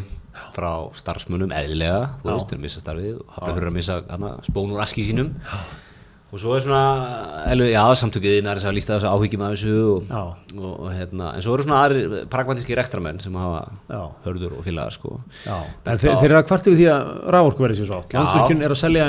frá 0.55 0.71
starfsmönnum 0.97 1.53
eðlilega. 1.53 2.09
Þú 2.23 2.33
veist, 2.33 2.49
þeir 2.51 2.63
missa 2.65 2.81
starfið 2.81 3.19
og 3.21 3.35
hafnafyrði 3.37 3.69
að 3.71 3.77
missa 3.77 3.99
spónur 4.49 4.81
aski 4.83 5.05
sínum 5.05 5.35
og 6.31 6.39
svo 6.39 6.55
er 6.55 6.63
svona 6.63 6.81
elvi, 7.51 7.73
já, 7.73 7.83
samtökiðin 7.99 8.49
er 8.51 8.61
að 8.63 8.77
lísta 8.77 8.97
þessu 8.97 9.11
áhyggjum 9.11 9.45
af 9.47 9.55
þessu 9.57 9.75
og, 9.83 10.09
Já. 10.11 10.21
og, 10.55 10.71
og 10.71 10.89
hérna, 10.95 11.33
en 11.35 11.45
svo 11.45 11.57
eru 11.57 11.67
svona 11.67 11.81
aðrir 11.85 12.17
pragmatíski 12.31 12.77
rekstramenn 12.79 13.21
sem 13.23 13.35
hafa 13.41 13.65
Já. 13.91 14.03
hörður 14.27 14.59
og 14.61 14.67
félagar 14.67 14.95
sko. 14.95 15.17
Já, 15.43 15.57
en 15.59 16.03
þeir, 16.03 16.19
þeir 16.21 16.29
eru 16.31 16.41
að 16.41 16.49
kvartu 16.51 16.75
við 16.75 16.83
því 16.83 16.91
að 16.95 17.11
rávorku 17.37 17.67
verið 17.67 17.81
sér 17.81 17.91
svo 17.91 17.99
átt 17.99 18.15
Já. 18.15 18.21
landsvirkjun 18.21 18.63
er 18.67 18.75
að 18.77 18.83
selja 18.83 19.09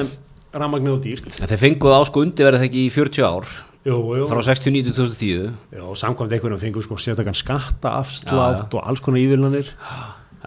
rafmagnið 0.51 0.95
og 0.95 1.03
dýrt. 1.05 1.29
En 1.37 1.51
þeir 1.51 1.61
fenguð 1.61 1.93
á 1.93 2.01
sko 2.09 2.23
undirverið 2.25 2.65
ekki 2.67 2.87
í 2.87 2.93
40 2.95 3.27
ár. 3.27 3.51
Jú, 3.81 3.97
jú, 4.13 4.25
frá 4.29 4.41
69 4.45 4.83
til 4.85 4.93
2010 4.93 5.77
Já, 5.77 5.83
og 5.89 5.95
samkvæmt 5.97 6.33
einhverjum 6.35 6.59
fengur 6.61 6.83
sko 6.85 6.99
sértakann 7.01 7.37
skatta, 7.37 7.95
afslátt 7.97 8.75
og 8.77 8.83
alls 8.85 9.01
konar 9.01 9.23
ívillanir 9.23 9.71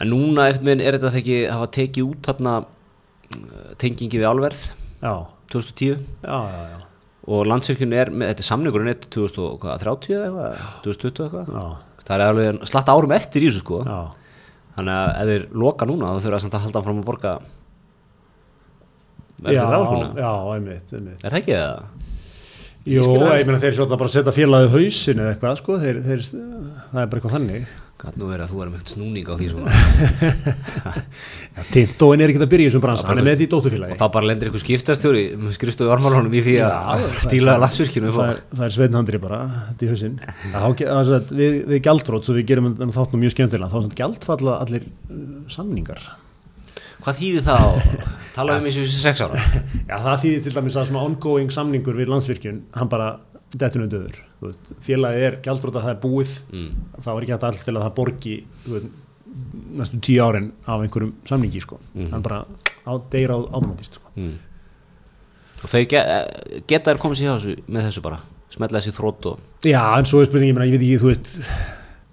en 0.01 0.11
núna 0.11 0.49
ekkert 0.51 0.67
minn 0.67 0.83
er 0.83 0.99
þetta 0.99 1.19
ekki 1.19 1.39
hafa 1.51 1.67
tekið 1.75 2.07
út 2.13 2.29
þarna 2.29 2.55
uh, 2.63 3.73
tengingi 3.81 4.21
við 4.21 4.29
álverð. 4.31 4.63
Já, 5.03 5.15
2010 5.55 5.95
já, 5.95 6.39
já, 6.51 6.83
og 7.25 7.47
landsvirkjun 7.49 7.97
er, 7.97 8.13
með, 8.13 8.33
þetta 8.33 8.45
er 8.45 8.49
samningurinn 8.51 8.93
er 8.93 9.01
2030 9.07 10.17
eða 10.19 10.29
eitthvað, 10.29 10.69
2020 10.85 11.25
eitthvað? 11.25 11.57
Það 12.05 12.15
er 12.19 12.25
alveg 12.29 12.69
slatt 12.69 12.93
árum 12.93 13.15
eftir 13.17 13.45
í 13.45 13.49
þessu 13.49 13.63
sko. 13.65 13.81
Þannig 14.75 14.95
að 14.99 15.13
ef 15.23 15.31
þeir 15.31 15.45
loka 15.63 15.87
núna 15.89 16.11
þá 16.13 16.25
þurfa 16.27 16.41
samt 16.43 16.57
að 16.59 16.65
halda 16.67 16.83
fram 16.85 16.99
að 17.01 17.07
borga 17.09 17.35
verður 19.45 19.75
ráðkuna 19.75 20.09
já, 20.19 20.31
einmitt, 20.55 20.93
einmitt. 20.95 21.23
er 21.25 21.33
það 21.35 21.41
ekki 21.41 21.57
það? 21.59 21.75
Það. 22.85 23.39
ég 23.39 23.49
meina 23.49 23.61
þeir 23.63 23.79
hljóta 23.79 23.97
bara 23.97 24.11
að 24.11 24.15
setja 24.19 24.35
félagið 24.37 24.75
hausinu 24.75 25.25
eða 25.25 25.33
eitthvað, 25.35 25.59
sko, 25.61 25.77
þeir, 25.81 26.01
þeir, 26.05 26.25
það 26.29 27.01
er 27.01 27.09
bara 27.13 27.21
eitthvað 27.21 27.37
þannig. 27.39 27.75
Nú 28.15 28.27
verið 28.29 28.45
að 28.45 28.51
þú 28.53 28.59
erum 28.63 28.75
ekkert 28.77 28.91
snúning 28.93 29.27
á 29.27 29.35
því 29.39 29.47
svona 29.51 29.71
Tintóin 31.75 32.21
er 32.21 32.31
ekki 32.31 32.43
að 32.43 32.51
byrja 32.53 32.67
í 32.67 32.69
þessum 32.69 32.83
bransa, 32.85 33.07
hann 33.09 33.21
er 33.21 33.25
með 33.25 33.33
þetta 33.33 33.45
í 33.45 33.49
og 33.49 33.53
dóttufélagi. 33.55 33.97
þá 34.01 34.05
bara 34.17 34.29
lendir 34.29 34.51
ykkur 34.51 34.63
skiptastjóri 34.63 35.23
skrifstofu 35.57 35.91
varmálunum 35.91 36.37
í 36.37 36.43
því 36.45 36.57
að 36.67 37.07
stíla 37.25 37.57
landsvirkjunu 37.63 38.13
Það 38.15 38.43
það 38.53 38.67
er 38.67 38.75
sveitinhandri 38.77 39.21
bara, 39.23 39.41
þetta 39.71 39.89
hausinn. 39.95 40.19
Er 40.53 41.09
segja, 41.09 41.21
við, 41.41 41.59
við 41.73 41.83
gjaldrót, 41.89 42.29
svo 42.29 42.37
við 42.37 42.49
gerum 42.53 42.71
þáttum 42.95 43.25
mjög 43.25 43.35
skemmtilega, 43.35 43.73
þá 43.73 43.79
er 43.79 43.87
svona 43.87 44.01
gjaldfalla 44.03 44.57
allir 44.65 44.87
uh, 44.87 45.21
samningar. 45.57 46.03
hvað 47.05 47.21
þýðir 47.23 47.47
það 47.49 47.69
að 47.69 48.09
tala 48.35 48.59
um 48.59 48.69
þessu 48.69 48.87
sex 49.01 49.25
ára 49.25 49.41
Já, 49.91 49.97
það 49.97 50.21
þýðir 50.25 50.45
til 50.45 50.55
dæmis 50.59 50.77
að 50.81 50.91
svona 50.91 51.07
ongoing 51.09 51.55
samningur 51.55 51.99
við 51.99 52.13
landsvirkjun, 52.13 52.65
hann 52.77 52.93
bara 52.93 53.15
dettur 53.61 53.85
undir 53.85 54.03
öður. 54.03 54.59
Félagið 54.85 55.27
er 55.29 55.39
gjaldróta, 55.45 55.83
það 55.85 55.95
er 55.95 56.01
búið, 56.03 56.35
mm. 56.51 56.83
þá 56.99 57.09
er 57.15 57.27
ekki 57.27 57.35
hægt 57.35 57.47
alls 57.49 57.65
til 57.67 57.75
að 57.75 57.85
það 57.85 57.95
borgi 58.01 58.35
veist, 58.67 58.91
næstum 59.81 60.03
tíu 60.05 60.25
árin 60.25 60.51
af 60.65 60.85
einhverjum 60.85 61.15
samningi, 61.29 61.63
sko. 61.65 61.81
Hann 62.13 62.25
bara 62.25 62.43
á, 62.85 62.93
deyr 63.13 63.35
á 63.35 63.39
automatist, 63.39 64.01
sko. 64.01 64.13
Mm. 64.19 64.37
og 65.63 65.73
þeir 65.73 65.97
eh, 66.01 66.21
geta 66.69 66.93
þær 66.93 67.03
komið 67.03 67.21
sér 67.21 67.31
hjá 67.31 67.37
þessu 67.39 67.55
með 67.73 67.89
þessu 67.89 68.05
bara 68.05 68.21
smetla 68.53 68.81
þessi 68.83 68.95
þrótt 68.95 69.31
og 69.33 69.65
Já, 69.65 69.81
en 69.97 70.07
svo 70.07 70.21
er 70.21 70.29
spurningi, 70.29 70.53
ég, 70.53 70.61
ég 70.61 70.77
veit 70.77 70.83
ekki, 70.85 71.01
þú 71.01 71.09
veist, 71.09 71.39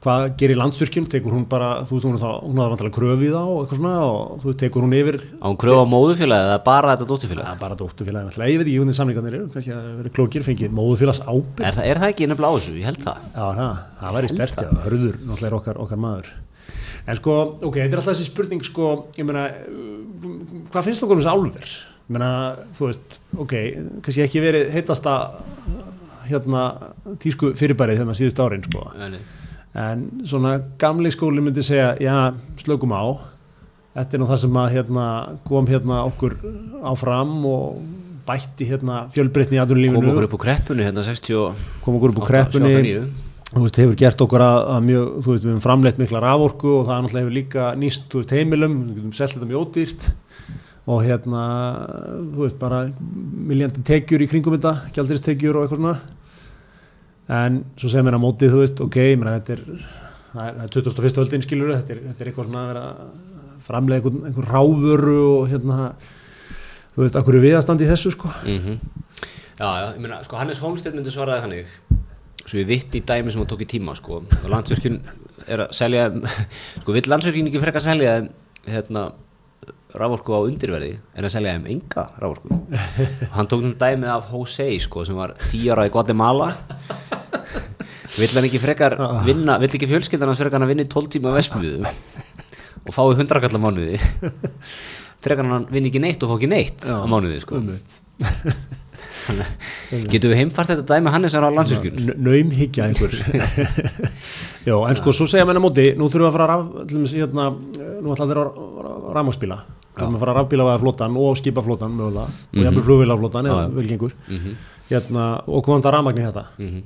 hvað 0.01 0.23
gerir 0.41 0.57
landsvirkjun, 0.57 1.05
tekur 1.13 1.33
hún 1.35 1.43
bara, 1.49 1.83
þú 1.85 1.93
veist, 1.93 2.05
hún 2.07 2.15
er 2.17 2.21
þá, 2.23 2.29
hún 2.41 2.57
hafði 2.57 2.71
vantilega 2.73 2.95
kröfið 2.95 3.35
á 3.37 3.43
og 3.45 3.57
eitthvað 3.61 3.77
svona 3.77 3.91
og 4.01 4.39
þú 4.41 4.53
tekur 4.57 4.85
hún 4.87 4.95
yfir 4.97 5.17
á 5.37 5.45
hún 5.45 5.59
kröfa 5.61 5.83
á 5.85 5.93
móðufélagi 5.93 6.47
eða 6.47 6.55
bara 6.65 6.95
þetta 6.95 7.07
dótturfélagi 7.11 7.45
Ja, 7.45 7.55
bara 7.61 7.77
dóttufélagi 7.77 8.49
ég 8.49 8.57
veit 8.57 8.65
ekki 8.65 8.79
hvernig 8.81 8.97
samlingarnir 8.97 9.35
eru, 9.37 9.49
kannski 9.53 9.75
að 9.75 9.89
vera 9.99 10.13
klókir, 10.15 10.45
fengið 10.47 10.73
móðufélags 10.73 11.21
ábyrgð. 11.21 11.61
er, 11.67 11.73
það- 11.77 11.89
er 11.91 12.01
það 12.01 12.13
ekki 12.15 12.29
nefnilega 12.31 12.49
á 12.49 12.57
þessu, 12.57 12.73
ég 12.81 12.87
held 12.89 13.03
það 13.05 13.17
Já, 13.35 13.45
það, 13.61 13.77
það 14.01 14.15
væri 14.17 14.31
stert, 14.33 14.55
já, 14.65 14.69
hörður, 14.87 15.19
náttúrulega 15.21 15.51
er 15.51 15.57
okkar, 15.61 15.81
okkar 15.85 16.01
maður. 16.01 16.31
En 17.07 17.15
sko, 17.17 17.35
ok, 17.61 17.75
þetta 17.77 17.93
er 17.93 18.01
alltaf 18.01 18.13
þessi 18.15 18.25
spurning, 18.31 18.61
sko, 18.65 18.89
ég 19.17 19.25
meina, 19.29 19.45
hvað 20.71 20.83
finnst 20.89 21.03
okkur 21.05 21.17
um 21.17 21.21
þessi 21.21 21.33
álver? 21.33 21.69
Ég 22.09 22.15
meina, 22.17 22.31
þú 22.77 22.89
veist, 22.89 23.19
ok, 23.37 23.53
kannski 24.05 24.25
ekki 24.25 24.41
verið 24.43 24.73
heitasta, 24.75 25.15
hérna, 26.29 26.65
tísku 27.21 27.53
fyrirbærið 27.57 28.01
þegar 28.01 28.19
síðust 28.21 28.41
árin, 28.45 28.65
sko. 28.65 28.85
En 29.71 30.03
svona 30.27 30.57
gamli 30.79 31.11
skóli 31.13 31.43
myndi 31.43 31.63
segja, 31.63 31.93
já, 32.03 32.33
slökum 32.59 32.91
á, 32.91 33.03
þetta 33.95 34.17
er 34.17 34.21
nú 34.21 34.27
það 34.27 34.41
sem 34.43 34.59
að 34.59 34.73
hérna, 34.75 35.07
kom 35.47 35.69
hérna 35.69 36.03
okkur 36.09 36.35
áfram 36.91 37.37
og 37.47 37.81
bætti 38.27 38.67
hérna 38.67 39.05
fjölbreytni 39.15 39.55
í 39.55 39.59
kom 39.59 39.65
atvinnulífinu, 39.65 40.11
okkur 40.11 40.27
upp 40.27 40.35
úr 40.37 40.43
kreppunni 40.43 40.87
hérna 40.87 41.05
68, 41.07 41.67
kom 41.85 41.97
okkur 41.97 42.13
upp 42.13 42.21
úr 42.21 42.31
kreppunni, 42.33 42.73
79 42.75 43.29
þú 43.51 43.65
veist, 43.65 43.79
hefur 43.81 43.97
gert 43.99 44.21
okkur 44.23 44.43
að, 44.45 44.59
að 44.75 44.85
mjög, 44.87 45.07
þú 45.23 45.33
veist, 45.33 45.43
við 45.45 45.51
hefum 45.51 45.63
framleitt 45.65 45.99
mikla 45.99 46.23
raforku 46.23 46.71
og 46.77 46.85
það 46.87 47.01
náttúrulega 47.01 47.25
hefur 47.25 47.37
líka 47.37 47.67
nýst, 47.79 48.07
þú 48.11 48.21
veist, 48.21 48.35
heimilum, 48.37 48.77
við 48.85 48.99
getum 48.99 49.15
selt 49.17 49.35
þetta 49.35 49.49
mjög 49.49 49.65
ódýrt 49.65 50.07
og 50.91 51.03
hérna, 51.05 51.43
þú 52.19 52.45
veist, 52.45 52.57
bara 52.61 52.79
miljandi 53.51 53.83
tekjur 53.87 54.23
í 54.23 54.29
kringum 54.31 54.55
þetta, 54.55 54.75
gjaldristekjur 54.95 55.59
og 55.59 55.65
eitthvað 55.65 55.81
svona 55.81 56.20
en 57.31 57.59
svo 57.79 57.91
segir 57.91 58.05
mér 58.07 58.17
að 58.17 58.23
mótið, 58.25 58.53
þú 58.53 58.61
veist, 58.63 58.81
ok, 58.85 58.97
ég 59.11 59.19
meina 59.21 59.35
þetta 59.39 59.55
er, 59.55 59.61
það 60.31 60.41
er, 60.47 60.55
það 60.57 60.63
er 60.65 60.73
21. 60.77 61.21
öldin 61.25 61.45
skilur, 61.45 61.73
þetta 61.77 61.95
er, 61.95 62.01
þetta 62.09 62.25
er 62.25 62.31
eitthvað 62.31 62.49
svona 62.49 62.63
að 62.63 62.71
vera 62.73 62.83
að 62.89 63.63
framlega 63.65 64.01
einhvern, 64.01 64.25
einhvern 64.27 64.51
ráfuru 64.51 65.17
og 65.37 65.47
hérna, 65.51 65.79
þú 66.95 67.05
veist, 67.05 67.17
akkur 67.21 67.37
er 67.39 67.45
viðastand 67.45 67.83
í 67.85 67.89
þessu, 67.91 68.13
sko. 68.17 68.31
Mhm. 68.43 68.79
Já, 69.61 69.67
já, 69.77 69.87
ég 69.93 69.99
meina, 70.01 70.21
sko 70.25 70.39
Hannes 70.39 70.59
Holmstedt 70.63 70.95
myndi 70.97 71.11
svaraði 71.13 71.43
þannig 71.45 71.73
svo 72.47 72.57
ég 72.57 72.69
vitt 72.69 72.95
í 72.97 73.01
dæmi 73.05 73.29
sem 73.31 73.41
hann 73.41 73.49
tók 73.51 73.61
í 73.61 73.67
tíma 73.69 73.93
sko, 73.97 74.21
og 74.25 74.47
landsvirkjun 74.49 74.95
er 75.45 75.67
að 75.67 75.75
selja 75.77 76.07
sko, 76.81 76.95
vill 76.95 77.09
landsvirkjun 77.11 77.51
ekki 77.51 77.61
frekar 77.61 77.83
selja 77.85 78.15
þeim, 78.17 78.31
hérna 78.71 79.03
raforku 80.01 80.33
á 80.33 80.39
undirverði 80.47 80.95
en 81.19 81.27
að 81.27 81.33
selja 81.35 81.53
þeim 81.57 81.67
enga 81.75 82.07
raforku 82.23 82.57
hann 83.35 83.49
tók 83.51 83.65
um 83.67 83.75
dæmi 83.77 84.09
af 84.09 84.31
Jose 84.33 84.67
sko, 84.87 85.05
sem 85.05 85.19
var 85.19 85.35
10 85.51 85.67
ára 85.75 85.85
í 85.85 85.93
Guatemala 85.93 86.49
vill 88.17 88.31
hann 88.35 88.47
ekki 88.47 88.61
frekar 88.61 88.97
vinna, 89.25 89.57
vill 89.61 89.71
ekki 89.71 89.89
fjölskyldan 89.89 90.31
hans 90.31 90.41
frekar 90.41 90.59
hann 90.59 90.67
að 90.67 90.73
vinna 90.73 90.87
í 90.87 90.91
12 90.91 91.13
tíma 91.15 91.35
vesmiðu 91.35 91.85
og 92.87 92.95
fái 92.95 93.05
100 93.15 93.43
kallar 93.45 93.61
mánuði? 93.61 93.99
Frekar 95.21 95.45
hann 95.45 95.67
vinni 95.69 95.91
ekki 95.91 96.01
neitt 96.01 96.23
og 96.25 96.31
fá 96.31 96.37
ekki 96.39 96.49
neitt 96.49 96.87
á 96.89 97.05
mánuði 97.05 97.43
sko. 97.43 97.59
Getum 100.09 100.31
við 100.31 100.39
heimfært 100.39 100.71
þetta 100.71 100.95
dæmi 100.95 101.11
Hannesar 101.13 101.45
á 101.45 101.49
landsvirkjun? 101.53 102.15
Naumhyggja 102.25 102.87
einhver. 102.87 103.13
Já, 104.65 104.73
en 104.73 104.97
sko, 104.97 105.13
svo 105.13 105.27
segja 105.29 105.45
mér 105.45 105.59
á 105.61 105.63
móti 105.63 105.85
Nú 105.97 106.07
þurfum 106.09 106.25
við 106.25 106.29
að 106.31 106.35
fara 106.35 106.47
að 106.47 106.51
raf, 106.51 106.63
hérna, 107.13 107.45
Nú 108.01 108.15
ætla 108.15 108.25
allir 108.25 108.41
að 108.41 108.49
rafmagsbíla 109.17 109.57
Við 109.61 110.01
þurfum 110.01 110.17
að 110.17 110.23
fara 110.23 110.33
að 110.33 110.39
rafbíla 110.39 110.67
við 110.67 110.81
flótan 110.85 111.19
og 111.21 111.37
skipaflótan 111.37 111.95
mögulega, 111.99 112.39
og 112.49 112.61
jafnvel 112.65 112.85
flugvélaflótan 112.87 113.49
eða 113.51 113.63
velgengur 113.75 114.13
hérna, 114.89 115.25
og 115.47 115.63
komanda 115.67 115.91
rafmagni 115.93 116.23
þetta. 116.25 116.45
Uh, 116.57 116.79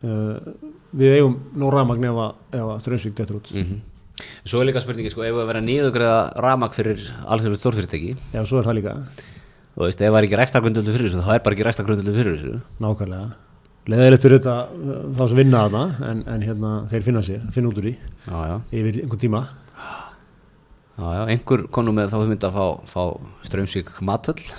Við 0.00 1.14
eigum 1.18 1.34
nóg 1.60 1.74
rafmagni 1.74 2.08
ef 2.08 2.18
að, 2.24 2.36
að 2.56 2.70
strömsvík 2.84 3.16
dettur 3.18 3.40
út. 3.40 3.50
Mhm. 3.54 3.80
Svo 4.44 4.60
er 4.60 4.66
líka 4.68 4.80
spurningi, 4.82 5.10
sko, 5.12 5.22
ef 5.24 5.32
við 5.32 5.42
að 5.42 5.50
vera 5.50 5.62
niðugræða 5.64 6.20
ramak 6.44 6.74
fyrir 6.76 7.00
alþjóðlega 7.24 7.60
stórfyrirtæki? 7.62 8.10
Já, 8.34 8.40
svo 8.44 8.60
er 8.60 8.66
það 8.66 8.76
líka. 8.80 8.94
Þú 9.76 9.86
veist, 9.86 10.00
ef 10.02 10.10
það 10.10 10.18
er 10.18 10.26
ekki 10.26 10.40
rækstargrundöldu 10.40 10.92
fyrir 10.96 11.08
þessu 11.08 11.24
þá 11.24 11.32
er 11.34 11.42
bara 11.46 11.56
ekki 11.56 11.66
rækstargrundöldu 11.68 12.14
fyrir 12.16 12.36
þessu. 12.36 12.54
Nákvæmlega. 12.84 13.28
Leðilegt 13.90 14.24
fyrir 14.26 14.36
þetta 14.40 14.56
uh, 14.76 14.98
þá 15.16 15.22
sem 15.24 15.40
vinna 15.40 15.62
þarna 15.64 15.84
en, 16.10 16.18
en 16.34 16.44
hérna, 16.44 16.72
þeir 16.90 17.06
finna 17.06 17.22
sér, 17.24 17.40
finna 17.54 17.70
út 17.70 17.80
úr 17.80 17.88
því 17.88 17.94
Já, 17.96 18.36
já, 18.50 18.56
yfir 18.76 19.00
einhvern 19.00 19.22
tíma. 19.24 19.40
Já, 21.00 21.06
já, 21.16 21.22
einhver 21.32 21.64
konu 21.72 21.96
með 21.96 22.12
þá 22.12 22.18
hugmynd 22.20 22.44
að 22.50 22.58
fá, 22.58 22.66
fá 22.92 23.02
strömsvík 23.48 23.88
matöll 24.04 24.36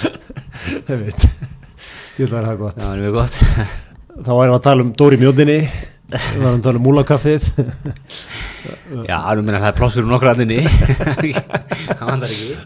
Ég 0.90 0.94
veit 0.94 1.58
Ég 2.20 2.26
ætla 2.28 2.40
að 2.42 2.44
það 2.44 2.50
er 2.52 2.58
gott. 2.60 2.80
Já, 2.80 2.88
er 3.00 3.12
gott. 3.14 3.36
Þá 4.26 4.30
erum 4.34 4.50
við 4.50 4.54
að 4.58 4.64
tala 4.66 4.84
um 4.84 4.88
Dóri 5.00 5.16
Mjóðinni 5.16 5.54
Við 6.10 6.42
varum 6.42 6.58
að 6.58 6.64
tala 6.66 6.80
um 6.80 6.82
múlakaffið. 6.84 7.44
Já, 9.08 9.16
nú 9.38 9.44
minna 9.46 9.60
það 9.62 9.68
er 9.70 9.76
pláss 9.78 9.96
fyrir 9.96 10.10
nokkru 10.10 10.28
aðinni 10.28 10.58
Það 11.96 12.02
vandar 12.10 12.34
ekki. 12.34 12.56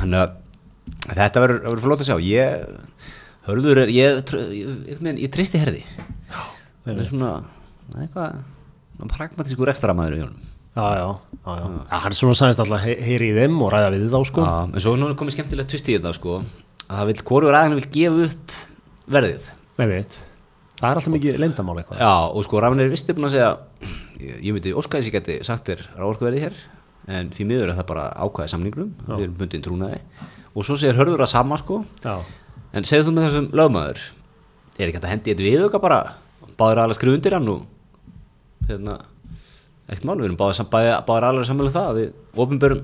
Þannig 0.00 0.18
að 0.18 0.32
þetta 1.12 1.42
verður 1.44 1.82
flott 1.84 2.02
að 2.02 2.08
sjá. 2.08 2.16
Ég, 2.26 2.64
hörður 3.46 3.82
er, 3.84 3.92
ég, 3.94 4.18
ég, 4.96 5.28
tristi 5.30 5.60
herði. 5.62 5.84
Það 6.88 6.96
er 6.96 7.06
svona, 7.06 7.34
það 7.92 8.00
er 8.00 8.08
eitthvað 8.08 9.12
pragmatískur 9.12 9.70
ekstramæður 9.70 10.16
í 10.16 10.24
honum. 10.24 10.48
Já, 10.74 10.88
já, 10.96 11.06
já, 11.44 11.54
já. 11.54 11.70
Hann 12.02 12.18
svona 12.18 12.40
sagðist 12.40 12.64
alltaf 12.64 12.82
heyri 12.88 13.30
í 13.30 13.36
þeim 13.36 13.62
og 13.62 13.70
ræða 13.76 13.94
við 13.94 14.08
þá 14.10 14.20
sko. 14.26 14.48
Já, 14.48 14.58
en 14.66 14.82
svo 14.82 14.96
er 14.96 15.00
nú 15.04 15.12
komið 15.22 15.36
skemmtilegt 15.36 15.70
tvist 15.70 15.92
í 15.92 15.96
þetta 16.00 16.16
sko 16.18 16.40
að 16.90 17.14
hvorur 17.30 17.56
aðeins 17.56 17.78
vil 17.80 17.94
gefa 17.94 18.26
upp 18.26 18.58
verðið. 19.10 19.48
Það 20.80 20.88
er 20.88 20.96
alltaf 20.96 21.12
mikið 21.12 21.40
leyndamál 21.40 21.78
eitthvað. 21.80 22.00
Já, 22.00 22.12
og 22.32 22.44
sko 22.46 22.60
Rafnir 22.64 22.86
er 22.88 22.92
vistið 22.94 23.18
búin 23.18 23.28
að 23.28 23.34
segja 23.34 23.50
ég, 24.20 24.52
myndi 24.54 24.72
óskaðis 24.76 25.08
ég 25.10 25.16
geti 25.16 25.38
sagt 25.46 25.68
þér 25.68 25.82
ráorkuverðið 25.98 26.44
hér 26.46 26.60
en 27.16 27.30
því 27.34 27.46
miður 27.48 27.72
er 27.72 27.78
það 27.78 27.88
bara 27.90 28.06
ákvæði 28.20 28.52
samningrum 28.52 28.90
við 29.06 29.24
erum 29.24 29.36
bundin 29.38 29.64
trúnaði 29.64 30.00
og 30.50 30.66
svo 30.66 30.76
segir 30.78 30.98
hörður 30.98 31.24
að 31.24 31.32
sama 31.32 31.58
sko 31.60 31.80
Já. 32.04 32.20
en 32.76 32.88
segir 32.88 33.06
þú 33.06 33.14
með 33.16 33.28
þessum 33.28 33.48
lögmaður 33.60 34.02
er 34.76 34.86
ekki 34.86 34.98
hægt 34.98 35.06
að 35.06 35.14
hendi 35.14 35.32
þetta 35.32 35.46
viðauka 35.46 35.82
bara 35.82 36.00
báður 36.60 36.82
aðlega 36.84 36.98
skrifa 36.98 37.18
undir 37.18 37.36
hann 37.36 37.50
og 37.52 37.66
hérna 38.68 38.96
ekkert 39.90 40.06
mál, 40.06 40.18
við 40.20 40.28
erum 40.28 40.38
báður, 40.38 41.44
sammála 41.48 41.70
um 41.70 41.74
það 41.74 41.88
að 41.88 42.00
við 42.00 42.42
ofinbörum 42.44 42.82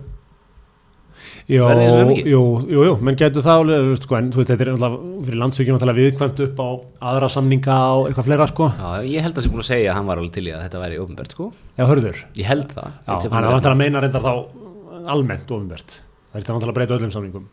Jó, 1.51 1.67
er 1.71 2.11
jú, 2.27 2.41
jú, 2.67 2.83
jú, 2.87 2.93
menn 3.07 3.19
getur 3.19 3.45
það 3.45 3.61
alveg, 3.61 3.83
þú 3.85 3.91
veist, 3.93 4.07
sko, 4.07 4.17
en 4.19 4.31
þú 4.35 4.41
veist, 4.41 4.51
þetta 4.51 4.65
er 4.65 4.71
náttúrulega 4.73 5.25
fyrir 5.27 5.41
landsvíkjum 5.43 5.77
náttúrulega 5.77 6.01
viðkvæmt 6.01 6.43
upp 6.47 6.63
á 6.63 6.69
aðra 7.11 7.29
samninga 7.37 7.77
og 7.97 8.09
eitthvað 8.09 8.29
fleira, 8.29 8.47
sko. 8.51 8.69
Já, 8.77 9.07
ég 9.11 9.27
held 9.27 9.33
að 9.33 9.39
það 9.39 9.47
sé 9.47 9.53
búin 9.53 9.65
að 9.65 9.69
segja 9.71 9.91
að 9.93 9.99
hann 9.99 10.09
var 10.11 10.23
alveg 10.23 10.35
til 10.37 10.47
í 10.47 10.55
að 10.55 10.65
þetta 10.67 10.83
væri 10.83 11.01
ofinbært 11.03 11.37
sko 11.37 11.49
Já, 11.77 11.85
hörður. 11.91 12.23
ég 12.41 12.51
held 12.51 12.73
það 12.73 12.89
Já, 12.97 13.13
sé 13.23 13.31
hann 13.35 13.47
er 13.47 13.55
vantilega 13.55 13.75
að 13.77 13.83
meina 13.83 14.03
reyndar 14.05 14.27
þá 14.27 14.33
almennt 15.17 15.53
ofinbært. 15.57 15.99
Það 16.33 16.41
er 16.41 16.55
vantilega 16.57 16.73
að 16.73 16.79
breyta 16.81 16.97
öllum 16.99 17.13
samningum, 17.15 17.45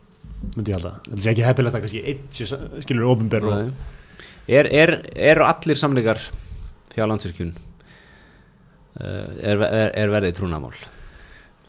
myndi 0.55 0.73
ég 0.73 0.79
halda. 0.79 0.93
Það 1.09 1.27
er 1.27 1.33
ekki 1.33 1.45
heppilegt 1.47 1.77
að 1.77 1.85
kannski 1.85 2.01
eitt 2.13 2.39
sé, 2.39 2.47
skilur 2.85 3.11
ofinbært 3.13 3.49
og... 3.49 3.53
Nei. 3.59 3.91
er, 4.57 4.71
er, 4.73 4.95
eru 5.31 5.45
allir 5.45 5.79
samlingar 5.79 6.23
hjá 6.93 7.05
landsvirkjun 7.09 7.53
er, 9.01 9.61
er, 9.63 9.93
er 9.97 10.11
verðið 10.13 10.35
trúnamál 10.39 10.73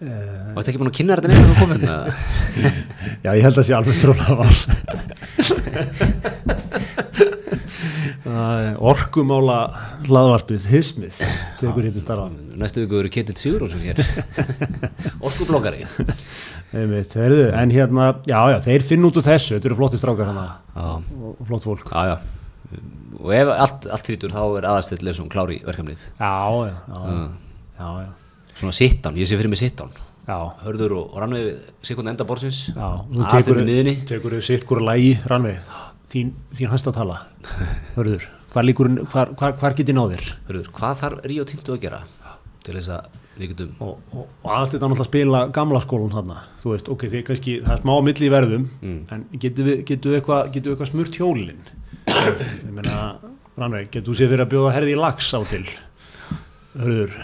Uh, 0.05 0.53
varst 0.57 0.69
ekki 0.69 0.81
búin 0.83 0.91
að 0.91 0.99
kynna 0.99 1.17
þetta 1.17 1.31
nefnir 1.33 1.51
að 1.55 1.61
koma 1.63 1.75
hérna? 1.79 1.95
Já, 3.25 3.31
ég 3.33 3.45
held 3.47 3.59
að 3.61 3.67
sé 3.69 3.73
alveg 3.79 3.97
trúnaðval. 4.03 4.55
Orkumála 8.85 9.59
hlaðvarpið, 10.05 10.67
hismið, 10.73 11.19
tekur 11.61 11.87
hitti 11.87 12.03
starfa. 12.03 12.27
næstu 12.59 12.83
viku 12.85 12.99
eru 13.01 13.11
Ketill 13.13 13.37
Sigurðsson 13.39 13.85
hér. 13.85 14.01
Heyrðu, 16.75 17.45
en 17.55 17.71
hérna, 17.71 18.09
já, 18.27 18.39
já, 18.51 18.59
þeir 18.65 18.83
finn 18.89 19.07
út 19.07 19.21
úr 19.21 19.25
þessu, 19.29 19.55
þetta 19.57 19.71
eru 19.71 19.79
flotti 19.79 20.01
strákar 20.01 20.33
hana 20.33 20.47
já, 20.75 20.89
og 20.99 21.31
og 21.37 21.45
flott 21.47 21.69
fólk. 21.69 21.93
já, 21.95 22.03
já. 22.11 22.81
Og 23.23 23.31
ef 23.33 23.53
allt, 23.55 23.87
allt 23.95 24.11
hrítur 24.11 24.35
þá 24.35 24.43
er 24.59 24.67
aðarstill 24.73 25.05
Leifsson 25.07 25.31
klári 25.33 25.61
verkefnið. 25.65 26.03
Já, 26.19 26.35
já, 26.67 26.75
já, 26.91 26.99
já, 27.79 27.89
já, 28.03 28.11
svona 28.55 28.75
sittan, 28.77 29.17
ég 29.19 29.29
sé 29.29 29.39
fyrir 29.39 29.53
mig 29.53 29.61
sittan 29.61 29.93
hörður 30.65 30.97
og, 31.01 31.09
og 31.13 31.19
rannvið 31.21 31.49
sekund 31.85 32.09
enda 32.09 32.25
borsins 32.29 32.71
aðarstill 32.75 33.27
tekur, 33.29 33.61
í 33.61 33.67
miðinni 33.69 33.97
tekur 34.09 34.37
þau 34.39 34.47
sitt 34.47 34.65
hvora 34.69 34.87
lægi, 34.93 35.11
Rannveig, 35.29 35.75
þín, 36.13 36.31
þín 36.55 36.73
hæsta 36.73 36.95
tala, 36.97 37.19
hörður, 37.99 38.25
hvar 38.55 38.71
hvar, 39.13 39.35
hvar, 39.37 39.59
hvar 39.61 39.77
getið 39.77 39.99
náðir? 39.99 40.25
hörður, 40.49 40.71
hvað 40.79 41.03
þarf 41.03 41.29
Ríó 41.29 41.45
Tinto 41.49 41.77
að 41.77 41.85
gera 41.85 42.01
til 42.65 42.79
þess 42.79 42.95
að 42.97 43.21
við 43.35 43.51
getum 43.51 43.71
Og, 43.83 43.99
og, 44.15 44.27
og 44.47 44.51
allt 44.55 44.73
þetta 44.73 44.89
náttúrulega 44.89 45.09
spila 45.11 45.43
gamla 45.59 45.83
skólan 45.85 46.15
þarna, 46.15 46.41
þú 46.63 46.73
veist, 46.73 46.91
ok, 46.95 47.07
þið 47.13 47.25
kannski, 47.29 47.57
það 47.67 47.77
er 47.77 47.83
smá 47.83 47.93
á 47.99 48.01
milli 48.09 48.29
í 48.29 48.33
verðum, 48.33 48.67
en 49.13 49.25
getur 49.43 49.69
við, 49.69 49.83
við 49.91 50.19
eitthvað, 50.21 50.53
við 50.55 50.71
eitthvað 50.73 50.91
smurt 50.93 51.19
hjólinn? 51.19 51.65
Ég 52.07 52.71
meina, 52.71 52.99
Rannveig, 53.59 53.91
getur 53.91 54.13
þú 54.13 54.17
séð 54.21 54.33
fyrir 54.33 54.47
að 54.47 54.53
bjóða 54.55 54.75
herði 54.79 54.95
í 54.95 55.01
lax 55.03 55.33
á 55.35 55.41
til, 55.51 55.65
hörður, 56.79 57.19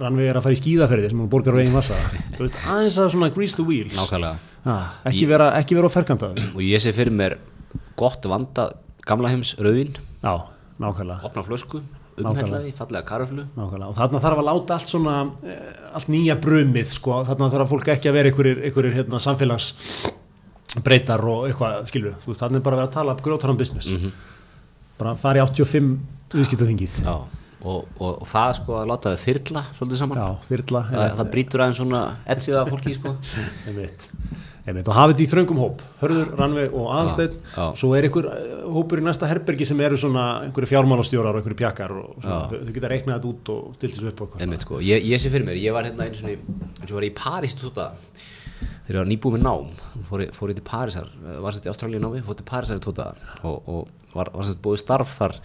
Rannveig 0.00 0.30
er 0.30 0.38
að 0.38 0.46
fara 0.46 0.56
í 0.56 0.60
skíðaferði 0.60 1.10
sem 1.12 1.20
hún 1.22 1.30
borgar 1.32 1.56
á 1.56 1.60
þú 1.60 2.42
veist, 2.44 2.58
aðeins 2.68 2.98
að 3.02 3.12
svona 3.14 3.30
grease 3.34 3.58
the 3.58 3.66
wheels, 3.66 4.00
ha, 4.66 4.78
ekki, 5.08 5.26
vera, 5.30 5.50
ekki 5.60 5.78
vera 5.78 5.88
á 5.88 5.96
ferkantaðu, 5.96 6.48
og 6.54 6.64
ég 6.64 6.82
sé 6.82 6.92
fyrir 6.96 7.14
mér 7.14 7.38
gott 7.98 8.26
vanda 8.28 8.70
gamla 9.06 9.32
heims 9.32 9.54
rauðin, 9.60 9.96
opna 10.20 11.46
flösku 11.46 11.80
umhellaði, 12.22 12.72
fallega 12.76 13.04
karöflu. 13.06 13.44
Nákvæmlega, 13.56 13.90
og 13.90 13.96
þarna 13.96 14.20
þarf 14.24 14.40
að 14.40 14.46
láta 14.48 14.76
allt 14.76 14.90
svona 14.90 15.16
eh, 15.44 15.64
allt 15.96 16.10
nýja 16.12 16.36
brumið, 16.40 16.92
sko. 16.96 17.18
Þarna 17.28 17.48
þarf 17.52 17.72
fólk 17.72 17.90
ekki 17.92 18.10
að 18.10 18.16
vera 18.18 18.32
einhverjir, 18.32 18.94
hérna, 18.96 19.20
samfélags 19.22 19.68
breytar 20.84 21.24
og 21.28 21.46
eitthvað, 21.48 21.82
skilur 21.90 22.16
þú 22.22 22.32
veist, 22.32 22.42
þarna 22.42 22.60
er 22.60 22.64
bara 22.66 22.78
að 22.78 22.82
vera 22.82 22.90
að 22.90 22.96
tala 22.96 23.16
grjótaran 23.26 23.60
business. 23.60 23.92
Bara 24.96 25.16
fara 25.20 25.42
í 25.42 25.44
85 25.44 25.92
viðskiptaþingið. 26.36 27.00
Já, 27.04 27.16
og, 27.66 27.86
og, 27.98 28.10
og 28.22 28.26
það 28.30 28.56
sko 28.60 28.80
að 28.80 28.90
láta 28.92 29.12
þau 29.12 29.22
þyrla 29.24 29.62
svolítið 29.76 30.00
saman. 30.02 30.18
Já, 30.20 30.48
þyrla 30.48 30.82
það, 30.90 31.06
það 31.20 31.30
brýtur 31.32 31.62
aðeins 31.64 31.80
svona 31.80 32.02
etsiða 32.34 32.66
fólki 32.70 32.94
sko. 32.96 33.14
einmitt, 33.68 34.06
einmitt, 34.66 34.90
og 34.90 34.98
hafið 34.98 35.14
þetta 35.14 35.24
í 35.24 35.30
þröngum 35.32 35.62
hóp. 35.62 35.82
Hörður, 36.02 36.30
Rannveig 36.40 36.76
og 36.76 37.10
já. 37.16 37.64
svo 37.82 37.92
er 37.98 38.08
einhver 38.08 38.30
eh, 38.32 38.54
hópur 38.76 39.02
í 39.02 39.06
næsta 39.06 39.30
herbergi 39.30 39.68
sem 39.68 39.82
eru 39.86 39.98
svona 40.00 40.26
einhverju 40.46 40.70
fjármálastjórar 40.74 41.34
og 41.34 41.42
einhverju 41.42 41.60
pjakkar 41.62 41.96
og 41.96 42.14
svona, 42.20 42.40
þau, 42.52 42.60
þau 42.68 42.76
geta 42.78 42.92
reiknað 42.92 43.18
þetta 43.18 43.32
út 43.32 43.52
og 43.56 43.78
stilt 43.80 43.98
þessu 43.98 44.12
upp 44.12 44.24
og 44.26 44.36
eitthvað 44.38 44.66
sko. 44.66 44.80
ég, 44.86 45.10
ég 45.10 45.22
sé 45.22 45.32
fyrir 45.32 45.48
mér, 45.48 45.60
ég 45.62 45.76
var 45.76 45.88
hérna 45.88 46.08
eins 46.08 46.22
og 46.26 46.96
var 46.96 47.08
í 47.08 47.14
París 47.16 47.58
tóta 47.58 47.90
þegar 48.86 48.94
ég 48.94 49.00
var 49.02 49.10
nýbúið 49.10 49.34
með 49.36 49.42
nám. 49.42 49.70
Fór 50.06 50.22
ég, 50.22 50.30
fór 50.36 50.52
ég 50.52 50.60
til 50.60 50.66
Parísar, 50.66 51.10
eh, 51.24 51.40
var 51.42 51.54
sérst 51.54 51.66
í 51.66 51.72
Ástralíu 51.72 52.02
námi 52.02 52.22
fór 52.22 52.38
til 52.38 52.46
Parísar 52.46 52.78
í 52.78 52.84
tóta 52.84 53.10
og, 53.42 53.56
og 53.66 54.14
var, 54.14 54.30
var 54.30 54.46
sérst 54.46 54.62
búið 54.62 54.84
starf 54.84 55.16
þar 55.18 55.40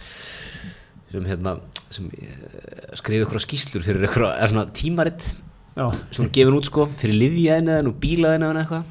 sem 1.12 1.28
hérna 1.28 1.56
sem 1.92 2.10
eh, 2.16 2.92
skrifa 2.98 3.26
ykkur 3.26 3.42
skýslur 3.44 3.84
fyrir 3.84 4.08
svona 4.12 4.66
tímaritt 4.72 5.32
Já, 5.72 5.86
sem 6.12 6.26
er 6.26 6.32
gefin 6.36 6.52
út 6.58 6.66
sko 6.68 6.84
fyrir 7.00 7.16
liðjaðina 7.16 7.78
og 7.88 7.94
bílaðina 8.00 8.50
og 8.50 8.58
eitthvað. 8.60 8.82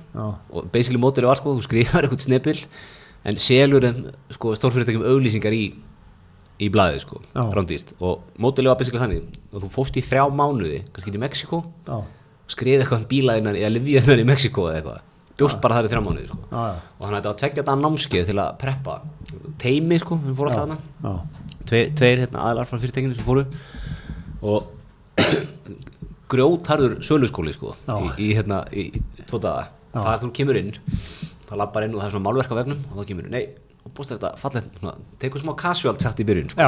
Og 0.50 0.70
basically 0.74 0.98
mótili 1.02 1.28
var 1.30 1.38
sko, 1.38 1.54
þú 1.54 1.62
skrifar 1.68 2.08
eitthvað 2.08 2.24
snepil 2.26 2.58
en 3.30 3.38
selur 3.38 3.86
en 3.86 4.00
sko 4.34 4.56
stórfyrirtækjum 4.58 5.06
auglýsingar 5.06 5.54
í 5.54 5.76
í 6.62 6.70
blaðið 6.74 7.04
sko, 7.04 7.22
rándýst 7.54 7.94
og 8.02 8.26
mótili 8.42 8.70
var 8.70 8.78
basically 8.80 9.02
þannig 9.02 9.22
og 9.54 9.62
þú 9.64 9.70
fóst 9.74 9.98
í 9.98 10.04
þrjá 10.06 10.26
mánuði, 10.34 10.82
kannski 10.94 11.14
til 11.14 11.22
Mexiko 11.22 11.62
skrifið 12.50 12.82
eitthvað 12.84 13.02
um 13.06 13.08
bílaðinnan 13.14 13.58
eða 13.62 13.72
liðjaðinnan 13.78 14.24
í 14.26 14.28
Mexiko 14.30 14.66
eða 14.70 14.78
eitthvað. 14.82 15.02
Bjóst 15.38 15.62
bara 15.62 15.78
þar 15.78 15.86
í 15.88 15.92
þrjá 15.94 16.02
mánuði 16.06 16.28
sko. 16.30 16.38
Og 16.52 17.06
þannig 17.06 17.14
að 17.14 17.18
þetta 17.18 17.32
var 17.32 17.40
tekja 17.46 17.64
tveir, 21.72 21.92
tveir 21.98 22.24
hérna, 22.26 22.44
aðlar 22.52 22.70
frá 22.70 22.78
fyrirtækinu 22.82 23.18
sem 23.18 23.28
fóru 23.28 23.48
og 24.42 24.70
grjótarður 26.32 27.00
söluskóli 27.06 27.56
sko 27.56 27.74
í, 27.88 28.12
í, 28.28 28.30
hérna, 28.38 28.62
í, 28.72 28.90
í 28.92 29.26
tvo 29.28 29.42
daga 29.44 29.70
það 29.96 30.14
er 30.14 30.22
þú 30.26 30.32
kemur 30.38 30.60
inn 30.62 30.72
þá 31.48 31.58
lappar 31.60 31.88
inn 31.88 31.96
og 31.98 32.04
það 32.04 32.08
er 32.08 32.16
svona 32.16 32.28
málverk 32.30 32.54
á 32.54 32.60
vegnum 32.62 32.86
og 32.88 33.00
þá 33.02 33.08
kemur 33.10 33.28
inn, 33.28 33.36
nei, 33.36 33.72
og 33.82 33.94
búst 33.98 34.14
þetta 34.14 34.30
fallet 34.40 34.68
svona, 34.78 34.94
tekur 35.20 35.42
smá 35.42 35.52
casual 35.60 35.98
sagt 36.00 36.22
í 36.22 36.26
byrjun 36.28 36.52
sko. 36.54 36.68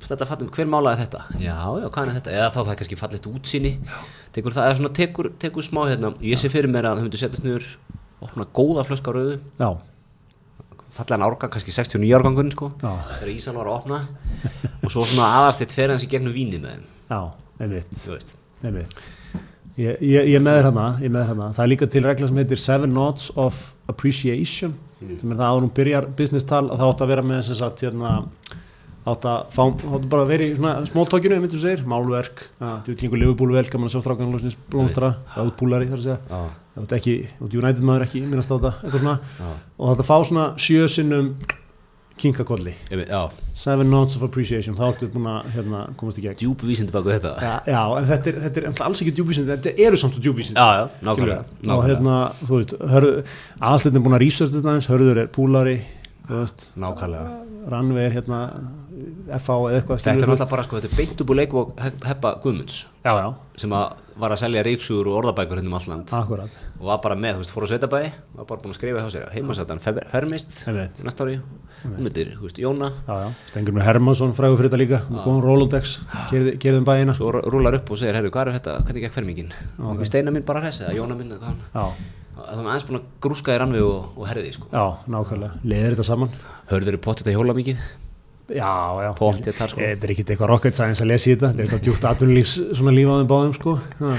Búst 0.00 0.10
þetta 0.10 0.26
fallet, 0.26 0.50
hver 0.56 0.70
málaði 0.72 1.04
þetta? 1.04 1.20
Já, 1.38 1.58
já, 1.82 1.86
hvað 1.92 2.00
er 2.02 2.14
þetta? 2.16 2.32
Eða 2.34 2.48
þá 2.54 2.58
það 2.62 2.72
er 2.72 2.78
kannski 2.80 2.98
fallet 2.98 3.28
útsýni. 3.30 3.72
Tekur 4.34 4.56
það, 4.56 4.70
eða 4.70 4.78
svona 4.80 4.92
tekur, 4.98 5.28
tekur 5.42 5.66
smá 5.66 5.82
hérna, 5.90 6.10
ég 6.24 6.40
sé 6.40 6.50
fyrir 6.50 6.72
mér 6.72 6.88
að 6.90 6.98
þau 6.98 7.04
myndu 7.06 7.20
setjast 7.20 7.44
niður 7.46 7.68
opna 8.24 8.48
góða 8.56 8.86
flösk 8.88 9.06
á 9.06 9.12
rauðu. 9.14 9.36
Já, 9.60 9.68
fallegan 10.96 11.26
árgang, 11.26 11.52
kannski 11.54 11.74
69 11.74 12.16
árgangurinn 12.18 12.54
sko 12.54 12.70
Já. 12.82 12.90
þegar 13.18 13.32
Ísal 13.34 13.56
var 13.58 13.70
að 13.70 13.76
opna 13.78 14.00
og 14.82 14.90
svo 14.92 15.04
svona 15.06 15.28
aðast 15.42 15.64
eitt 15.66 15.76
fer 15.76 15.92
hans 15.94 16.06
í 16.06 16.10
gegnum 16.10 16.34
vínið 16.34 16.64
með 16.64 16.74
þeim 16.76 16.88
já, 17.12 17.20
einmitt, 17.60 18.34
einmitt. 18.64 19.06
Ég, 19.76 19.98
ég, 20.00 20.30
ég 20.32 20.40
með 20.40 20.54
þér 20.56 20.66
hana, 20.70 20.84
ég 21.04 21.10
með 21.12 21.20
þér 21.22 21.30
hana. 21.34 21.46
Það 21.52 21.62
er 21.66 21.70
líka 21.74 21.86
til 21.92 22.00
regla 22.06 22.28
sem 22.30 22.38
heitir 22.40 22.60
Seven 22.62 22.94
Notes 22.96 23.26
of 23.36 23.58
Appreciation, 23.92 24.72
sem 25.04 25.34
er 25.34 25.36
það 25.36 25.48
að 25.50 25.58
hún 25.58 25.72
byrjar 25.76 26.06
business 26.16 26.48
tal, 26.48 26.62
að 26.70 26.80
það 26.80 26.92
átt 26.94 27.04
að 27.04 27.10
vera 27.12 27.24
með 27.28 27.42
þess 27.50 27.64
að 27.66 27.82
hérna, 27.84 28.12
átt 29.06 29.26
að 29.30 29.50
fá, 29.54 29.62
átt 29.70 30.06
bara 30.10 30.24
að 30.24 30.30
vera 30.32 30.46
í 30.46 30.54
svona 30.56 30.72
smóltókinu, 30.88 31.38
myndir 31.42 31.60
þú 31.60 31.62
segir, 31.62 31.82
málverk, 31.90 32.46
að 32.58 32.78
þú 32.86 32.94
veit 32.94 33.04
einhver 33.06 33.22
liðbúluvel, 33.22 33.66
gaman 33.70 33.90
að 33.90 33.94
sjá 33.94 34.02
strákanlósnis 34.02 34.56
blómstra, 34.72 35.12
það 35.34 35.50
út 35.52 35.60
búlari 35.60 35.90
þar 35.90 36.00
að 36.00 36.08
segja, 36.08 36.40
það 36.74 36.86
út 36.86 36.96
ekki, 36.98 37.14
United 37.46 37.86
maður 37.86 38.06
ekki, 38.08 38.24
minnast 38.26 38.50
á 38.50 38.56
þetta, 38.56 38.72
eitthvað 38.80 39.04
svona, 39.04 39.14
Já. 39.38 39.52
og 39.78 39.92
þetta 39.92 40.08
fá 40.10 40.16
svona 40.26 40.48
sjö 40.66 40.90
sinnum 40.90 41.30
kinkakolli, 42.16 42.72
Seven 43.56 43.90
Notes 43.92 44.16
of 44.16 44.24
Appreciation, 44.24 44.74
þá 44.76 44.84
áttu 44.88 45.08
búin 45.12 45.28
að 45.30 45.50
hérna, 45.54 45.82
komast 46.00 46.18
í 46.20 46.24
gegn. 46.24 46.38
djúb 46.40 46.64
vísindi 46.64 46.92
baku 46.94 47.12
þetta. 47.12 47.34
Já, 47.44 47.52
já, 47.68 47.80
en 48.00 48.08
þetta 48.08 48.30
er, 48.32 48.38
þetta 48.46 48.62
er 48.62 48.82
alls 48.88 49.02
ekki 49.04 49.12
djúbvísind, 49.18 49.50
þetta 49.52 49.74
eru 49.86 50.00
samt 50.00 50.16
djúbvísind. 50.24 50.56
já, 50.56 50.80
já, 50.80 50.86
nákvæmlega, 51.04 51.44
og 51.44 51.66
nákvæmlega. 51.68 51.90
hérna, 51.90 52.16
þú 52.40 52.60
veist, 52.62 52.74
aðslitin 53.60 54.00
er 54.00 54.06
búin 54.08 54.16
að 54.16 54.24
research 54.24 54.56
þetta 54.56 54.72
aðeins, 54.72 54.88
hörður 54.92 55.22
er 55.24 55.30
púlari, 55.36 55.76
þú 56.24 56.40
nákvæmlega. 56.86 57.55
Rannveig 57.66 58.04
er 58.06 58.12
hérna, 58.14 58.40
FH 59.26 59.54
eða 59.56 59.78
eitthvað. 59.80 60.02
þetta 60.04 60.12
er 60.12 60.20
náttúrulega 60.20 60.46
bara 60.52 60.64
sko, 60.66 60.78
þetta 60.78 60.88
er 60.92 60.98
beint 61.00 61.22
upp 61.22 61.30
úr 61.32 61.38
leikbók 61.40 61.72
Heppa 62.06 62.30
Guðmunds. 62.44 62.76
Já, 63.02 63.12
já, 63.18 63.26
sem 63.58 63.72
að 63.74 64.02
var 64.22 64.34
að 64.34 64.40
selja 64.44 64.62
ríksugur 64.66 65.10
og 65.10 65.16
orðabækur 65.20 65.58
hérna 65.60 65.72
um 65.72 65.78
alland 65.80 66.12
akkurat, 66.14 66.60
og 66.78 66.84
var 66.88 67.00
bara 67.04 67.16
með, 67.18 67.36
þú 67.36 67.42
veist, 67.42 67.52
fór 67.52 67.66
á 67.66 67.68
Sveitabæði 67.72 68.10
var 68.36 68.48
bara 68.48 68.62
búin 68.62 68.74
að 68.74 68.78
skrifa 68.78 69.02
hjá 69.02 69.10
sér, 69.12 69.26
heimasættan 69.34 69.82
fermist 69.82 70.62
næsta 71.04 71.26
ári, 71.26 71.40
hún 71.82 71.96
myndir, 72.06 72.30
Jóna. 72.62 72.92
Já, 73.08 73.16
já, 73.26 73.32
Stengur 73.50 73.76
með 73.76 73.88
Hermansson, 73.90 74.34
frægur 74.38 74.60
fyrir 74.60 74.70
þetta 74.70 74.82
líka, 74.84 75.00
góðan 75.26 75.42
Rolodex, 75.44 75.96
gerði 76.30 76.76
um 76.80 76.86
bæina. 76.86 77.16
svo 77.18 77.34
rúlar 77.34 77.80
upp 77.80 77.90
og 77.90 78.00
segir, 78.00 78.16
herru, 78.16 78.30
hvað 78.30 78.52
er 78.52 78.60
þetta, 78.60 78.78
hvernig 78.86 79.08
gekk 79.08 79.18
fermingin? 79.18 79.52
Steina 80.06 80.30
mín 80.34 80.46
bara 80.46 80.62
hress 80.64 80.86
eða 80.86 80.96
Jóna 80.96 81.18
mín, 81.18 81.34
hvað. 81.36 81.60
Hann 81.74 81.92
Það 82.36 82.58
er 82.60 82.66
aðeins 82.68 82.84
búin 82.88 82.98
að 82.98 83.06
grúska 83.24 83.54
í 83.54 83.60
rannveg 83.62 83.84
og, 83.86 84.08
og 84.20 84.26
herði 84.28 84.50
sko. 84.52 84.66
Já, 84.68 84.82
nákvæmlega, 85.08 85.60
leðir 85.64 85.94
þetta 85.94 86.04
saman 86.10 86.34
Hörður 86.68 86.98
í 86.98 87.00
pottet 87.06 87.30
að 87.30 87.38
hjóla 87.38 87.54
mikið 87.56 87.78
Já, 88.46 88.74
já, 89.02 89.08
Pottþétt 89.18 89.56
þar, 89.56 89.72
sko. 89.72 89.80
Þetta 89.80 90.06
er 90.06 90.12
ekki 90.12 90.24
eitthvað 90.26 90.50
rocket 90.52 90.76
science 90.78 91.02
að 91.02 91.10
lesa 91.10 91.26
í 91.26 91.32
þetta 91.32 91.48
Þetta 91.48 91.62
er 91.62 91.64
eitthvað 91.64 91.86
djúpt 91.88 92.04
atvinnulífs 92.10 92.52
svona 92.78 92.92
líf 92.94 93.08
á 93.10 93.14
þeim 93.16 93.30
báðum 93.32 93.54
sko. 93.56 93.74
Ha. 94.02 94.12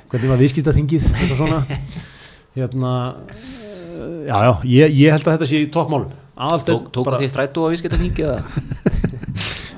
Hvernig 0.00 0.32
var 0.32 0.40
viðskiptaþingið 0.40 1.06
eitthvað 1.10 1.38
svona 1.42 1.60
Hérna 2.56 2.94
Já, 4.26 4.36
já, 4.46 4.52
ég, 4.64 4.96
ég 4.96 5.14
held 5.14 5.28
að 5.28 5.36
þetta 5.36 5.50
sé 5.52 5.60
í 5.60 5.70
toppmálum 5.74 6.10
Tók, 6.64 6.88
Tók 6.94 7.12
því 7.20 7.28
strætó 7.28 7.66
að 7.66 7.70
við 7.74 7.82
sketa 7.82 8.00
hingið 8.00 8.30
eða? 8.30 8.40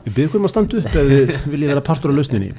Við 0.06 0.14
byrjum 0.14 0.38
um 0.38 0.46
að 0.46 0.52
standa 0.52 0.78
upp 0.78 0.98
ef 1.00 1.08
við 1.10 1.32
viljum 1.50 1.72
vera 1.72 1.82
partur 1.84 2.14
á 2.14 2.14
lausninni 2.14 2.52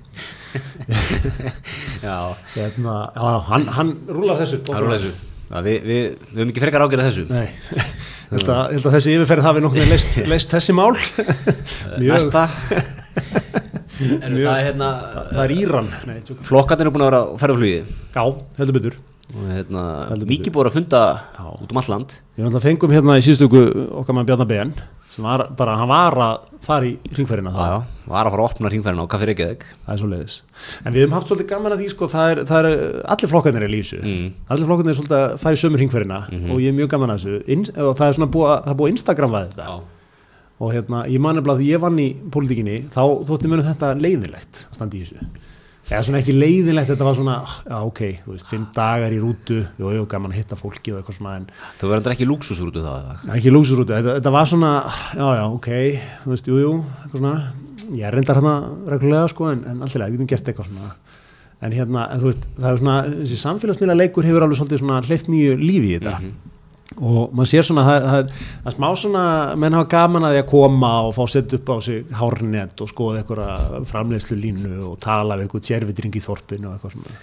hérna, 2.56 2.96
Já, 3.14 3.22
já, 3.22 3.38
hann, 3.50 3.68
hann 3.78 3.94
rúlar 4.10 4.42
þessu. 4.42 4.62
Þessu. 4.68 5.14
Já, 5.50 5.58
við, 5.66 5.78
við, 5.86 6.04
við 6.34 6.40
höfum 6.40 6.54
ekki 6.54 6.64
frekar 6.66 6.86
ágjörð 6.88 7.08
þessu. 7.10 7.26
Nei, 7.30 7.46
ég 7.46 8.34
held 8.34 8.50
að, 8.50 8.62
held 8.74 8.90
að 8.90 8.98
þessi 8.98 9.16
yfirferð 9.18 9.48
hafi 9.50 9.64
nokkuð 9.66 9.90
leist, 9.92 10.20
leist 10.30 10.54
þessi 10.56 10.76
mál. 10.78 10.92
Mjög, 10.98 12.12
Næsta. 12.12 12.46
En 14.04 14.34
það 14.34 14.56
er 14.58 14.66
hérna 14.66 14.88
það 15.30 15.42
er 15.44 15.52
Íran. 15.54 15.90
Nei, 16.10 16.16
tjók. 16.26 16.40
Flokkarnir 16.44 16.88
eru 16.88 16.94
búin 16.96 17.04
að 17.06 17.12
vera 17.12 17.20
á 17.24 17.38
ferðarflugi 17.40 17.76
Já, 18.16 18.24
heldur 18.58 18.76
betur. 18.76 18.96
Og 19.34 19.46
hérna, 19.50 19.84
mikið 20.28 20.54
búin 20.54 20.70
að 20.70 20.76
funda 20.76 21.02
út 21.54 21.72
um 21.72 21.80
alland 21.80 22.18
náttúrulega 22.36 22.64
fengum 22.66 22.92
hérna 22.94 23.16
í 23.18 23.24
síðustu 23.24 23.48
ykkur 23.48 23.70
okkar 24.02 24.18
mann 24.18 24.28
Bjarnar 24.28 24.50
Ben 24.50 24.74
sem 25.14 25.26
var 25.28 25.44
bara, 25.58 25.76
hann 25.78 25.90
var 25.92 26.16
að 26.26 26.48
fara 26.66 26.88
í 26.90 26.94
ringferðina 27.14 27.52
Já, 27.54 27.58
það, 27.60 27.74
já, 27.74 28.10
var 28.10 28.26
að 28.28 28.34
fara 28.34 28.44
að 28.44 28.48
opna 28.50 28.72
ringferðina 28.74 29.04
á 29.06 29.12
Kaffi 29.14 29.28
Reykjavík. 29.30 29.66
Það 29.86 29.94
er 29.94 30.00
svo 30.02 30.10
leiðis 30.14 30.38
En 30.84 30.94
við 30.96 31.04
höfum 31.04 31.16
haft 31.20 31.30
svolítið 31.32 31.50
gaman 31.54 31.76
að 31.76 31.84
því 31.84 31.90
sko, 31.94 32.08
það 32.14 32.32
er, 32.34 32.42
það 32.50 32.70
er 32.70 32.78
allir 33.16 33.32
flokkarnir 33.34 33.66
er 33.68 33.74
lísu. 33.74 34.00
Mm. 34.02 34.30
allir 34.50 34.70
flokkarnir 34.72 34.94
er 34.96 35.00
svolítið 35.00 35.18
að 35.20 35.36
fara 35.44 35.60
í 35.60 35.62
sömu 35.64 35.82
ringferðina 35.84 36.20
og 36.50 36.64
ég 36.64 36.72
er 36.74 36.78
mjög 36.80 36.90
gaman 36.96 37.14
að 37.14 37.20
þessu. 37.22 37.42
In, 37.54 37.66
og 37.84 37.94
það 38.00 38.08
er 38.10 38.18
svona 38.18 38.32
búið, 38.34 38.50
að- 38.56 38.64
það 38.66 38.74
er 38.74 38.80
búið 38.82 38.90
að 38.90 38.96
Instagrama 38.98 39.44
þetta. 39.46 39.68
Já, 39.70 39.76
og 40.64 40.74
hérna, 40.74 41.04
ég 41.12 41.20
man 41.20 41.36
nefnilega 41.36 41.58
að 41.58 41.62
því 41.64 41.70
ég 41.74 41.82
vann 41.84 42.00
í 42.00 42.10
pólitíkinni, 42.34 42.78
þá 42.94 43.02
þótti 43.28 43.50
mér 43.52 43.64
þetta 43.70 43.94
leiðilegt 44.00 44.64
að 44.70 44.78
standa 44.80 44.98
í 44.98 45.04
þessu 45.04 45.28
eða 45.90 46.02
svona 46.06 46.20
ekki 46.22 46.36
leiðilegt, 46.36 46.90
þetta 46.92 47.08
var 47.08 47.18
svona 47.18 47.36
já 47.44 47.78
ok, 47.80 48.02
þú 48.24 48.36
veist, 48.36 48.50
fimm 48.52 48.68
dagar 48.76 49.16
í 49.16 49.20
rútu 49.22 49.58
jú, 49.62 49.90
jú, 49.98 50.06
gaman 50.10 50.32
að 50.32 50.40
hitta 50.40 50.60
fólki 50.60 50.94
og 50.94 51.02
eitthvað 51.02 51.18
svona 51.18 51.34
en 51.42 51.50
þú 51.82 51.92
verður 51.92 52.16
ekki 52.16 52.28
lúksusrútu 52.30 52.84
þá 52.86 52.92
eða? 52.94 53.16
Ekki 53.36 53.54
lúsurútu, 53.54 53.96
þetta, 53.96 54.16
þetta 54.20 54.34
var 54.38 54.50
svona 54.54 54.72
já, 54.88 55.26
já, 55.40 55.44
ok, 55.50 55.70
þú 56.24 56.34
veist, 56.34 56.48
jú, 56.48 56.62
jú 56.64 56.72
eitthvað 56.80 57.26
svona, 57.26 57.36
ég 58.00 58.16
reyndar 58.16 58.40
hérna 58.40 58.56
reglulega 58.96 59.34
sko, 59.34 59.52
en, 59.52 59.68
en 59.68 59.84
alltaf, 59.84 60.08
við 60.08 60.18
getum 60.18 60.32
gert 60.32 60.54
eitthvað 60.54 60.72
svona 60.72 60.94
en 61.64 61.76
hérna, 61.76 62.08
en 62.12 62.24
þú 62.24 62.32
veist, 62.32 62.50
það 62.58 62.72
er 62.72 62.82
svona 62.82 62.98
þessi 63.12 63.44
samfélagsmiðla 63.44 64.00
leikur 64.00 64.28
hefur 64.28 64.48
alveg 64.48 64.60
svolítið 64.60 64.84
svona 64.84 65.04
hleyft 65.04 65.30
nýju 65.32 65.60
lífi 65.60 65.94
í 65.94 66.00
þetta 66.00 66.18
og 67.02 67.32
maður 67.34 67.50
sér 67.54 67.66
svona, 67.68 67.84
það, 67.88 68.06
það, 68.12 68.32
það 68.68 68.76
smá 68.78 68.88
svona 69.02 69.24
menn 69.64 69.74
hafa 69.80 69.90
gaman 69.96 70.28
að 70.28 70.36
því 70.36 70.42
að 70.44 70.50
koma 70.54 70.92
og 71.08 71.14
fá 71.18 71.24
setja 71.34 71.58
upp 71.60 71.72
á 71.74 71.78
sig 71.88 72.12
hárnet 72.20 72.84
og 72.86 72.92
skoða 72.92 73.22
eitthvað 73.24 73.88
framleiðslu 73.90 74.38
línu 74.44 74.74
og 74.92 74.98
tala 75.04 75.38
við 75.40 75.48
eitthvað 75.48 75.70
sérvitring 75.72 76.18
í 76.20 76.24
þorpinu 76.24 76.70
og 76.70 76.76
eitthvað 76.78 76.96
svona. 76.98 77.16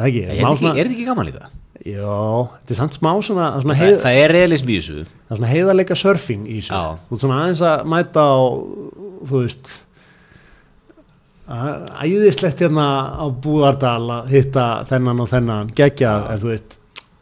Það 0.00 0.06
er 0.06 0.10
ekki, 0.10 0.22
Er 0.26 0.38
smá 0.40 0.48
þetta 0.48 0.60
svona 0.62 0.70
ekki, 0.72 0.80
er 0.80 0.88
þetta 0.90 0.96
ekki 0.98 1.08
gaman 1.10 1.28
líka? 1.30 1.50
já, 1.80 2.16
þetta 2.60 2.74
er 2.74 2.76
samt 2.76 2.96
smá 2.98 3.10
svona, 3.24 3.44
svona 3.62 3.74
Það, 3.76 3.84
heið, 3.86 3.94
það 4.02 4.18
er 4.24 4.32
realism 4.36 4.68
í 4.72 4.74
þessu. 4.80 5.04
það 5.04 5.30
er 5.34 5.38
svona 5.40 5.52
heiðarleika 5.54 5.96
surfing 5.96 6.42
í 6.50 6.58
þessu. 6.58 6.80
Þú 7.08 7.14
ert 7.16 7.22
svona 7.24 7.38
aðeins 7.44 7.62
að 7.70 7.86
mæta 7.94 8.24
á 8.26 8.36
þú 9.30 9.40
veist 9.44 9.72
æðislegt 11.50 12.60
hérna 12.62 12.84
á 13.18 13.24
Búðardal 13.42 14.04
að 14.20 14.28
hitta 14.34 14.66
þennan 14.90 15.22
og 15.24 15.30
þennan 15.32 15.72
geggjað, 15.76 16.26
en 16.34 16.42
þú 16.44 16.50
veist 16.52 16.76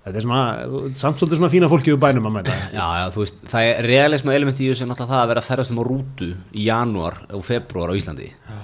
þetta 0.08 0.20
er 0.20 0.24
svona, 0.26 0.92
samt 0.98 1.20
svolítið 1.20 1.40
svona 1.40 1.52
fína 1.52 1.68
fólki 1.70 1.92
við 1.94 2.00
bænum 2.02 2.28
að 2.30 2.34
mæta 2.38 2.56
Já, 2.74 2.86
já, 3.00 3.04
þú 3.14 3.22
veist, 3.24 3.42
það 3.52 3.68
er 3.68 3.88
realism 3.88 4.32
element 4.34 4.62
í 4.62 4.70
þessu 4.70 4.84
er 4.86 4.90
náttúrulega 4.90 5.14
það 5.14 5.22
að 5.22 5.30
vera 5.32 5.44
að 5.44 5.48
ferðast 5.52 5.74
um 5.74 5.80
á 5.80 5.84
rútu 5.88 6.30
í 6.52 6.66
janúar 6.68 7.20
og 7.38 7.44
februar 7.46 7.92
á 7.92 7.98
Íslandi 8.00 8.28
já. 8.32 8.58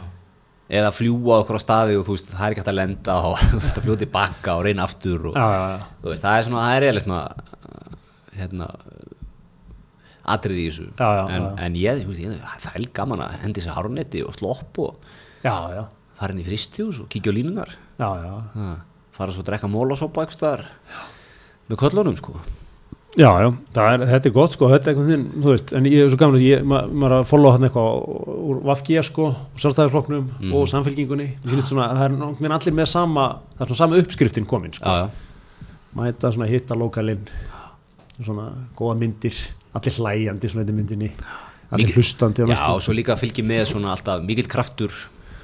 eða 0.81 0.93
fljúa 0.97 1.41
okkur 1.45 1.61
á 1.61 1.65
staði 1.65 1.99
og 2.01 2.07
þú 2.09 2.17
veist, 2.19 2.33
það 2.35 2.47
er 2.49 2.57
ekki 2.57 2.65
hægt 2.65 2.73
að 2.75 2.81
lenda 2.81 3.19
og 3.31 3.39
þú 3.53 3.63
veist 3.63 3.81
að 3.81 3.87
fljúa 3.89 4.03
tilbaka 4.05 4.57
og 4.59 4.65
reyna 4.69 4.87
aftur 4.89 5.31
og 5.33 5.39
já, 5.39 5.47
já, 5.55 5.65
já. 5.75 5.91
þú 6.05 6.13
veist, 6.15 6.27
það 6.27 6.39
er 6.39 6.49
svona, 6.49 6.65
það 6.69 6.77
er 6.79 6.87
realism 6.89 7.17
að 7.19 7.51
hérna 8.35 8.71
atrið 10.35 10.61
í 10.63 10.69
þessu 10.71 10.87
Já, 10.97 11.09
já, 11.19 11.23
en, 11.35 11.43
já. 11.43 11.51
en 11.67 11.77
ég, 11.79 12.01
þú 12.01 12.13
veist, 12.13 12.23
ég, 12.25 12.47
það 12.65 12.79
er 12.81 12.87
gaman 12.97 13.23
að 13.27 13.35
hendi 13.45 13.65
sér 13.65 13.77
hárnetti 13.77 14.23
og 14.25 14.37
slopp 14.39 14.81
og 14.85 15.11
já, 15.45 15.55
já, 15.75 15.83
fara 16.19 16.35
inn 16.35 16.41
í 16.41 16.47
fristjús 16.47 17.03
og 17.05 17.11
kíkja 17.13 17.35
á 17.35 17.37
línunar 17.37 17.75
já, 18.01 18.09
já. 18.25 18.33
ha, 18.55 18.71
fara 19.15 19.35
svo 19.35 19.45
að 19.45 19.51
drekka 19.51 19.71
mólasopa 19.71 20.25
eitthvað 20.25 20.39
staðar 20.39 20.65
með 21.71 21.81
köllunum 21.85 22.17
sko. 22.21 22.35
Já, 23.15 23.29
já, 23.39 23.47
er, 23.79 24.03
þetta 24.11 24.27
er 24.27 24.33
gott 24.35 24.57
sko, 24.57 24.67
þetta 24.73 24.91
er 24.91 24.97
einhvern 24.97 25.11
veginn, 25.13 25.43
þú 25.45 25.51
veist, 25.53 25.73
en 25.79 25.85
ég 25.87 26.01
er 26.03 26.09
svo 26.11 26.19
gaman 26.19 26.35
að 26.41 26.43
ég, 26.49 26.65
ma- 26.67 26.81
maður 26.91 27.13
að 27.21 27.29
followa 27.31 27.53
hann 27.55 27.67
eitthvað 27.69 27.99
úr 28.51 28.57
Vafgía 28.67 29.05
sko, 29.07 29.29
úr 29.55 29.63
sjálfstæðisflokknum 29.63 30.25
Mhm. 30.41 30.53
og 30.59 30.65
samfélkingunni, 30.73 31.29
ég 31.45 31.53
finnst 31.53 31.69
svona, 31.71 31.87
það 31.95 32.05
er 32.09 32.17
með 32.43 32.57
allir 32.57 32.75
með 32.75 32.89
sama, 32.91 33.27
það 33.55 33.61
er 33.63 33.67
svona 33.71 33.77
sama 33.85 33.97
uppskriftin 34.03 34.47
komin 34.51 34.73
sko, 34.75 34.85
já, 34.85 35.07
já. 35.07 35.11
mæta 35.95 36.33
svona 36.35 36.49
hitta 36.51 36.75
lokalinn, 36.75 37.23
svona 38.21 38.49
góða 38.77 38.99
myndir, 38.99 39.35
allir 39.79 39.93
hlæjandi 40.01 40.51
svona 40.51 40.65
þetta 40.67 40.75
myndinni, 40.81 41.11
allir 41.71 41.87
Mikið- 41.87 41.95
hlustandi 41.95 42.49
Já, 42.51 42.67
og 42.75 42.83
svo 42.83 42.93
líka 42.99 43.15
fylgir 43.17 43.45
með 43.47 43.67
svona 43.71 43.95
alltaf 43.95 44.23
mikill 44.27 44.49
kraftur. 44.51 44.91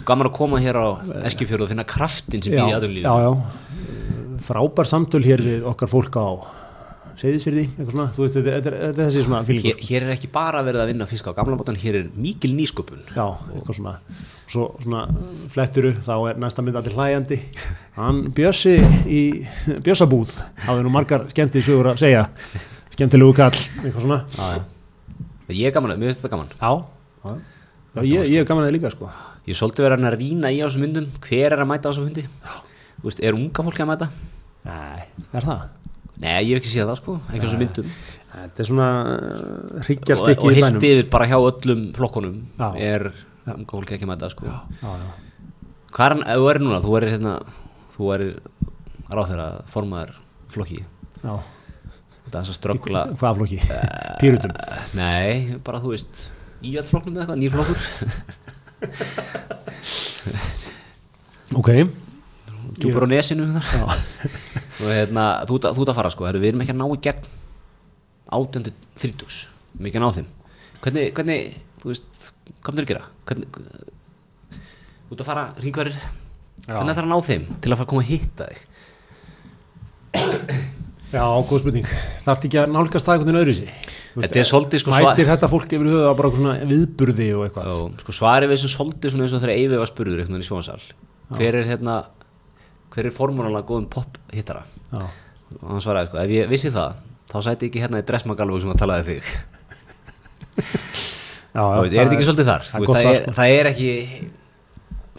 Gaman 0.04 0.26
að 0.26 0.32
koma 0.34 0.58
hér 0.58 0.74
á 0.74 0.88
Eskifjörðu 1.22 1.62
og 1.62 1.68
finna 1.68 1.84
kraftin 1.84 2.42
sem 2.42 2.52
býr 2.52 2.66
í 2.66 2.74
aðunlífi 2.74 3.06
frábær 4.44 4.88
samtöl 4.88 5.22
hér 5.24 5.42
við 5.44 5.68
okkar 5.70 5.90
fólk 5.92 6.16
á 6.20 6.28
Seyðisfyrði, 7.20 7.62
eitthvað 7.74 7.90
svona, 7.92 8.04
þú 8.16 8.22
veist, 8.22 8.36
þetta, 8.38 8.52
þetta, 8.54 8.70
er- 8.70 8.76
þetta 8.80 9.02
er 9.02 9.08
þessi 9.10 9.22
svona 9.26 9.38
fílingur. 9.44 9.74
hér, 9.74 9.80
hér 9.90 10.04
er 10.06 10.12
ekki 10.14 10.28
bara 10.32 10.62
verið 10.64 10.80
að 10.80 10.86
vinna 10.88 11.06
fisk 11.10 11.26
á 11.28 11.36
gamla 11.36 11.56
bótan 11.60 11.76
hér 11.76 11.98
er 11.98 12.06
mikil 12.16 12.54
nýsköpun. 12.56 13.02
Já, 13.12 13.26
eitthvað 13.52 13.76
svona. 13.76 13.92
Svo 14.48 14.68
svona 14.80 15.02
fletturu, 15.52 15.90
þá 16.00 16.14
er 16.30 16.38
næsta 16.40 16.64
mynd 16.64 16.78
allir 16.80 16.96
hlæjandi. 16.96 17.38
Hann 17.98 18.22
Bjössi 18.32 18.78
í 19.10 19.20
Bjössabúð 19.84 20.32
hafði 20.64 20.86
nú 20.86 20.94
margar 20.94 21.26
skemmtið 21.34 21.66
sögur 21.66 21.90
að 21.92 22.00
segja. 22.06 22.24
Skemmtilegu 22.94 23.36
kall, 23.36 23.52
eitthvað 23.84 24.06
svona. 24.06 24.20
Já, 24.38 24.48
já. 24.56 24.64
ég 25.60 25.66
er 25.68 25.76
gaman 25.76 25.92
að, 25.92 26.00
mér 26.00 26.14
finnst 26.14 26.24
þetta 26.24 26.34
gaman. 26.38 26.56
Já, 26.56 26.72
já. 27.26 27.36
já 28.00 28.02
ég, 28.14 28.32
ég 28.32 28.40
er 28.40 28.48
gaman 28.48 28.64
að 28.64 28.70
þið 28.70 28.78
líka 28.78 28.94
sko. 28.96 29.12
Ég 29.50 29.60
svolítið 29.60 29.90
verið 29.90 30.08
að 30.08 30.18
rýna 30.22 30.56
í 30.56 30.62
á 30.62 30.66
þessum 30.70 30.86
myndum 30.88 31.12
hver 31.28 31.52
er 31.52 31.60
að 31.60 31.68
mæta 31.74 31.90
á 31.90 31.90
þessum 31.92 32.08
fundi? 32.08 32.24
Þú 32.24 32.69
veist, 33.04 33.20
er 33.24 33.36
unga 33.36 33.64
fólki 33.66 33.84
að 33.84 33.90
mæta? 33.92 34.10
Nei, 34.66 35.02
er 35.32 35.46
það? 35.46 35.60
Nei, 36.20 36.40
ég 36.44 36.52
hef 36.52 36.60
ekki 36.60 36.72
séð 36.74 36.90
það 36.90 36.98
sko, 37.00 37.12
ekki 37.30 37.40
á 37.40 37.44
þessum 37.46 37.62
myndum 37.64 37.88
Þetta 38.30 38.62
er 38.62 38.66
svona 38.68 38.88
og, 39.02 39.80
hryggjarstykki 39.86 40.44
og 40.46 40.50
í 40.52 40.54
heilt 40.58 40.66
bænum 40.68 40.84
yfir 40.86 41.06
bara 41.10 41.26
hjá 41.26 41.38
öllum 41.40 41.80
flokkunum 41.96 42.36
Já. 42.60 42.68
er 42.78 43.02
unga 43.50 43.72
fólki 43.72 43.96
ekki 43.96 44.06
að 44.06 44.12
mæta 44.12 44.28
sko. 44.30 44.42
Já, 44.46 44.58
já. 44.84 45.08
hvað 45.96 46.04
er 46.06 46.12
hann, 46.14 46.22
þú 46.28 46.44
er 46.52 46.56
núna, 46.62 46.78
þú 46.84 46.92
er 46.98 47.04
hérna 47.10 47.32
þú 47.96 48.04
er 48.14 48.22
ráþeira 49.10 49.48
formaður 49.72 50.12
flokki 50.54 50.80
já. 50.84 51.34
þetta 52.28 52.36
er 52.36 52.38
þess 52.38 52.52
að 52.52 52.58
ströggla 52.60 53.02
Hvað 53.16 53.36
flokki? 53.40 53.58
Pýrutum 54.20 54.52
nei, 55.00 55.32
bara 55.66 55.82
þú 55.82 55.88
veist 55.96 56.14
í 56.62 56.76
allt 56.78 56.90
flokknum 56.92 57.16
eða 57.16 57.22
eitthvað, 57.24 57.40
nýr 57.42 57.52
flokkur 57.56 57.78
Ok, 61.58 61.70
djúpur 62.82 63.04
á 63.04 63.08
nesinu 63.12 63.46
já, 63.50 63.82
og 64.80 64.88
hérna, 64.90 65.24
þú 65.48 65.58
ert 65.60 65.68
að- 65.70 65.80
ert 65.84 65.94
fara 66.00 66.12
sko, 66.14 66.26
við 66.42 66.50
erum 66.52 66.64
ekki 66.64 66.74
að 66.74 66.80
ná 66.80 66.86
í 66.88 67.00
gegn 67.06 67.28
átjöndu 68.30 68.72
þrítugs. 69.00 69.38
Við 69.74 69.80
erum 69.80 69.90
ekki 69.90 70.00
að 70.00 70.04
ná 70.04 70.10
þeim. 70.18 70.28
Hvernig, 70.84 71.08
hvernig, 71.16 71.40
þú 71.82 71.90
veist, 71.90 72.30
hvað 72.62 72.72
myndir 72.74 72.86
að 72.86 72.90
gera? 72.92 73.04
Hvernig 73.26 73.46
þú 75.10 75.16
ert 75.16 75.22
að 75.24 75.30
fara 75.32 75.44
hringvarir 75.60 75.96
hvernig 76.66 76.94
þarf 76.94 77.06
að 77.06 77.10
ná 77.10 77.18
þeim 77.26 77.44
til 77.64 77.70
að 77.72 77.78
fara 77.80 77.86
að 77.86 77.90
koma 77.90 78.02
að 78.04 78.10
hitta 78.12 78.46
þig? 78.50 78.66
Já, 81.10 81.24
góð 81.42 81.62
spurning. 81.64 81.86
Þarf 82.22 82.44
ekki 82.46 82.58
að 82.60 82.70
nálgast 82.74 83.06
það 83.08 83.16
einhvern 83.16 83.30
veginn 83.32 83.40
öðru 83.42 83.54
sig 83.58 83.70
Þetta 84.10 84.38
er 84.42 84.46
svolítið 84.46 84.82
sko 84.82 84.92
sva- 84.94 85.10
Mætir 85.10 85.26
þetta 85.30 85.48
fólk 85.50 85.72
yfir 85.74 85.88
á 85.90 86.12
bara 86.18 86.28
eitthvað 86.30 86.40
svona 86.40 86.68
viðburði 86.70 87.26
og 87.34 87.42
eitthvað? 87.46 87.70
Og 87.74 88.04
sko 88.04 88.14
svarið 88.14 88.50
við 88.50 88.56
þessu 88.58 88.70
svolítið 88.76 89.12
svona 89.14 89.26
eins 89.26 89.34
og 89.34 89.42
þegar 89.42 89.54
Eyvi 89.56 89.80
var 89.80 89.90
spurður 89.90 90.20
veginn 90.22 90.42
í 90.42 90.46
sjónasal 90.46 90.80
hver 91.38 91.58
er 91.60 91.66
hérna 91.70 91.94
hver 92.94 93.08
er 93.10 93.14
formúnalega 93.14 93.66
góðum 93.68 93.86
pop 93.92 94.18
hittara? 94.34 94.64
Já, 94.90 95.04
og 95.60 95.64
hann 95.68 95.84
svaraði 95.84 96.10
sko, 96.10 96.20
ef 96.24 96.34
ég 96.34 96.50
vissi 96.50 96.72
það 96.74 97.00
þá 97.30 97.38
sæti 97.46 97.68
ekki 97.70 97.82
hérna 97.84 98.02
í 98.02 98.06
dressmagalvög 98.08 98.64
sem 98.64 98.72
að 98.74 98.80
talaði 98.82 99.14
þig. 99.14 99.30
Já, 101.50 101.62
Þú 101.66 101.80
veit, 101.82 101.94
er 101.94 102.04
þetta 102.04 102.14
ekki 102.14 102.26
svolítið 102.28 102.48
þar? 102.50 102.66
það 102.68 102.82
veist, 102.84 102.92
það, 102.92 103.08
er, 103.10 103.22
sko. 103.24 103.34
það 103.38 103.54
er 103.56 103.68
ekki 103.70 103.90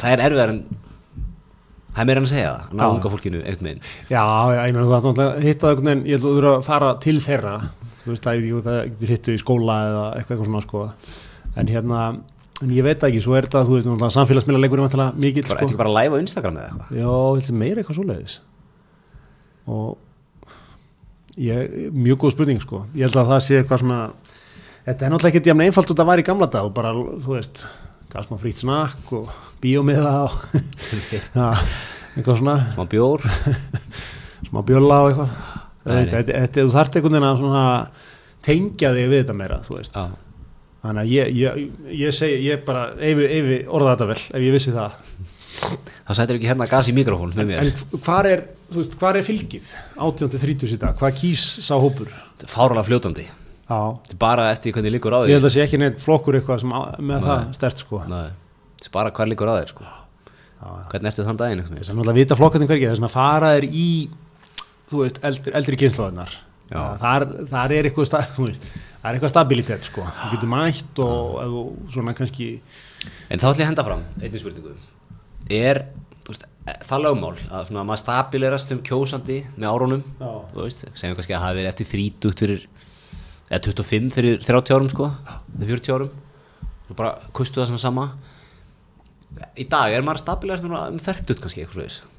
það 0.01 0.13
er 0.13 0.24
erfiðar 0.28 0.53
en 0.53 0.61
það 1.91 2.01
er 2.03 2.07
meira 2.07 2.22
en 2.22 2.28
að 2.28 2.32
segja 2.32 2.51
það 2.51 2.61
að 2.72 2.82
Já. 2.82 2.88
unga 2.95 3.11
fólkinu 3.11 3.41
einhvern 3.41 3.67
veginn. 3.67 3.82
Já, 4.07 4.24
já, 4.55 4.61
ég 4.61 4.76
meina 4.78 4.86
þú 4.88 5.11
að 5.11 5.41
hitta 5.43 5.72
einhvern 5.72 5.89
veginn, 5.91 6.03
ég 6.07 6.15
held 6.15 6.28
að 6.30 6.38
verður 6.38 6.51
að 6.53 6.67
fara 6.69 6.91
til 7.03 7.17
þeirra. 7.26 7.55
Þú 8.01 8.13
veist, 8.13 8.24
það 8.24 8.32
er 8.32 8.39
ekki, 8.41 8.61
það 8.67 8.80
getur 8.93 9.11
hittu 9.15 9.36
í 9.36 9.41
skóla 9.41 9.76
eða 9.89 10.05
eitthvað, 10.15 10.32
eitthvað 10.32 10.47
svona, 10.47 10.63
sko. 10.65 10.86
En 11.61 11.72
hérna, 11.72 12.05
en 12.62 12.72
ég 12.76 12.84
veit 12.86 13.03
ekki, 13.07 13.22
svo 13.24 13.36
er 13.38 13.47
þetta 13.47 13.64
þú 13.68 13.76
veist, 13.78 13.88
náttúrulega 13.89 14.16
samfélagsmiðla 14.18 14.62
leikur 14.64 14.80
er 14.80 14.86
vantilega 14.86 15.12
bara 15.18 15.45
sko. 15.49 15.66
eftir 15.66 15.78
bara 15.82 15.93
live 15.97 16.16
á 16.16 16.24
Instagram 16.24 16.57
eða 16.62 16.70
eitthvað? 16.70 16.95
Já, 17.01 17.12
þetta 17.39 17.53
er 17.53 17.59
meira 17.62 17.82
eitthvað 17.82 17.99
svoleiðis? 17.99 18.36
Og 19.72 19.97
ég, 21.38 21.76
mjög 21.95 22.18
góð 22.26 22.34
spurning 22.36 22.62
sko. 22.64 22.84
Ég 22.95 23.07
held 23.07 23.20
að 23.22 23.32
það 23.32 23.43
sé 23.45 23.59
eitthvað 23.62 23.84
svona 23.86 23.99
þetta 24.86 25.05
er 25.07 25.14
náttúrulega 25.14 25.39
ekki 25.41 25.51
jafn 25.51 25.64
einfalt 25.68 25.93
út 25.93 26.01
að 26.03 26.09
væri 26.12 26.26
í 26.26 26.28
gamla 26.32 26.49
dag 26.51 26.68
og 26.68 26.74
bara, 26.76 26.91
þú 26.93 27.36
veist, 27.38 27.64
gaf 28.12 28.28
smá 28.28 28.39
frýtt 28.41 28.62
snakk 28.64 29.14
og 29.20 29.30
bíómiða 29.64 30.14
og 30.26 30.36
eitthvað 32.18 32.41
svona. 32.41 32.57
Smá 32.76 32.86
bjór. 32.91 33.24
Smá 34.49 34.64
bjölla 34.68 34.97
og 35.05 35.12
eitthvað. 35.12 35.36
Þetta- 35.86 36.09
þetta- 36.12 36.41
þetta- 36.41 36.66
þú 36.66 36.74
þarft 36.76 36.97
einhvern 36.99 37.16
veginn 37.18 37.55
að 37.62 38.03
tengja 38.45 38.89
þig 38.97 39.07
við 39.14 39.20
þetta 39.24 39.36
meira, 39.38 39.59
þú 39.66 39.78
veist. 39.78 39.95
Já, 39.95 40.30
þannig 40.82 41.03
að 41.03 41.11
ég, 41.13 41.36
ég, 41.41 41.59
ég 42.01 42.15
segi, 42.15 42.39
ég 42.47 42.63
bara 42.67 42.88
eyfi, 42.97 43.27
eyfi 43.27 43.59
orða 43.69 43.95
þetta 43.95 44.09
vel, 44.11 44.21
ef 44.32 44.45
ég 44.47 44.55
vissi 44.55 44.73
það. 44.75 44.95
Það 46.07 46.17
sætir 46.17 46.39
ekki 46.39 46.49
hérna 46.49 46.67
gas 46.71 46.89
í 46.89 46.95
mikrofón 46.95 47.36
mér. 47.38 47.61
En 47.61 48.01
hvar 48.05 48.29
er, 48.29 48.45
veist, 48.73 48.95
hvar 48.99 49.19
er 49.19 49.25
fylgið? 49.27 49.67
18-30 49.99 50.75
í 50.75 50.79
dag, 50.82 50.97
hvað 50.99 51.17
kýs 51.21 51.45
sá 51.65 51.75
hópur? 51.79 52.09
Er 52.41 52.49
fáralega 52.51 52.88
fljótandi. 52.88 53.27
Er 53.71 54.17
bara 54.19 54.49
eftir 54.51 54.73
hvernig 54.75 54.97
líkur 54.97 55.15
á 55.15 55.19
ég 55.23 55.29
þér. 55.29 55.38
held 55.38 55.47
að 55.47 55.53
sé 55.53 55.63
ekki 55.63 55.79
neitt 55.79 56.01
flokkur 56.01 56.36
eitthvað 56.39 56.63
sem 56.63 56.73
á, 56.75 56.79
með 56.99 57.27
það 57.27 57.43
stert 57.55 57.84
sko. 57.86 58.01
Nei, 58.11 58.32
er 58.84 58.93
bara 58.95 59.13
hvað 59.15 59.32
líkur 59.32 59.51
á 59.51 59.55
þér 59.61 59.71
sko. 59.71 59.91
Hvernig 60.91 61.11
ertu 61.11 61.25
þann 61.25 61.39
daginn 61.39 61.61
einhvern 61.61 61.77
veginn? 61.77 61.86
þess 61.86 61.93
að 61.93 61.99
náttúrulega 61.99 62.19
vita 62.19 62.38
flokkarnir 62.38 62.69
hvergi 62.69 62.89
þess 62.89 63.05
að 63.07 63.13
fara 63.13 63.53
er 63.57 63.65
í 63.65 63.88
veist, 64.91 65.21
eldri, 65.25 65.53
eldri 65.57 65.79
kynnslóðinar. 65.79 66.36
Þar, 66.72 67.28
þar 67.51 67.74
er 67.76 67.89
eitthvað 67.89 68.28
þú 68.38 68.47
það 69.01 69.09
er 69.09 69.17
eitthvað 69.17 69.34
stabilitet 69.34 69.88
sko. 69.89 70.05
Þú 70.05 70.32
getur 70.36 70.51
mætt 70.51 71.01
og, 71.03 71.36
og 71.41 71.91
svona 71.91 72.15
kannski 72.17 72.53
En 73.32 73.39
þá 73.41 73.47
ætlum 73.49 73.61
ég 73.61 73.65
að 73.65 73.72
henda 73.72 73.86
fram 73.88 74.03
einnig 74.22 74.41
spurningu. 74.41 74.74
Er 75.51 75.82
þú 76.22 76.34
veist, 76.34 76.43
e- 76.69 76.78
það 76.88 77.05
lögmál 77.05 77.34
að 77.34 77.69
svona, 77.69 77.86
maður 77.88 78.01
stabilerast 78.03 78.72
sem 78.72 78.82
kjósandi 78.86 79.39
með 79.55 79.69
árunum 79.72 80.03
þú 80.19 80.65
veist, 80.65 80.86
segjum 80.93 81.17
kannski 81.17 81.38
að 81.38 81.45
hafi 81.47 81.59
verið 81.59 81.72
eftir 81.72 81.89
30 81.95 82.38
fyrir, 82.43 82.67
eða 83.49 83.63
25 83.69 84.11
fyrir 84.17 84.45
30 84.45 84.78
árum 84.78 84.91
sko, 84.93 85.09
eða 85.57 85.72
40 85.74 85.95
árum. 85.97 86.13
Og 86.91 86.99
bara 86.99 87.15
kustu 87.34 87.61
það 87.61 87.72
sem 87.72 87.82
sama. 87.82 88.09
Í 89.57 89.65
dag 89.72 89.95
er 89.95 90.03
maður 90.05 90.26
stabilerast 90.26 90.67
um 90.67 91.01
30 91.01 91.41
kannski 91.41 91.65
eitthvað 91.65 91.93
svo 91.97 92.11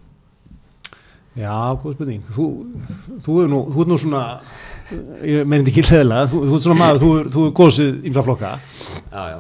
Já, 1.39 1.53
góð 1.81 1.95
spurning. 1.97 2.25
Þú, 2.29 2.47
þú, 3.25 3.35
er 3.45 3.49
nú, 3.49 3.61
þú 3.73 3.85
er 3.85 3.89
nú 3.89 3.97
svona, 4.03 4.23
ég 5.25 5.47
þetta 5.65 5.73
ekki 5.73 5.85
leðilega, 5.89 6.27
þú, 6.33 6.41
þú 6.51 6.57
er 6.59 6.65
svona 6.67 6.81
maður, 6.83 6.99
þú, 7.03 7.11
er- 7.21 7.31
þú 7.33 7.45
er 7.49 7.55
góðsið 7.61 8.09
ímsa 8.11 8.25
flokka. 8.27 8.51
Já, 9.13 9.23
já, 9.33 9.39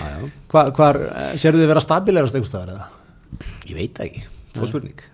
já, 0.00 0.08
já 0.08 0.16
Hva, 0.48 0.62
hvar, 0.78 0.98
sérðu 1.38 1.60
þið 1.62 1.70
vera 1.70 1.82
stabilerast 1.84 2.34
einhvers 2.38 2.50
staðar 2.50 2.72
eða? 2.74 2.88
Ég 3.68 3.76
veit 3.78 3.94
það 4.00 4.08
ekki, 4.08 4.24
það 4.56 4.70
spurning 4.72 5.04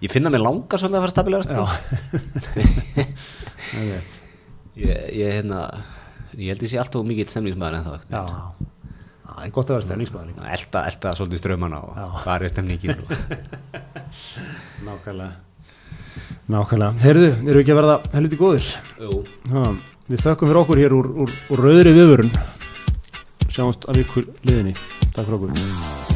Ég 0.00 0.08
finna 0.14 0.30
mér 0.32 0.40
langar 0.40 0.80
svolítið 0.80 0.96
að 0.96 1.04
fara 1.04 1.12
stabilerast 1.12 1.50
sko. 1.52 1.64
Ég 3.76 3.90
ég, 4.80 5.02
ég, 5.12 5.34
hérna, 5.36 5.58
ég 6.40 6.48
held 6.54 6.64
ég 6.64 6.70
sé 6.72 6.78
alltaf 6.80 7.04
mikill 7.04 7.28
stemningsmaður 7.28 7.76
en 7.76 7.84
þá 7.84 7.92
Já, 8.08 8.22
það 9.28 9.44
er 9.44 9.52
gott 9.58 9.70
að 9.70 9.76
vera 9.76 9.86
stefningsmaður 9.86 10.30
líka. 10.32 10.48
elda, 10.56 10.82
elda 10.90 11.12
svolítið 11.18 11.42
strömmana 11.44 11.82
og 11.84 12.16
hvað 12.24 12.46
er 12.48 12.54
stemningin. 12.54 13.04
Nákvæmlega. 14.88 15.30
Nákvæmlega. 16.50 16.92
Heyrðu, 17.04 17.30
erum 17.30 17.50
við 17.50 17.62
ekki 17.62 17.74
að 17.74 17.80
verða 17.80 17.96
helviti 18.14 18.40
góðir? 18.40 18.70
Jú, 19.00 19.24
við 20.10 20.24
þökkum 20.26 20.50
fyrir 20.50 20.62
okkur 20.64 20.84
hér 20.84 20.96
úr, 20.98 21.10
úr, 21.24 21.34
úr 21.54 21.66
rauðri 21.66 21.96
viðvörun. 21.98 22.32
Sjáumst 23.50 23.90
að 23.90 24.02
vikur 24.02 24.30
liðinni. 24.42 24.78
Takk 25.10 25.26
fyrir 25.26 25.38
okkur. 25.40 26.09